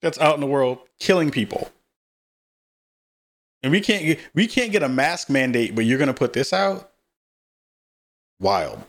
that's 0.00 0.18
out 0.18 0.34
in 0.34 0.40
the 0.40 0.46
world 0.46 0.78
killing 0.98 1.30
people 1.30 1.70
and 3.62 3.72
we 3.72 3.80
can't 3.80 4.04
get 4.04 4.20
we 4.34 4.46
can't 4.46 4.72
get 4.72 4.82
a 4.82 4.88
mask 4.88 5.28
mandate, 5.30 5.74
but 5.74 5.84
you're 5.84 5.98
gonna 5.98 6.14
put 6.14 6.32
this 6.32 6.52
out. 6.52 6.90
Wild, 8.40 8.84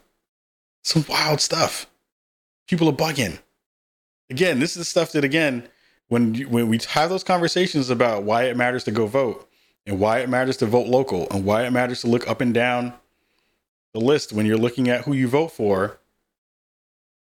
some 0.83 1.05
wild 1.09 1.41
stuff. 1.41 1.87
People 2.67 2.87
are 2.89 2.93
bugging. 2.93 3.39
Again, 4.29 4.59
this 4.59 4.71
is 4.71 4.77
the 4.77 4.85
stuff 4.85 5.11
that 5.13 5.23
again, 5.23 5.67
when 6.07 6.35
when 6.49 6.67
we 6.67 6.79
have 6.89 7.09
those 7.09 7.23
conversations 7.23 7.89
about 7.89 8.23
why 8.23 8.43
it 8.43 8.57
matters 8.57 8.83
to 8.83 8.91
go 8.91 9.07
vote 9.07 9.48
and 9.89 9.99
why 9.99 10.19
it 10.19 10.29
matters 10.29 10.57
to 10.57 10.65
vote 10.65 10.87
local 10.87 11.27
and 11.31 11.43
why 11.43 11.65
it 11.65 11.71
matters 11.71 12.01
to 12.01 12.07
look 12.07 12.27
up 12.29 12.39
and 12.39 12.53
down 12.53 12.93
the 13.93 13.99
list 13.99 14.31
when 14.31 14.45
you're 14.45 14.57
looking 14.57 14.87
at 14.87 15.01
who 15.05 15.13
you 15.13 15.27
vote 15.27 15.51
for. 15.51 15.99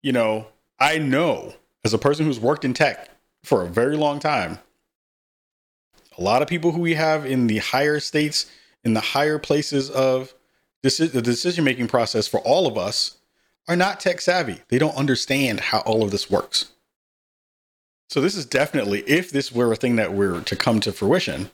You 0.02 0.12
know, 0.12 0.48
I 0.78 0.98
know 0.98 1.54
as 1.84 1.94
a 1.94 1.98
person 1.98 2.26
who's 2.26 2.40
worked 2.40 2.64
in 2.64 2.74
tech 2.74 3.08
for 3.44 3.62
a 3.62 3.68
very 3.68 3.96
long 3.96 4.18
time 4.18 4.58
a 6.20 6.22
lot 6.22 6.42
of 6.42 6.48
people 6.48 6.72
who 6.72 6.80
we 6.80 6.94
have 6.94 7.24
in 7.24 7.46
the 7.46 7.58
higher 7.58 7.98
states, 7.98 8.46
in 8.84 8.92
the 8.92 9.00
higher 9.00 9.38
places 9.38 9.90
of 9.90 10.34
deci- 10.84 11.10
the 11.10 11.22
decision 11.22 11.64
making 11.64 11.88
process 11.88 12.28
for 12.28 12.40
all 12.40 12.66
of 12.66 12.76
us, 12.76 13.18
are 13.68 13.76
not 13.76 14.00
tech 14.00 14.20
savvy. 14.20 14.60
They 14.68 14.78
don't 14.78 14.96
understand 14.96 15.60
how 15.60 15.80
all 15.80 16.02
of 16.02 16.10
this 16.10 16.30
works. 16.30 16.72
So, 18.10 18.20
this 18.20 18.34
is 18.34 18.44
definitely, 18.44 19.00
if 19.06 19.30
this 19.30 19.52
were 19.52 19.72
a 19.72 19.76
thing 19.76 19.96
that 19.96 20.12
were 20.12 20.40
to 20.42 20.56
come 20.56 20.80
to 20.80 20.92
fruition, 20.92 21.50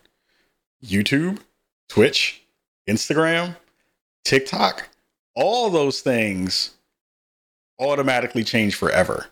YouTube, 0.85 1.41
Twitch, 1.89 2.43
Instagram, 2.89 3.57
TikTok, 4.25 4.89
all 5.35 5.71
those 5.71 6.01
things 6.01 6.71
automatically 7.79 8.45
change 8.45 8.75
forever. 8.75 9.27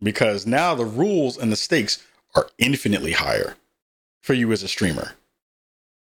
Because 0.00 0.46
now 0.46 0.74
the 0.74 0.84
rules 0.84 1.36
and 1.36 1.50
the 1.50 1.56
stakes 1.56 2.04
are 2.34 2.48
infinitely 2.58 3.12
higher 3.12 3.56
for 4.22 4.34
you 4.34 4.52
as 4.52 4.62
a 4.62 4.68
streamer. 4.68 5.12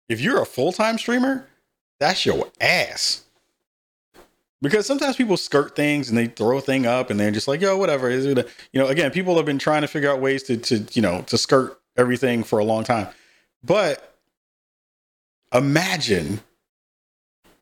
If 0.10 0.20
you're 0.20 0.42
a 0.42 0.46
full 0.46 0.74
time 0.74 0.98
streamer, 0.98 1.48
that's 2.00 2.26
your 2.26 2.52
ass. 2.60 3.24
Because 4.62 4.86
sometimes 4.86 5.16
people 5.16 5.38
skirt 5.38 5.76
things 5.76 6.10
and 6.10 6.18
they 6.18 6.28
throw 6.28 6.58
a 6.58 6.62
thing 6.62 6.86
up 6.86 7.10
and 7.10 7.20
they're 7.20 7.32
just 7.32 7.48
like, 7.48 7.62
yo, 7.62 7.78
whatever. 7.78 8.10
You 8.10 8.46
know, 8.74 8.88
again, 8.88 9.12
people 9.12 9.36
have 9.38 9.46
been 9.46 9.60
trying 9.60 9.82
to 9.82 9.88
figure 9.88 10.12
out 10.12 10.22
ways 10.22 10.44
to, 10.44 10.58
to, 10.58 10.86
you 10.94 11.02
know, 11.02 11.22
to 11.28 11.38
skirt 11.38 11.80
everything 11.98 12.44
for 12.44 12.60
a 12.60 12.64
long 12.64 12.84
time. 12.84 13.08
But 13.66 14.16
imagine 15.54 16.42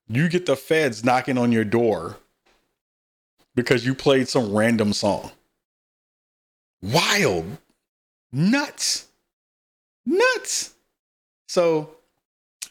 you 0.07 0.27
get 0.27 0.45
the 0.45 0.55
feds 0.55 1.03
knocking 1.03 1.37
on 1.37 1.51
your 1.51 1.63
door 1.63 2.17
because 3.55 3.85
you 3.85 3.95
played 3.95 4.27
some 4.27 4.53
random 4.53 4.91
song. 4.91 5.31
Wild. 6.81 7.57
Nuts. 8.31 9.07
Nuts. 10.05 10.73
So 11.47 11.95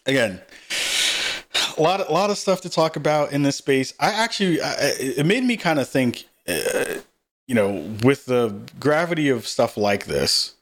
again, 0.04 0.40
a 1.78 1.82
lot, 1.82 2.06
a 2.06 2.12
lot 2.12 2.28
of 2.28 2.36
stuff 2.36 2.60
to 2.62 2.68
talk 2.68 2.96
about 2.96 3.32
in 3.32 3.42
this 3.44 3.56
space. 3.56 3.94
I 3.98 4.12
actually, 4.12 4.60
I, 4.60 4.74
it 4.98 5.24
made 5.24 5.44
me 5.44 5.56
kind 5.56 5.78
of 5.78 5.88
think, 5.88 6.24
uh, 6.46 6.96
you 7.46 7.54
know, 7.54 7.88
with 8.02 8.26
the 8.26 8.54
gravity 8.78 9.30
of 9.30 9.46
stuff 9.46 9.76
like 9.78 10.04
this 10.04 10.54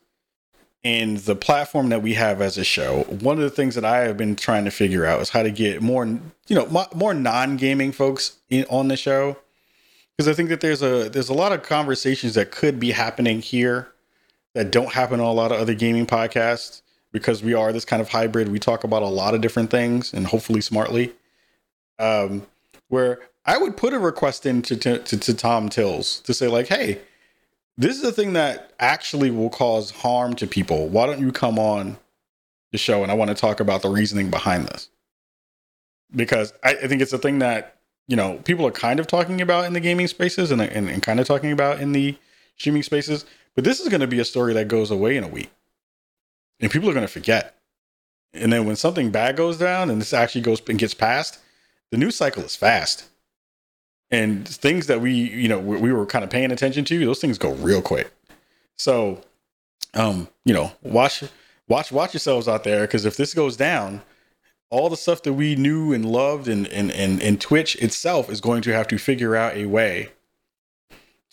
and 0.82 1.18
the 1.18 1.36
platform 1.36 1.90
that 1.90 2.02
we 2.02 2.14
have 2.14 2.40
as 2.40 2.56
a 2.56 2.64
show, 2.64 3.02
one 3.04 3.36
of 3.36 3.42
the 3.42 3.50
things 3.50 3.74
that 3.74 3.84
I 3.84 3.98
have 3.98 4.16
been 4.16 4.34
trying 4.34 4.64
to 4.64 4.70
figure 4.70 5.04
out 5.04 5.20
is 5.20 5.28
how 5.28 5.42
to 5.42 5.50
get 5.50 5.82
more, 5.82 6.06
you 6.06 6.56
know, 6.56 6.86
more 6.94 7.12
non-gaming 7.12 7.92
folks 7.92 8.38
in, 8.48 8.64
on 8.70 8.88
the 8.88 8.96
show. 8.96 9.36
Because 10.16 10.28
I 10.28 10.34
think 10.34 10.48
that 10.48 10.60
there's 10.60 10.82
a 10.82 11.08
there's 11.08 11.28
a 11.28 11.34
lot 11.34 11.52
of 11.52 11.62
conversations 11.62 12.34
that 12.34 12.50
could 12.50 12.78
be 12.78 12.90
happening 12.92 13.40
here 13.40 13.92
that 14.54 14.70
don't 14.70 14.92
happen 14.92 15.20
on 15.20 15.26
a 15.26 15.32
lot 15.32 15.52
of 15.52 15.60
other 15.60 15.74
gaming 15.74 16.06
podcasts 16.06 16.82
because 17.12 17.42
we 17.42 17.54
are 17.54 17.72
this 17.72 17.84
kind 17.84 18.02
of 18.02 18.08
hybrid. 18.08 18.48
We 18.48 18.58
talk 18.58 18.84
about 18.84 19.02
a 19.02 19.08
lot 19.08 19.34
of 19.34 19.40
different 19.40 19.70
things 19.70 20.12
and 20.12 20.26
hopefully 20.26 20.60
smartly. 20.60 21.12
Um, 21.98 22.46
where 22.88 23.20
I 23.44 23.58
would 23.58 23.76
put 23.76 23.92
a 23.92 23.98
request 23.98 24.46
into 24.46 24.76
to, 24.76 24.98
to, 24.98 25.16
to 25.16 25.34
Thom 25.34 25.68
Tillis 25.68 26.22
to 26.24 26.34
say 26.34 26.48
like, 26.48 26.68
hey, 26.68 27.00
this 27.80 27.96
is 27.96 28.04
a 28.04 28.12
thing 28.12 28.34
that 28.34 28.74
actually 28.78 29.30
will 29.30 29.48
cause 29.48 29.90
harm 29.90 30.34
to 30.34 30.46
people. 30.46 30.88
Why 30.88 31.06
don't 31.06 31.18
you 31.18 31.32
come 31.32 31.58
on 31.58 31.96
the 32.72 32.78
show 32.78 33.02
and 33.02 33.10
I 33.10 33.14
want 33.14 33.30
to 33.30 33.34
talk 33.34 33.58
about 33.58 33.80
the 33.80 33.88
reasoning 33.88 34.30
behind 34.30 34.66
this? 34.66 34.90
Because 36.14 36.52
I, 36.62 36.74
I 36.74 36.86
think 36.88 37.00
it's 37.00 37.14
a 37.14 37.18
thing 37.18 37.38
that 37.38 37.76
you 38.06 38.16
know 38.16 38.34
people 38.44 38.66
are 38.66 38.72
kind 38.72 39.00
of 39.00 39.06
talking 39.06 39.40
about 39.40 39.64
in 39.64 39.72
the 39.72 39.80
gaming 39.80 40.08
spaces 40.08 40.50
and, 40.50 40.60
and, 40.60 40.90
and 40.90 41.02
kind 41.02 41.20
of 41.20 41.26
talking 41.26 41.52
about 41.52 41.80
in 41.80 41.92
the 41.92 42.18
streaming 42.58 42.82
spaces. 42.82 43.24
But 43.54 43.64
this 43.64 43.80
is 43.80 43.88
going 43.88 44.02
to 44.02 44.06
be 44.06 44.20
a 44.20 44.24
story 44.26 44.52
that 44.54 44.68
goes 44.68 44.90
away 44.90 45.16
in 45.16 45.24
a 45.24 45.28
week 45.28 45.50
and 46.60 46.70
people 46.70 46.90
are 46.90 46.94
going 46.94 47.06
to 47.06 47.12
forget. 47.12 47.56
And 48.34 48.52
then 48.52 48.66
when 48.66 48.76
something 48.76 49.10
bad 49.10 49.36
goes 49.36 49.58
down 49.58 49.90
and 49.90 50.00
this 50.00 50.12
actually 50.12 50.42
goes 50.42 50.60
and 50.68 50.78
gets 50.78 50.94
passed, 50.94 51.38
the 51.90 51.96
news 51.96 52.14
cycle 52.14 52.44
is 52.44 52.54
fast. 52.54 53.09
And 54.10 54.46
things 54.46 54.86
that 54.88 55.00
we, 55.00 55.12
you 55.12 55.48
know, 55.48 55.58
we, 55.58 55.76
we 55.76 55.92
were 55.92 56.06
kind 56.06 56.24
of 56.24 56.30
paying 56.30 56.50
attention 56.50 56.84
to, 56.86 57.04
those 57.04 57.20
things 57.20 57.38
go 57.38 57.52
real 57.54 57.80
quick. 57.80 58.10
So, 58.76 59.22
um, 59.94 60.28
you 60.44 60.52
know, 60.52 60.72
watch, 60.82 61.22
watch, 61.68 61.92
watch 61.92 62.14
yourselves 62.14 62.48
out 62.48 62.64
there 62.64 62.82
because 62.82 63.04
if 63.04 63.16
this 63.16 63.34
goes 63.34 63.56
down, 63.56 64.02
all 64.70 64.88
the 64.88 64.96
stuff 64.96 65.22
that 65.24 65.32
we 65.34 65.56
knew 65.56 65.92
and 65.92 66.04
loved 66.04 66.48
and, 66.48 66.66
and, 66.68 66.90
and, 66.92 67.22
and 67.22 67.40
Twitch 67.40 67.76
itself 67.76 68.30
is 68.30 68.40
going 68.40 68.62
to 68.62 68.72
have 68.72 68.88
to 68.88 68.98
figure 68.98 69.36
out 69.36 69.54
a 69.54 69.66
way 69.66 70.10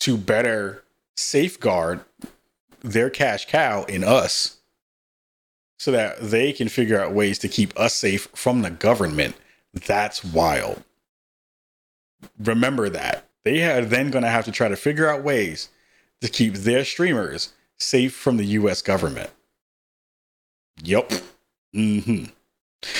to 0.00 0.16
better 0.16 0.84
safeguard 1.16 2.00
their 2.80 3.10
cash 3.10 3.46
cow 3.46 3.84
in 3.84 4.04
us 4.04 4.58
so 5.78 5.90
that 5.92 6.20
they 6.20 6.52
can 6.52 6.68
figure 6.68 7.00
out 7.00 7.12
ways 7.12 7.38
to 7.38 7.48
keep 7.48 7.78
us 7.78 7.94
safe 7.94 8.28
from 8.34 8.62
the 8.62 8.70
government. 8.70 9.36
That's 9.72 10.24
wild. 10.24 10.82
Remember 12.38 12.88
that. 12.88 13.28
They 13.44 13.64
are 13.70 13.84
then 13.84 14.10
going 14.10 14.24
to 14.24 14.30
have 14.30 14.44
to 14.46 14.52
try 14.52 14.68
to 14.68 14.76
figure 14.76 15.08
out 15.08 15.22
ways 15.22 15.68
to 16.20 16.28
keep 16.28 16.54
their 16.54 16.84
streamers 16.84 17.52
safe 17.78 18.14
from 18.14 18.36
the 18.36 18.44
US 18.44 18.82
government. 18.82 19.30
Yep. 20.82 21.12
Mm-hmm. 21.74 22.24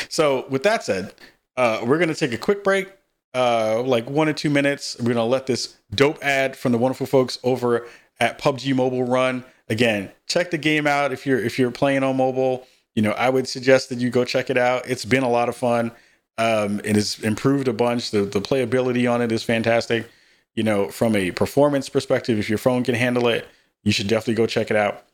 So, 0.08 0.46
with 0.48 0.62
that 0.64 0.84
said, 0.84 1.14
uh, 1.56 1.80
we're 1.84 1.98
going 1.98 2.08
to 2.08 2.14
take 2.14 2.32
a 2.32 2.38
quick 2.38 2.64
break, 2.64 2.92
uh, 3.34 3.82
like 3.82 4.08
one 4.08 4.28
or 4.28 4.32
two 4.32 4.50
minutes. 4.50 4.96
We're 4.98 5.14
going 5.14 5.16
to 5.16 5.22
let 5.22 5.46
this 5.46 5.76
dope 5.94 6.22
ad 6.22 6.56
from 6.56 6.72
the 6.72 6.78
wonderful 6.78 7.06
folks 7.06 7.38
over 7.44 7.86
at 8.20 8.40
PUBG 8.40 8.74
Mobile 8.74 9.04
run 9.04 9.44
again, 9.68 10.10
check 10.26 10.50
the 10.50 10.58
game 10.58 10.86
out 10.86 11.12
if 11.12 11.26
you're 11.26 11.38
if 11.38 11.58
you're 11.58 11.70
playing 11.70 12.02
on 12.02 12.16
mobile. 12.16 12.66
You 12.94 13.02
know, 13.02 13.12
I 13.12 13.30
would 13.30 13.46
suggest 13.46 13.90
that 13.90 13.98
you 13.98 14.10
go 14.10 14.24
check 14.24 14.50
it 14.50 14.58
out. 14.58 14.88
It's 14.88 15.04
been 15.04 15.22
a 15.22 15.28
lot 15.28 15.48
of 15.48 15.56
fun. 15.56 15.92
Um, 16.38 16.80
it 16.84 16.96
has 16.96 17.18
improved 17.20 17.68
a 17.68 17.72
bunch. 17.72 18.10
The 18.10 18.22
the 18.22 18.40
playability 18.40 19.10
on 19.12 19.20
it 19.20 19.32
is 19.32 19.42
fantastic. 19.42 20.08
You 20.54 20.62
know, 20.62 20.88
from 20.88 21.14
a 21.14 21.30
performance 21.32 21.88
perspective, 21.88 22.38
if 22.38 22.48
your 22.48 22.58
phone 22.58 22.84
can 22.84 22.94
handle 22.94 23.28
it, 23.28 23.46
you 23.84 23.92
should 23.92 24.08
definitely 24.08 24.34
go 24.34 24.46
check 24.46 24.70
it 24.70 24.76
out. 24.76 25.04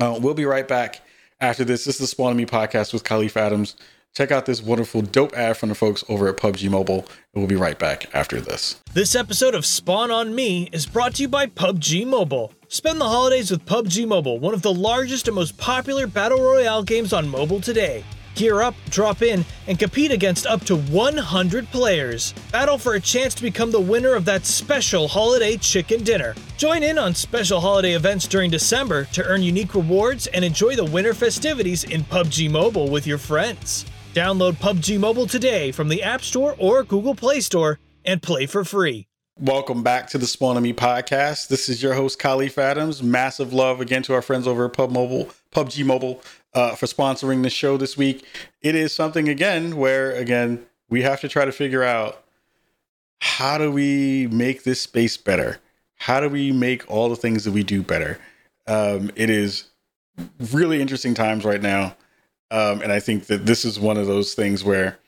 Uh, 0.00 0.18
we'll 0.20 0.34
be 0.34 0.44
right 0.44 0.66
back 0.66 1.00
after 1.40 1.64
this. 1.64 1.84
This 1.84 1.96
is 1.96 2.00
the 2.00 2.06
Spawn 2.06 2.30
on 2.30 2.36
Me 2.36 2.46
podcast 2.46 2.92
with 2.92 3.04
Kahlief 3.04 3.36
Adams. 3.36 3.76
Check 4.14 4.30
out 4.30 4.44
this 4.44 4.62
wonderful, 4.62 5.00
dope 5.00 5.34
ad 5.34 5.56
from 5.56 5.70
the 5.70 5.74
folks 5.74 6.04
over 6.06 6.28
at 6.28 6.36
PUBG 6.36 6.68
Mobile, 6.68 7.06
we'll 7.34 7.46
be 7.46 7.56
right 7.56 7.78
back 7.78 8.14
after 8.14 8.42
this. 8.42 8.78
This 8.92 9.14
episode 9.14 9.54
of 9.54 9.64
Spawn 9.64 10.10
on 10.10 10.34
Me 10.34 10.68
is 10.70 10.84
brought 10.84 11.14
to 11.14 11.22
you 11.22 11.28
by 11.28 11.46
PUBG 11.46 12.06
Mobile. 12.06 12.52
Spend 12.68 13.00
the 13.00 13.08
holidays 13.08 13.50
with 13.50 13.64
PUBG 13.64 14.06
Mobile, 14.06 14.38
one 14.38 14.52
of 14.52 14.60
the 14.60 14.72
largest 14.72 15.28
and 15.28 15.34
most 15.34 15.56
popular 15.56 16.06
battle 16.06 16.42
royale 16.42 16.82
games 16.82 17.14
on 17.14 17.26
mobile 17.26 17.60
today. 17.60 18.04
Gear 18.34 18.62
up, 18.62 18.74
drop 18.88 19.20
in, 19.20 19.44
and 19.66 19.78
compete 19.78 20.10
against 20.10 20.46
up 20.46 20.64
to 20.64 20.76
100 20.76 21.68
players. 21.68 22.32
Battle 22.50 22.78
for 22.78 22.94
a 22.94 23.00
chance 23.00 23.34
to 23.34 23.42
become 23.42 23.70
the 23.70 23.80
winner 23.80 24.14
of 24.14 24.24
that 24.24 24.46
special 24.46 25.06
holiday 25.06 25.56
chicken 25.58 26.02
dinner. 26.02 26.34
Join 26.56 26.82
in 26.82 26.98
on 26.98 27.14
special 27.14 27.60
holiday 27.60 27.92
events 27.92 28.26
during 28.26 28.50
December 28.50 29.04
to 29.06 29.24
earn 29.24 29.42
unique 29.42 29.74
rewards 29.74 30.28
and 30.28 30.44
enjoy 30.44 30.76
the 30.76 30.84
winter 30.84 31.12
festivities 31.12 31.84
in 31.84 32.04
PUBG 32.04 32.50
Mobile 32.50 32.88
with 32.88 33.06
your 33.06 33.18
friends. 33.18 33.84
Download 34.14 34.54
PUBG 34.54 34.98
Mobile 34.98 35.26
today 35.26 35.70
from 35.70 35.88
the 35.88 36.02
App 36.02 36.22
Store 36.22 36.54
or 36.58 36.84
Google 36.84 37.14
Play 37.14 37.40
Store 37.40 37.78
and 38.04 38.22
play 38.22 38.46
for 38.46 38.64
free. 38.64 39.06
Welcome 39.38 39.82
back 39.82 40.08
to 40.10 40.18
the 40.18 40.26
Spawn 40.26 40.56
on 40.56 40.62
Me 40.62 40.74
podcast. 40.74 41.48
This 41.48 41.68
is 41.68 41.82
your 41.82 41.94
host, 41.94 42.18
Kahlief 42.18 42.58
Adams. 42.58 43.02
Massive 43.02 43.52
love 43.52 43.80
again 43.80 44.02
to 44.04 44.14
our 44.14 44.20
friends 44.20 44.46
over 44.46 44.66
at 44.66 44.74
Pub 44.74 44.90
Mobile, 44.90 45.30
PUBG 45.52 45.84
Mobile, 45.86 46.22
uh, 46.54 46.74
for 46.74 46.86
sponsoring 46.86 47.42
the 47.42 47.50
show 47.50 47.76
this 47.76 47.96
week. 47.96 48.24
It 48.60 48.74
is 48.74 48.92
something 48.94 49.28
again 49.28 49.76
where 49.76 50.12
again 50.12 50.66
we 50.88 51.02
have 51.02 51.20
to 51.20 51.28
try 51.28 51.44
to 51.44 51.52
figure 51.52 51.82
out 51.82 52.24
how 53.20 53.56
do 53.56 53.70
we 53.70 54.26
make 54.28 54.64
this 54.64 54.80
space 54.80 55.16
better? 55.16 55.58
How 55.96 56.20
do 56.20 56.28
we 56.28 56.50
make 56.52 56.90
all 56.90 57.08
the 57.08 57.16
things 57.16 57.44
that 57.44 57.52
we 57.52 57.62
do 57.62 57.82
better? 57.82 58.18
Um, 58.66 59.10
it 59.14 59.30
is 59.30 59.70
really 60.52 60.80
interesting 60.80 61.14
times 61.14 61.44
right 61.44 61.62
now. 61.62 61.96
Um, 62.50 62.82
and 62.82 62.92
I 62.92 63.00
think 63.00 63.26
that 63.26 63.46
this 63.46 63.64
is 63.64 63.80
one 63.80 63.96
of 63.96 64.06
those 64.06 64.34
things 64.34 64.64
where 64.64 64.98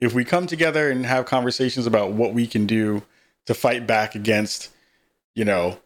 if 0.00 0.14
we 0.14 0.24
come 0.24 0.46
together 0.46 0.90
and 0.90 1.04
have 1.04 1.26
conversations 1.26 1.86
about 1.86 2.12
what 2.12 2.32
we 2.32 2.46
can 2.46 2.66
do 2.66 3.02
to 3.46 3.54
fight 3.54 3.86
back 3.86 4.14
against, 4.14 4.70
you 5.34 5.44
know, 5.44 5.78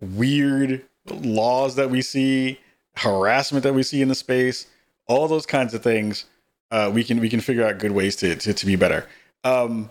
weird 0.00 0.84
laws 1.08 1.76
that 1.76 1.90
we 1.90 2.02
see, 2.02 2.58
harassment 2.96 3.62
that 3.64 3.74
we 3.74 3.82
see 3.82 4.02
in 4.02 4.08
the 4.08 4.14
space, 4.14 4.66
all 5.06 5.28
those 5.28 5.46
kinds 5.46 5.74
of 5.74 5.82
things, 5.82 6.24
uh, 6.70 6.90
we 6.92 7.04
can 7.04 7.20
we 7.20 7.28
can 7.28 7.40
figure 7.40 7.64
out 7.66 7.78
good 7.78 7.92
ways 7.92 8.16
to 8.16 8.36
to, 8.36 8.52
to 8.52 8.66
be 8.66 8.76
better. 8.76 9.06
Um, 9.44 9.90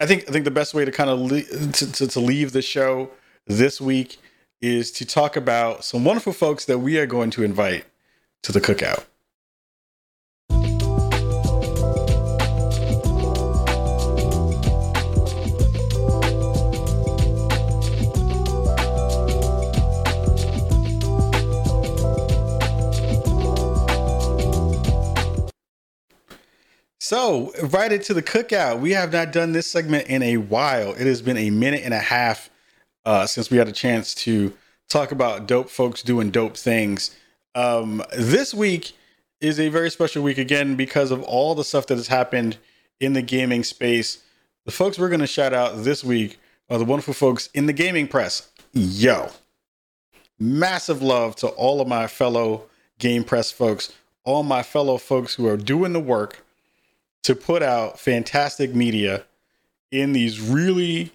I 0.00 0.06
think 0.06 0.28
I 0.28 0.32
think 0.32 0.44
the 0.44 0.50
best 0.50 0.74
way 0.74 0.84
to 0.84 0.92
kind 0.92 1.10
of 1.10 1.20
le- 1.20 1.42
to, 1.42 1.92
to, 1.92 2.06
to 2.06 2.20
leave 2.20 2.52
the 2.52 2.62
show 2.62 3.10
this 3.46 3.80
week 3.80 4.18
is 4.60 4.90
to 4.92 5.04
talk 5.04 5.36
about 5.36 5.84
some 5.84 6.04
wonderful 6.04 6.32
folks 6.32 6.64
that 6.66 6.78
we 6.78 6.98
are 6.98 7.06
going 7.06 7.30
to 7.30 7.42
invite 7.42 7.84
to 8.42 8.52
the 8.52 8.60
cookout. 8.60 9.04
So, 27.04 27.50
right 27.60 27.90
into 27.90 28.14
the 28.14 28.22
cookout. 28.22 28.78
We 28.78 28.92
have 28.92 29.12
not 29.12 29.32
done 29.32 29.50
this 29.50 29.66
segment 29.66 30.06
in 30.06 30.22
a 30.22 30.36
while. 30.36 30.92
It 30.92 31.04
has 31.08 31.20
been 31.20 31.36
a 31.36 31.50
minute 31.50 31.82
and 31.84 31.92
a 31.92 31.98
half 31.98 32.48
uh, 33.04 33.26
since 33.26 33.50
we 33.50 33.56
had 33.56 33.66
a 33.66 33.72
chance 33.72 34.14
to 34.14 34.52
talk 34.88 35.10
about 35.10 35.48
dope 35.48 35.68
folks 35.68 36.04
doing 36.04 36.30
dope 36.30 36.56
things. 36.56 37.10
Um, 37.56 38.04
this 38.16 38.54
week 38.54 38.92
is 39.40 39.58
a 39.58 39.68
very 39.68 39.90
special 39.90 40.22
week 40.22 40.38
again 40.38 40.76
because 40.76 41.10
of 41.10 41.24
all 41.24 41.56
the 41.56 41.64
stuff 41.64 41.88
that 41.88 41.96
has 41.96 42.06
happened 42.06 42.56
in 43.00 43.14
the 43.14 43.22
gaming 43.22 43.64
space. 43.64 44.22
The 44.64 44.70
folks 44.70 44.96
we're 44.96 45.08
going 45.08 45.18
to 45.18 45.26
shout 45.26 45.52
out 45.52 45.82
this 45.82 46.04
week 46.04 46.38
are 46.70 46.78
the 46.78 46.84
wonderful 46.84 47.14
folks 47.14 47.48
in 47.52 47.66
the 47.66 47.72
gaming 47.72 48.06
press. 48.06 48.48
Yo, 48.74 49.30
massive 50.38 51.02
love 51.02 51.34
to 51.34 51.48
all 51.48 51.80
of 51.80 51.88
my 51.88 52.06
fellow 52.06 52.66
game 53.00 53.24
press 53.24 53.50
folks, 53.50 53.92
all 54.22 54.44
my 54.44 54.62
fellow 54.62 54.98
folks 54.98 55.34
who 55.34 55.48
are 55.48 55.56
doing 55.56 55.94
the 55.94 55.98
work 55.98 56.44
to 57.22 57.34
put 57.34 57.62
out 57.62 57.98
fantastic 57.98 58.74
media 58.74 59.24
in 59.90 60.12
these 60.12 60.40
really 60.40 61.12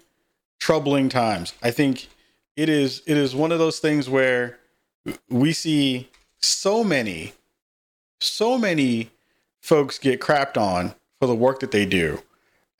troubling 0.58 1.08
times. 1.08 1.54
I 1.62 1.70
think 1.70 2.08
it 2.56 2.68
is 2.68 3.02
it 3.06 3.16
is 3.16 3.34
one 3.34 3.52
of 3.52 3.58
those 3.58 3.78
things 3.78 4.08
where 4.08 4.58
we 5.28 5.52
see 5.52 6.08
so 6.40 6.82
many 6.84 7.32
so 8.20 8.58
many 8.58 9.10
folks 9.60 9.98
get 9.98 10.20
crapped 10.20 10.56
on 10.56 10.94
for 11.20 11.26
the 11.26 11.34
work 11.34 11.60
that 11.60 11.70
they 11.70 11.86
do. 11.86 12.22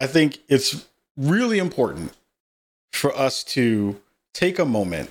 I 0.01 0.07
think 0.07 0.39
it's 0.49 0.87
really 1.17 1.59
important 1.59 2.13
for 2.93 3.17
us 3.17 3.45
to 3.45 4.01
take 4.33 4.59
a 4.59 4.65
moment 4.65 5.11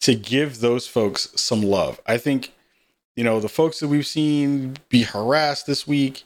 to 0.00 0.14
give 0.14 0.60
those 0.60 0.86
folks 0.86 1.28
some 1.34 1.62
love. 1.62 2.00
I 2.06 2.18
think 2.18 2.52
you 3.16 3.24
know, 3.24 3.40
the 3.40 3.48
folks 3.48 3.80
that 3.80 3.88
we've 3.88 4.06
seen 4.06 4.76
be 4.90 5.02
harassed 5.02 5.66
this 5.66 5.86
week, 5.86 6.24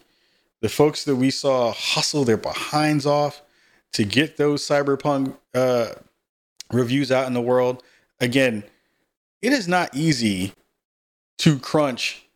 the 0.60 0.68
folks 0.68 1.04
that 1.04 1.16
we 1.16 1.30
saw 1.30 1.72
hustle 1.72 2.24
their 2.24 2.36
behinds 2.36 3.06
off 3.06 3.42
to 3.92 4.04
get 4.04 4.36
those 4.36 4.66
cyberpunk 4.66 5.36
uh, 5.54 5.88
reviews 6.72 7.10
out 7.10 7.26
in 7.26 7.34
the 7.34 7.40
world. 7.40 7.82
Again, 8.20 8.64
it 9.42 9.52
is 9.52 9.66
not 9.66 9.94
easy 9.94 10.52
to 11.38 11.58
crunch 11.58 12.26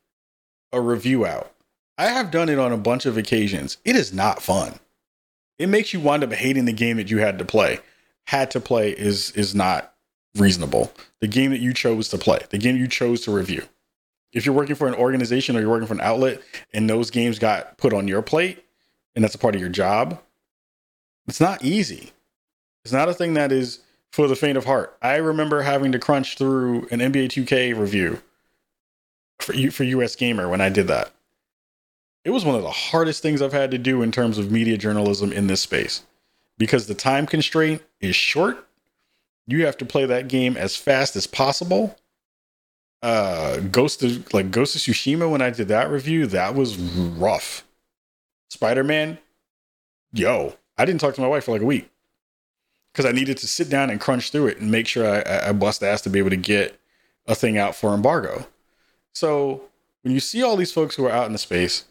a 0.72 0.80
review 0.80 1.26
out. 1.26 1.52
I 1.96 2.06
have 2.06 2.30
done 2.30 2.48
it 2.48 2.58
on 2.58 2.72
a 2.72 2.78
bunch 2.78 3.06
of 3.06 3.16
occasions. 3.16 3.76
It 3.84 3.94
is 3.94 4.12
not 4.12 4.42
fun. 4.42 4.80
It 5.58 5.68
makes 5.68 5.92
you 5.92 6.00
wind 6.00 6.24
up 6.24 6.32
hating 6.32 6.64
the 6.64 6.72
game 6.72 6.96
that 6.96 7.10
you 7.10 7.18
had 7.18 7.38
to 7.38 7.44
play. 7.44 7.80
Had 8.26 8.50
to 8.52 8.60
play 8.60 8.90
is 8.90 9.30
is 9.32 9.54
not 9.54 9.94
reasonable. 10.34 10.92
The 11.20 11.28
game 11.28 11.50
that 11.50 11.60
you 11.60 11.72
chose 11.72 12.08
to 12.08 12.18
play, 12.18 12.40
the 12.50 12.58
game 12.58 12.76
you 12.76 12.88
chose 12.88 13.20
to 13.22 13.30
review. 13.30 13.62
If 14.34 14.44
you're 14.44 14.54
working 14.54 14.74
for 14.74 14.88
an 14.88 14.94
organization 14.94 15.56
or 15.56 15.60
you're 15.60 15.70
working 15.70 15.86
for 15.86 15.94
an 15.94 16.00
outlet 16.00 16.42
and 16.74 16.90
those 16.90 17.10
games 17.10 17.38
got 17.38 17.78
put 17.78 17.94
on 17.94 18.08
your 18.08 18.20
plate 18.20 18.62
and 19.14 19.24
that's 19.24 19.34
a 19.34 19.38
part 19.38 19.54
of 19.54 19.60
your 19.60 19.70
job, 19.70 20.20
it's 21.26 21.40
not 21.40 21.64
easy. 21.64 22.12
It's 22.84 22.92
not 22.92 23.08
a 23.08 23.14
thing 23.14 23.34
that 23.34 23.52
is 23.52 23.80
for 24.12 24.28
the 24.28 24.36
faint 24.36 24.58
of 24.58 24.64
heart. 24.64 24.96
I 25.00 25.16
remember 25.16 25.62
having 25.62 25.92
to 25.92 25.98
crunch 25.98 26.36
through 26.36 26.88
an 26.90 27.00
NBA 27.00 27.28
2K 27.28 27.78
review 27.78 28.20
for 29.38 29.54
for 29.70 29.84
US 29.84 30.16
Gamer 30.16 30.48
when 30.48 30.60
I 30.60 30.68
did 30.68 30.88
that. 30.88 31.12
It 32.24 32.30
was 32.30 32.44
one 32.44 32.56
of 32.56 32.62
the 32.62 32.70
hardest 32.70 33.22
things 33.22 33.42
I've 33.42 33.52
had 33.52 33.70
to 33.70 33.78
do 33.78 34.02
in 34.02 34.10
terms 34.10 34.38
of 34.38 34.50
media 34.50 34.78
journalism 34.78 35.32
in 35.32 35.46
this 35.46 35.60
space 35.60 36.02
because 36.58 36.86
the 36.86 36.94
time 36.94 37.26
constraint 37.26 37.82
is 38.00 38.16
short. 38.16 38.66
You 39.46 39.66
have 39.66 39.76
to 39.78 39.84
play 39.84 40.06
that 40.06 40.28
game 40.28 40.56
as 40.56 40.76
fast 40.76 41.16
as 41.16 41.26
possible. 41.26 41.96
Uh, 43.04 43.60
Ghost 43.60 44.02
of 44.02 44.32
like 44.32 44.50
Ghost 44.50 44.74
of 44.74 44.80
Tsushima 44.80 45.30
when 45.30 45.42
I 45.42 45.50
did 45.50 45.68
that 45.68 45.90
review, 45.90 46.26
that 46.28 46.54
was 46.54 46.78
rough. 46.78 47.62
Spider 48.48 48.82
Man, 48.82 49.18
yo, 50.14 50.54
I 50.78 50.86
didn't 50.86 51.02
talk 51.02 51.14
to 51.16 51.20
my 51.20 51.28
wife 51.28 51.44
for 51.44 51.52
like 51.52 51.60
a 51.60 51.66
week 51.66 51.90
because 52.90 53.04
I 53.04 53.12
needed 53.12 53.36
to 53.38 53.46
sit 53.46 53.68
down 53.68 53.90
and 53.90 54.00
crunch 54.00 54.30
through 54.30 54.46
it 54.46 54.58
and 54.58 54.70
make 54.70 54.86
sure 54.86 55.06
I, 55.06 55.50
I 55.50 55.52
bust 55.52 55.82
ass 55.82 56.00
to 56.00 56.08
be 56.08 56.18
able 56.18 56.30
to 56.30 56.36
get 56.36 56.80
a 57.26 57.34
thing 57.34 57.58
out 57.58 57.74
for 57.74 57.92
embargo. 57.92 58.46
So 59.12 59.64
when 60.00 60.14
you 60.14 60.20
see 60.20 60.42
all 60.42 60.56
these 60.56 60.72
folks 60.72 60.96
who 60.96 61.04
are 61.04 61.12
out 61.12 61.26
in 61.26 61.32
the 61.32 61.38
space 61.38 61.84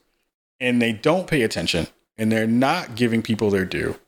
and 0.60 0.82
they 0.82 0.94
don't 0.94 1.28
pay 1.28 1.44
attention 1.44 1.90
and 2.18 2.32
they're 2.32 2.48
not 2.48 2.96
giving 2.96 3.22
people 3.22 3.52
their 3.52 3.66
due, 3.66 4.00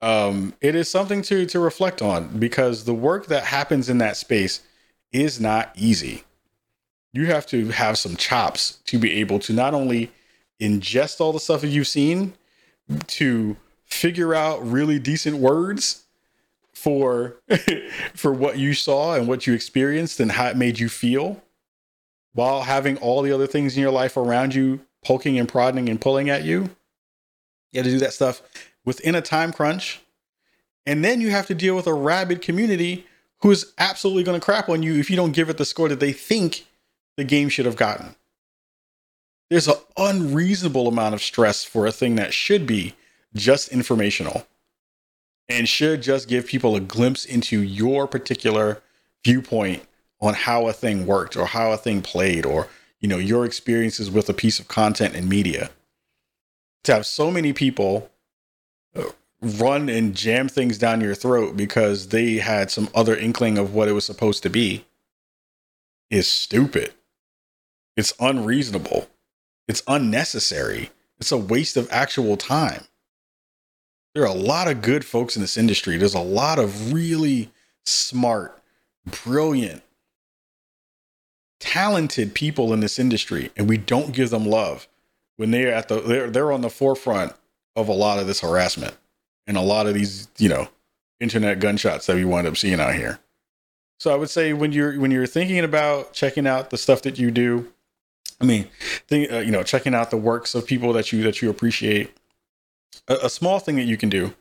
um, 0.00 0.54
it 0.60 0.74
is 0.74 0.90
something 0.90 1.22
to 1.22 1.46
to 1.46 1.60
reflect 1.60 2.02
on 2.02 2.36
because 2.40 2.82
the 2.82 2.94
work 2.94 3.26
that 3.26 3.44
happens 3.44 3.88
in 3.88 3.98
that 3.98 4.16
space 4.16 4.62
is 5.12 5.40
not 5.40 5.70
easy. 5.76 6.24
You 7.12 7.26
have 7.26 7.46
to 7.48 7.68
have 7.68 7.98
some 7.98 8.16
chops 8.16 8.78
to 8.86 8.98
be 8.98 9.20
able 9.20 9.38
to 9.40 9.52
not 9.52 9.74
only 9.74 10.10
ingest 10.60 11.20
all 11.20 11.32
the 11.32 11.40
stuff 11.40 11.60
that 11.60 11.68
you've 11.68 11.88
seen, 11.88 12.34
to 13.06 13.56
figure 13.84 14.34
out 14.34 14.66
really 14.66 14.98
decent 14.98 15.36
words 15.36 16.04
for 16.72 17.36
for 18.14 18.32
what 18.32 18.58
you 18.58 18.74
saw 18.74 19.14
and 19.14 19.28
what 19.28 19.46
you 19.46 19.54
experienced 19.54 20.18
and 20.20 20.32
how 20.32 20.46
it 20.48 20.56
made 20.56 20.78
you 20.78 20.88
feel 20.88 21.42
while 22.32 22.62
having 22.62 22.96
all 22.98 23.22
the 23.22 23.32
other 23.32 23.46
things 23.46 23.76
in 23.76 23.82
your 23.82 23.92
life 23.92 24.16
around 24.16 24.54
you 24.54 24.80
poking 25.04 25.38
and 25.38 25.48
prodding 25.48 25.88
and 25.88 26.00
pulling 26.00 26.30
at 26.30 26.44
you. 26.44 26.70
You 27.72 27.78
have 27.78 27.84
to 27.84 27.90
do 27.90 27.98
that 27.98 28.12
stuff 28.12 28.42
within 28.84 29.14
a 29.14 29.22
time 29.22 29.52
crunch. 29.52 30.00
And 30.86 31.04
then 31.04 31.20
you 31.20 31.30
have 31.30 31.46
to 31.46 31.54
deal 31.54 31.76
with 31.76 31.86
a 31.86 31.94
rabid 31.94 32.42
community 32.42 33.06
who 33.40 33.50
is 33.50 33.72
absolutely 33.78 34.24
going 34.24 34.38
to 34.40 34.44
crap 34.44 34.68
on 34.68 34.82
you 34.82 34.94
if 34.94 35.10
you 35.10 35.16
don't 35.16 35.32
give 35.32 35.48
it 35.48 35.58
the 35.58 35.64
score 35.64 35.88
that 35.88 36.00
they 36.00 36.12
think 36.12 36.66
the 37.16 37.24
game 37.24 37.48
should 37.48 37.66
have 37.66 37.76
gotten. 37.76 38.14
There's 39.50 39.68
an 39.68 39.74
unreasonable 39.96 40.88
amount 40.88 41.14
of 41.14 41.22
stress 41.22 41.64
for 41.64 41.86
a 41.86 41.92
thing 41.92 42.14
that 42.16 42.32
should 42.32 42.66
be 42.66 42.94
just 43.34 43.68
informational 43.68 44.46
and 45.48 45.68
should 45.68 46.02
just 46.02 46.28
give 46.28 46.46
people 46.46 46.76
a 46.76 46.80
glimpse 46.80 47.24
into 47.24 47.60
your 47.60 48.06
particular 48.06 48.82
viewpoint 49.24 49.86
on 50.20 50.34
how 50.34 50.66
a 50.68 50.72
thing 50.72 51.06
worked 51.06 51.36
or 51.36 51.46
how 51.46 51.72
a 51.72 51.76
thing 51.76 52.00
played 52.00 52.46
or 52.46 52.68
you 53.00 53.08
know 53.08 53.18
your 53.18 53.44
experiences 53.44 54.10
with 54.10 54.28
a 54.28 54.34
piece 54.34 54.58
of 54.58 54.68
content 54.68 55.14
and 55.14 55.28
media 55.28 55.70
to 56.84 56.94
have 56.94 57.04
so 57.04 57.30
many 57.30 57.52
people 57.52 58.10
uh, 58.96 59.02
run 59.40 59.88
and 59.88 60.14
jam 60.14 60.48
things 60.48 60.78
down 60.78 61.00
your 61.00 61.14
throat 61.14 61.56
because 61.56 62.08
they 62.08 62.36
had 62.36 62.70
some 62.70 62.88
other 62.94 63.16
inkling 63.16 63.58
of 63.58 63.74
what 63.74 63.88
it 63.88 63.92
was 63.92 64.04
supposed 64.04 64.42
to 64.42 64.50
be 64.50 64.84
is 66.10 66.28
stupid 66.28 66.92
it's 67.96 68.14
unreasonable. 68.20 69.08
It's 69.68 69.82
unnecessary. 69.86 70.90
It's 71.18 71.32
a 71.32 71.36
waste 71.36 71.76
of 71.76 71.88
actual 71.90 72.36
time. 72.36 72.84
There 74.14 74.24
are 74.24 74.26
a 74.26 74.34
lot 74.34 74.68
of 74.68 74.82
good 74.82 75.04
folks 75.04 75.36
in 75.36 75.42
this 75.42 75.56
industry. 75.56 75.96
There's 75.96 76.14
a 76.14 76.20
lot 76.20 76.58
of 76.58 76.92
really 76.92 77.50
smart 77.84 78.62
brilliant 79.24 79.82
talented 81.58 82.34
people 82.34 82.72
in 82.72 82.80
this 82.80 82.98
industry 82.98 83.50
and 83.56 83.68
we 83.68 83.76
don't 83.76 84.12
give 84.12 84.30
them 84.30 84.44
love 84.44 84.88
when 85.36 85.50
they're 85.50 85.72
at 85.72 85.88
the 85.88 86.00
they're 86.00 86.30
they're 86.30 86.52
on 86.52 86.60
the 86.60 86.70
forefront 86.70 87.32
of 87.76 87.88
a 87.88 87.92
lot 87.92 88.18
of 88.18 88.26
this 88.26 88.40
harassment 88.40 88.94
and 89.46 89.56
a 89.56 89.60
lot 89.60 89.86
of 89.86 89.94
these 89.94 90.28
you 90.38 90.48
know 90.48 90.68
internet 91.20 91.60
gunshots 91.60 92.06
that 92.06 92.16
we 92.16 92.24
wind 92.24 92.46
up 92.46 92.56
seeing 92.56 92.80
out 92.80 92.94
here. 92.94 93.18
So 94.00 94.12
i 94.12 94.16
would 94.16 94.30
say 94.30 94.52
when 94.52 94.72
you're 94.72 94.98
when 94.98 95.10
you're 95.12 95.26
thinking 95.26 95.60
about 95.60 96.12
checking 96.12 96.46
out 96.46 96.70
the 96.70 96.78
stuff 96.78 97.02
that 97.02 97.18
you 97.18 97.30
do 97.30 97.72
i 98.40 98.44
mean 98.44 98.68
think, 99.06 99.30
uh, 99.32 99.38
you 99.38 99.50
know 99.50 99.62
checking 99.62 99.94
out 99.94 100.10
the 100.10 100.16
works 100.16 100.54
of 100.54 100.66
people 100.66 100.92
that 100.92 101.12
you 101.12 101.22
that 101.22 101.42
you 101.42 101.50
appreciate 101.50 102.16
a, 103.08 103.14
a 103.24 103.30
small 103.30 103.58
thing 103.58 103.76
that 103.76 103.84
you 103.84 103.96
can 103.96 104.08
do 104.08 104.34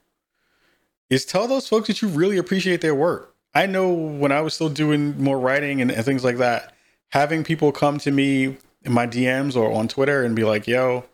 is 1.10 1.26
tell 1.26 1.48
those 1.48 1.68
folks 1.68 1.88
that 1.88 2.02
you 2.02 2.08
really 2.08 2.38
appreciate 2.38 2.82
their 2.82 2.96
work 2.96 3.36
i 3.54 3.66
know 3.66 3.92
when 3.92 4.32
i 4.32 4.42
was 4.42 4.54
still 4.54 4.70
doing 4.70 5.22
more 5.22 5.39
writing 5.39 5.82
and, 5.82 5.92
and 5.92 6.06
things 6.06 6.24
like 6.24 6.38
that 6.38 6.74
having 7.12 7.44
people 7.44 7.72
come 7.72 7.98
to 8.00 8.12
me 8.12 8.58
in 8.84 8.92
my 8.92 9.06
DMs 9.06 9.56
or 9.56 9.72
on 9.72 9.88
Twitter 9.88 10.24
and 10.24 10.36
be 10.36 10.44
like, 10.44 10.68
yo, 10.68 11.06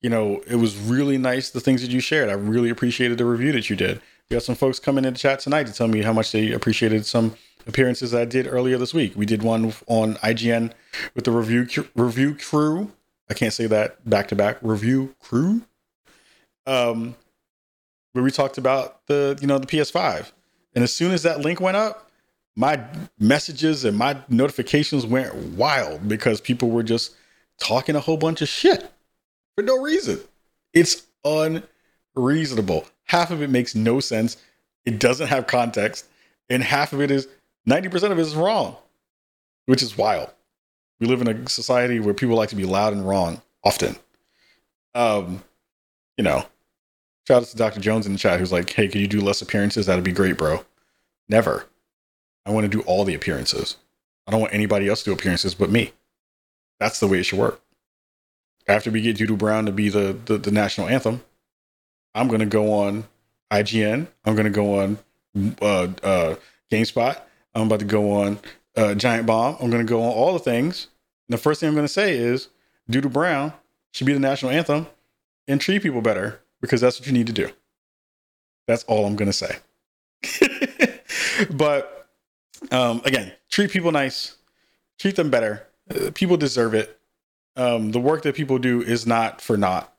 you 0.00 0.10
know, 0.10 0.42
it 0.46 0.56
was 0.56 0.76
really 0.76 1.18
nice 1.18 1.50
the 1.50 1.60
things 1.60 1.80
that 1.82 1.90
you 1.90 2.00
shared. 2.00 2.28
I 2.28 2.34
really 2.34 2.70
appreciated 2.70 3.18
the 3.18 3.24
review 3.24 3.52
that 3.52 3.70
you 3.70 3.76
did. 3.76 4.00
We 4.28 4.34
got 4.34 4.42
some 4.42 4.54
folks 4.54 4.78
coming 4.78 5.04
in 5.04 5.14
the 5.14 5.18
chat 5.18 5.40
tonight 5.40 5.66
to 5.66 5.72
tell 5.72 5.88
me 5.88 6.02
how 6.02 6.12
much 6.12 6.32
they 6.32 6.52
appreciated 6.52 7.06
some 7.06 7.34
appearances 7.68 8.14
I 8.14 8.24
did 8.24 8.46
earlier 8.48 8.78
this 8.78 8.94
week. 8.94 9.12
We 9.14 9.26
did 9.26 9.42
one 9.42 9.72
on 9.86 10.14
IGN 10.16 10.72
with 11.14 11.24
the 11.24 11.30
review 11.30 11.68
review 11.94 12.34
crew. 12.34 12.90
I 13.30 13.34
can't 13.34 13.52
say 13.52 13.66
that 13.66 14.08
back 14.08 14.28
to 14.28 14.34
back. 14.34 14.58
Review 14.62 15.14
crew. 15.20 15.62
Um, 16.66 17.14
where 18.12 18.24
we 18.24 18.30
talked 18.30 18.58
about 18.58 19.06
the 19.06 19.38
you 19.40 19.46
know 19.46 19.58
the 19.58 19.66
PS5, 19.66 20.32
and 20.74 20.82
as 20.82 20.92
soon 20.92 21.12
as 21.12 21.22
that 21.22 21.40
link 21.40 21.60
went 21.60 21.76
up, 21.76 22.10
my 22.56 22.82
messages 23.18 23.84
and 23.84 23.96
my 23.96 24.16
notifications 24.28 25.06
went 25.06 25.34
wild 25.34 26.08
because 26.08 26.40
people 26.40 26.70
were 26.70 26.82
just 26.82 27.14
talking 27.60 27.94
a 27.94 28.00
whole 28.00 28.16
bunch 28.16 28.42
of 28.42 28.48
shit 28.48 28.90
for 29.54 29.62
no 29.62 29.80
reason. 29.80 30.20
It's 30.72 31.06
unreasonable. 31.24 32.86
Half 33.04 33.30
of 33.30 33.42
it 33.42 33.50
makes 33.50 33.74
no 33.74 34.00
sense. 34.00 34.36
It 34.84 34.98
doesn't 34.98 35.28
have 35.28 35.46
context. 35.46 36.06
And 36.50 36.62
half 36.62 36.92
of 36.92 37.00
it 37.00 37.10
is 37.10 37.28
90% 37.68 38.10
of 38.10 38.18
it 38.18 38.22
is 38.22 38.34
wrong, 38.34 38.76
which 39.66 39.82
is 39.82 39.98
wild. 39.98 40.32
We 41.00 41.06
live 41.06 41.20
in 41.20 41.28
a 41.28 41.48
society 41.48 42.00
where 42.00 42.14
people 42.14 42.34
like 42.34 42.48
to 42.48 42.56
be 42.56 42.64
loud 42.64 42.92
and 42.92 43.06
wrong 43.06 43.42
often. 43.62 43.96
Um, 44.94 45.44
you 46.16 46.24
know, 46.24 46.46
shout 47.26 47.42
out 47.42 47.48
to 47.48 47.56
Dr. 47.56 47.80
Jones 47.80 48.06
in 48.06 48.12
the 48.12 48.18
chat 48.18 48.40
who's 48.40 48.52
like, 48.52 48.70
hey, 48.70 48.88
could 48.88 49.00
you 49.00 49.06
do 49.06 49.20
less 49.20 49.42
appearances? 49.42 49.86
That'd 49.86 50.02
be 50.02 50.12
great, 50.12 50.38
bro. 50.38 50.64
Never. 51.28 51.66
I 52.46 52.50
want 52.50 52.64
to 52.64 52.68
do 52.68 52.80
all 52.82 53.04
the 53.04 53.14
appearances. 53.14 53.76
I 54.26 54.30
don't 54.30 54.40
want 54.40 54.54
anybody 54.54 54.88
else 54.88 55.02
to 55.02 55.10
do 55.10 55.12
appearances 55.12 55.54
but 55.54 55.70
me. 55.70 55.92
That's 56.80 57.00
the 57.00 57.06
way 57.06 57.20
it 57.20 57.24
should 57.24 57.38
work. 57.38 57.60
After 58.66 58.90
we 58.90 59.02
get 59.02 59.16
Doodoo 59.18 59.38
Brown 59.38 59.66
to 59.66 59.72
be 59.72 59.88
the, 59.88 60.16
the, 60.24 60.38
the 60.38 60.50
national 60.50 60.88
anthem, 60.88 61.22
I'm 62.14 62.28
going 62.28 62.40
to 62.40 62.46
go 62.46 62.72
on 62.72 63.04
IGN. 63.50 64.06
I'm 64.24 64.34
going 64.34 64.44
to 64.44 64.50
go 64.50 64.80
on 64.80 64.98
uh, 65.60 65.88
uh, 66.02 66.36
GameSpot. 66.70 67.20
I'm 67.58 67.66
about 67.66 67.80
to 67.80 67.86
go 67.86 68.12
on 68.12 68.38
uh, 68.76 68.94
Giant 68.94 69.26
Bomb. 69.26 69.56
I'm 69.60 69.70
going 69.70 69.84
to 69.84 69.90
go 69.90 70.02
on 70.02 70.12
all 70.12 70.32
the 70.32 70.38
things. 70.38 70.88
And 71.28 71.34
the 71.34 71.42
first 71.42 71.60
thing 71.60 71.68
I'm 71.68 71.74
going 71.74 71.86
to 71.86 71.92
say 71.92 72.16
is 72.16 72.48
Doodoo 72.90 73.12
Brown 73.12 73.52
should 73.92 74.06
be 74.06 74.12
the 74.12 74.20
national 74.20 74.52
anthem 74.52 74.86
and 75.46 75.60
treat 75.60 75.82
people 75.82 76.00
better 76.00 76.40
because 76.60 76.80
that's 76.80 76.98
what 76.98 77.06
you 77.06 77.12
need 77.12 77.26
to 77.26 77.32
do. 77.32 77.50
That's 78.66 78.84
all 78.84 79.06
I'm 79.06 79.16
going 79.16 79.30
to 79.30 79.32
say. 79.32 79.58
but 81.50 82.08
um, 82.70 83.00
again, 83.04 83.32
treat 83.50 83.70
people 83.70 83.92
nice, 83.92 84.36
treat 84.98 85.16
them 85.16 85.30
better. 85.30 85.66
Uh, 85.90 86.10
people 86.14 86.36
deserve 86.36 86.74
it. 86.74 86.98
Um, 87.56 87.92
the 87.92 88.00
work 88.00 88.22
that 88.22 88.34
people 88.34 88.58
do 88.58 88.82
is 88.82 89.06
not 89.06 89.40
for 89.40 89.56
naught. 89.56 89.92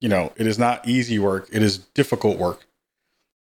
You 0.00 0.08
know, 0.08 0.32
it 0.36 0.46
is 0.46 0.58
not 0.58 0.86
easy 0.86 1.18
work. 1.18 1.48
It 1.52 1.62
is 1.62 1.78
difficult 1.78 2.38
work 2.38 2.66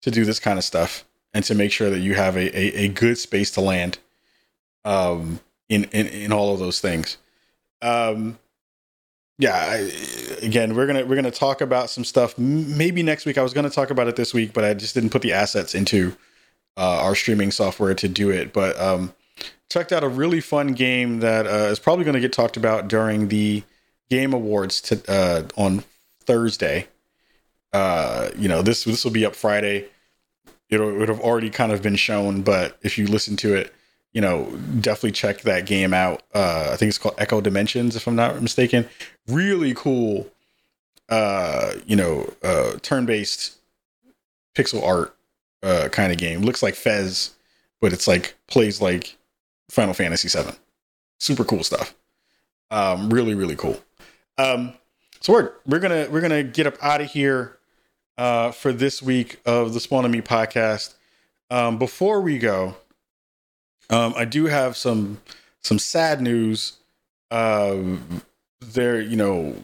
to 0.01 0.11
do 0.11 0.25
this 0.25 0.39
kind 0.39 0.57
of 0.57 0.65
stuff 0.65 1.05
and 1.33 1.43
to 1.45 1.55
make 1.55 1.71
sure 1.71 1.89
that 1.89 1.99
you 1.99 2.13
have 2.15 2.35
a, 2.35 2.57
a, 2.57 2.85
a 2.85 2.87
good 2.87 3.17
space 3.17 3.51
to 3.51 3.61
land 3.61 3.97
um, 4.85 5.39
in, 5.69 5.85
in, 5.85 6.07
in 6.07 6.31
all 6.31 6.53
of 6.53 6.59
those 6.59 6.79
things. 6.79 7.17
Um, 7.81 8.37
yeah. 9.37 9.55
I, 9.55 9.91
again, 10.41 10.75
we're 10.75 10.87
gonna 10.87 11.05
we're 11.05 11.15
gonna 11.15 11.31
talk 11.31 11.61
about 11.61 11.89
some 11.89 12.03
stuff. 12.03 12.37
Maybe 12.37 13.03
next 13.03 13.25
week. 13.25 13.37
I 13.37 13.43
was 13.43 13.53
gonna 13.53 13.69
talk 13.69 13.89
about 13.89 14.07
it 14.07 14.15
this 14.15 14.33
week, 14.33 14.53
but 14.53 14.63
I 14.63 14.73
just 14.73 14.93
didn't 14.93 15.09
put 15.09 15.21
the 15.21 15.33
assets 15.33 15.73
into 15.73 16.15
uh, 16.77 17.01
our 17.01 17.15
streaming 17.15 17.51
software 17.51 17.93
to 17.95 18.07
do 18.07 18.29
it. 18.29 18.53
But 18.53 18.79
um, 18.79 19.13
checked 19.69 19.91
out 19.91 20.03
a 20.03 20.07
really 20.07 20.41
fun 20.41 20.73
game 20.73 21.19
that 21.19 21.47
uh, 21.47 21.69
is 21.71 21.79
probably 21.79 22.05
going 22.05 22.13
to 22.13 22.19
get 22.19 22.33
talked 22.33 22.57
about 22.57 22.87
during 22.87 23.29
the 23.29 23.63
Game 24.09 24.33
Awards 24.33 24.81
to, 24.81 25.01
uh, 25.07 25.43
on 25.55 25.83
Thursday. 26.21 26.87
Uh, 27.71 28.29
you 28.37 28.47
know, 28.47 28.61
this 28.61 28.83
this 28.83 29.03
will 29.03 29.11
be 29.11 29.25
up 29.25 29.35
Friday. 29.35 29.87
It 30.81 30.97
would 30.97 31.09
have 31.09 31.19
already 31.19 31.49
kind 31.49 31.71
of 31.71 31.81
been 31.81 31.95
shown, 31.95 32.41
but 32.41 32.77
if 32.81 32.97
you 32.97 33.07
listen 33.07 33.35
to 33.37 33.55
it, 33.55 33.73
you 34.13 34.21
know, 34.21 34.45
definitely 34.79 35.11
check 35.11 35.41
that 35.41 35.65
game 35.65 35.93
out. 35.93 36.23
Uh, 36.33 36.69
I 36.71 36.75
think 36.75 36.89
it's 36.89 36.97
called 36.97 37.15
Echo 37.17 37.41
Dimensions, 37.41 37.95
if 37.95 38.07
I'm 38.07 38.15
not 38.15 38.41
mistaken. 38.41 38.87
Really 39.27 39.73
cool, 39.73 40.29
uh, 41.09 41.73
you 41.85 41.95
know, 41.95 42.31
uh, 42.43 42.77
turn-based 42.81 43.57
pixel 44.55 44.83
art 44.83 45.15
uh, 45.63 45.89
kind 45.91 46.11
of 46.11 46.17
game. 46.17 46.41
Looks 46.41 46.61
like 46.61 46.75
Fez, 46.75 47.31
but 47.81 47.91
it's 47.91 48.07
like 48.07 48.35
plays 48.47 48.81
like 48.81 49.17
Final 49.69 49.93
Fantasy 49.93 50.29
VII. 50.29 50.51
Super 51.19 51.43
cool 51.43 51.63
stuff. 51.63 51.95
Um, 52.69 53.09
really, 53.09 53.33
really 53.33 53.55
cool. 53.55 53.81
Um, 54.37 54.73
so 55.19 55.33
we're 55.33 55.53
we're 55.65 55.79
gonna 55.79 56.07
we're 56.09 56.21
gonna 56.21 56.43
get 56.43 56.67
up 56.67 56.75
out 56.81 57.01
of 57.01 57.09
here 57.09 57.57
uh, 58.17 58.51
for 58.51 58.71
this 58.73 59.01
week 59.01 59.39
of 59.45 59.73
the 59.73 59.79
Spawn 59.79 60.05
on 60.05 60.11
Me 60.11 60.21
podcast. 60.21 60.95
Um, 61.49 61.77
before 61.77 62.21
we 62.21 62.37
go, 62.37 62.75
um, 63.89 64.13
I 64.15 64.25
do 64.25 64.45
have 64.45 64.77
some 64.77 65.19
some 65.61 65.79
sad 65.79 66.21
news. 66.21 66.77
Uh, 67.31 67.77
there, 68.61 69.01
you 69.01 69.15
know, 69.15 69.55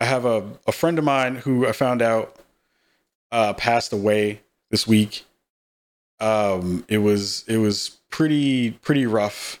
I 0.00 0.04
have 0.04 0.24
a, 0.24 0.44
a 0.66 0.72
friend 0.72 0.98
of 0.98 1.04
mine 1.04 1.36
who 1.36 1.66
I 1.66 1.72
found 1.72 2.02
out 2.02 2.36
uh, 3.32 3.52
passed 3.54 3.92
away 3.92 4.40
this 4.70 4.86
week. 4.86 5.24
Um, 6.20 6.84
it 6.88 6.98
was 6.98 7.44
it 7.48 7.58
was 7.58 7.98
pretty 8.10 8.72
pretty 8.72 9.06
rough 9.06 9.60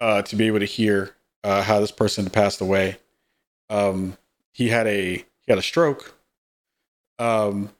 uh, 0.00 0.22
to 0.22 0.36
be 0.36 0.46
able 0.46 0.58
to 0.58 0.66
hear 0.66 1.14
uh, 1.44 1.62
how 1.62 1.80
this 1.80 1.90
person 1.90 2.28
passed 2.28 2.60
away. 2.60 2.98
Um, 3.70 4.18
he 4.52 4.68
had 4.68 4.86
a 4.86 5.16
he 5.16 5.24
had 5.48 5.58
a 5.58 5.62
stroke, 5.62 6.14
um, 7.18 7.70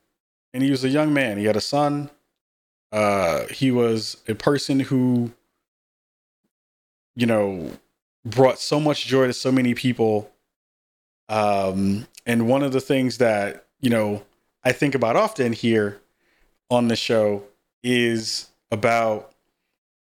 and 0.53 0.63
he 0.63 0.71
was 0.71 0.85
a 0.85 0.89
young 0.89 1.13
man. 1.13 1.39
He 1.39 1.45
had 1.45 1.57
a 1.57 1.61
son. 1.61 2.11
Uh, 2.91 3.47
he 3.47 3.71
was 3.71 4.19
a 4.29 4.35
person 4.35 4.81
who, 4.81 5.33
you 7.15 7.27
know, 7.27 7.71
brought 8.25 8.59
so 8.59 8.79
much 8.79 9.07
joy 9.07 9.27
to 9.27 9.33
so 9.33 9.51
many 9.51 9.75
people. 9.75 10.31
Um, 11.29 12.07
and 12.27 12.49
one 12.49 12.63
of 12.63 12.73
the 12.73 12.81
things 12.81 13.19
that 13.19 13.67
you 13.81 13.91
know 13.91 14.23
I 14.65 14.73
think 14.73 14.95
about 14.95 15.17
often 15.17 15.53
here 15.53 16.01
on 16.71 16.89
the 16.89 16.97
show 16.97 17.45
is 17.83 18.49
about 18.71 19.33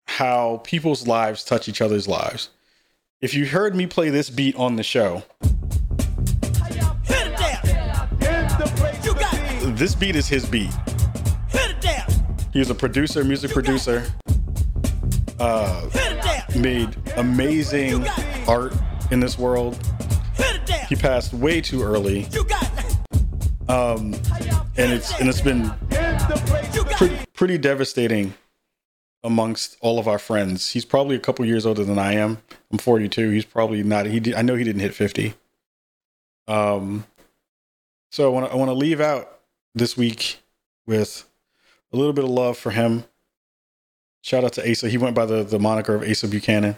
how 0.07 0.61
people's 0.64 1.07
lives 1.07 1.45
touch 1.45 1.68
each 1.68 1.81
other's 1.81 2.09
lives. 2.09 2.49
If 3.20 3.35
you 3.35 3.47
heard 3.47 3.74
me 3.74 3.87
play 3.87 4.11
this 4.11 4.31
beat 4.31 4.57
on 4.57 4.76
the 4.76 4.83
show, 4.83 5.24
this 9.76 9.94
beat 9.94 10.16
is 10.16 10.28
his 10.28 10.46
beat. 10.46 10.70
He 12.52 12.58
was 12.58 12.70
a 12.70 12.74
producer, 12.74 13.24
music 13.24 13.50
producer. 13.50 14.06
Uh, 15.38 15.88
made 16.56 16.96
amazing 17.16 18.06
art 18.48 18.74
in 19.10 19.20
this 19.20 19.38
world. 19.38 19.78
He 20.88 20.96
passed 20.96 21.32
way 21.32 21.60
too 21.60 21.82
early. 21.82 22.26
Um, 23.68 24.14
and 24.76 24.92
it's 24.92 25.12
and 25.20 25.28
it's 25.28 25.40
been 25.40 25.70
pretty, 26.96 27.18
pretty 27.34 27.58
devastating 27.58 28.34
amongst 29.22 29.76
all 29.80 29.98
of 29.98 30.08
our 30.08 30.18
friends. 30.18 30.70
He's 30.70 30.84
probably 30.84 31.16
a 31.16 31.20
couple 31.20 31.44
years 31.44 31.66
older 31.66 31.84
than 31.84 31.98
I 31.98 32.14
am. 32.14 32.38
I'm 32.72 32.78
42. 32.78 33.30
He's 33.30 33.44
probably 33.44 33.82
not. 33.82 34.06
He 34.06 34.20
did, 34.20 34.34
I 34.34 34.42
know 34.42 34.54
he 34.54 34.64
didn't 34.64 34.80
hit 34.80 34.94
50. 34.94 35.34
Um, 36.46 37.04
so 38.10 38.24
I 38.24 38.32
want 38.32 38.46
to 38.46 38.52
I 38.52 38.56
want 38.56 38.70
to 38.70 38.74
leave 38.74 39.00
out 39.00 39.38
this 39.79 39.97
week 39.97 40.41
with 40.87 41.24
a 41.93 41.97
little 41.97 42.12
bit 42.12 42.24
of 42.24 42.31
love 42.31 42.59
for 42.59 42.70
him. 42.70 43.05
Shout 44.22 44.45
out 44.45 44.53
to 44.55 44.70
Asa. 44.70 44.89
He 44.89 44.99
went 44.99 45.14
by 45.14 45.26
the 45.26 45.43
the 45.43 45.59
moniker 45.59 45.95
of 45.95 46.03
Asa 46.09 46.29
Buchanan. 46.29 46.76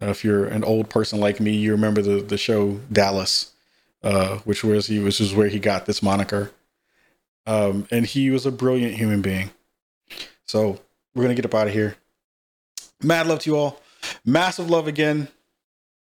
Uh, 0.00 0.06
if 0.06 0.24
you're 0.24 0.46
an 0.46 0.64
old 0.64 0.90
person 0.90 1.20
like 1.20 1.40
me, 1.40 1.52
you 1.52 1.72
remember 1.72 2.02
the 2.02 2.20
the 2.20 2.36
show 2.36 2.80
Dallas, 2.90 3.52
uh, 4.02 4.38
which 4.38 4.64
was 4.64 4.88
he 4.88 4.98
which 4.98 5.20
is 5.20 5.34
where 5.34 5.48
he 5.48 5.58
got 5.58 5.86
this 5.86 6.02
moniker. 6.02 6.50
Um, 7.46 7.86
and 7.90 8.06
he 8.06 8.30
was 8.30 8.46
a 8.46 8.52
brilliant 8.52 8.94
human 8.94 9.22
being. 9.22 9.50
So 10.44 10.80
we're 11.14 11.22
gonna 11.22 11.34
get 11.34 11.44
up 11.44 11.54
out 11.54 11.68
of 11.68 11.72
here. 11.72 11.96
Mad 13.02 13.26
love 13.26 13.40
to 13.40 13.50
you 13.50 13.56
all. 13.56 13.80
Massive 14.24 14.70
love 14.70 14.86
again 14.88 15.28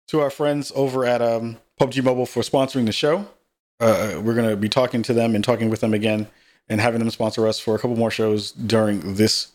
to 0.09 0.21
our 0.21 0.31
friends 0.31 0.73
over 0.75 1.05
at 1.05 1.23
um, 1.23 1.59
PUBG 1.81 2.03
Mobile 2.03 2.27
for 2.27 2.43
sponsoring 2.43 2.87
the 2.87 2.93
show. 2.93 3.29
Uh, 3.81 4.21
we're 4.23 4.35
gonna 4.35 4.57
be 4.57 4.69
talking 4.69 5.03
to 5.03 5.13
them 5.13 5.35
and 5.35 5.45
talking 5.45 5.71
with 5.71 5.81
them 5.81 5.95
again, 5.95 6.29
and 6.69 6.81
having 6.81 7.01
them 7.01 7.11
sponsor 7.11 7.47
us 7.47 7.59
for 7.59 7.75
a 7.75 7.79
couple 7.79 7.97
more 7.97 8.11
shows 8.11 8.53
during 8.53 9.15
this 9.15 9.49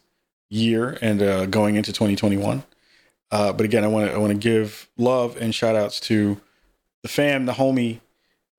year 0.50 0.98
and 1.02 1.22
uh, 1.22 1.46
going 1.48 1.76
into 1.76 1.92
2021. 1.92 2.64
Uh, 3.32 3.54
but 3.54 3.66
again, 3.66 3.84
I 3.84 3.88
want 3.88 4.10
to 4.10 4.14
I 4.14 4.18
want 4.18 4.32
to 4.34 4.38
give 4.38 4.90
love 4.98 5.38
and 5.38 5.56
shout 5.56 5.76
outs 5.76 6.00
to 6.02 6.40
the 7.02 7.08
fam, 7.08 7.46
the 7.46 7.54
homie. 7.54 8.02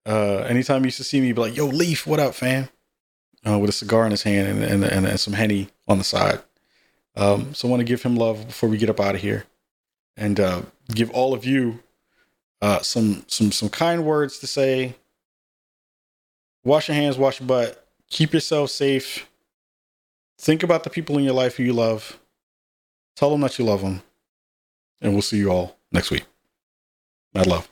Uh, 0.05 0.39
anytime 0.49 0.83
you 0.83 0.87
used 0.87 0.97
to 0.97 1.05
see 1.05 1.21
me, 1.21 1.33
be 1.33 1.41
like, 1.41 1.57
"Yo, 1.57 1.67
Leaf, 1.67 2.07
what 2.07 2.19
up, 2.19 2.35
fam?" 2.35 2.69
Uh, 3.47 3.59
with 3.59 3.71
a 3.71 3.73
cigar 3.73 4.05
in 4.05 4.13
his 4.13 4.23
hand 4.23 4.49
and, 4.49 4.63
and, 4.63 4.85
and, 4.85 5.07
and 5.07 5.21
some 5.21 5.35
henny 5.35 5.69
on 5.89 5.99
the 5.99 6.05
side. 6.05 6.41
Um, 7.17 7.55
so 7.55 7.67
I 7.67 7.71
want 7.71 7.81
to 7.81 7.85
give 7.85 8.03
him 8.03 8.15
love 8.17 8.47
before 8.47 8.69
we 8.69 8.79
get 8.79 8.89
up 8.89 9.01
out 9.01 9.15
of 9.15 9.21
here, 9.21 9.45
and 10.17 10.41
uh, 10.41 10.63
give 10.89 11.11
all 11.11 11.35
of 11.35 11.45
you 11.45 11.81
uh, 12.63 12.81
some 12.81 13.25
some 13.27 13.53
some 13.53 13.69
kind 13.69 14.05
words 14.05 14.39
to 14.39 14.47
say. 14.47 14.97
Wash 16.65 16.89
your 16.89 16.95
hands, 16.95 17.19
wash 17.19 17.41
your 17.41 17.47
butt, 17.47 17.87
keep 18.09 18.33
yourself 18.33 18.71
safe. 18.71 19.29
Think 20.39 20.63
about 20.63 20.85
the 20.85 20.91
people 20.91 21.19
in 21.19 21.25
your 21.25 21.35
life 21.35 21.57
who 21.57 21.63
you 21.63 21.73
love. 21.73 22.19
Tell 23.17 23.31
them 23.31 23.41
that 23.41 23.59
you 23.59 23.65
love 23.65 23.83
them, 23.83 24.03
and 25.01 25.13
we'll 25.13 25.23
see 25.23 25.39
you 25.39 25.51
all 25.51 25.77
next 25.91 26.11
week. 26.11 26.25
Mad 27.35 27.47
love. 27.47 27.69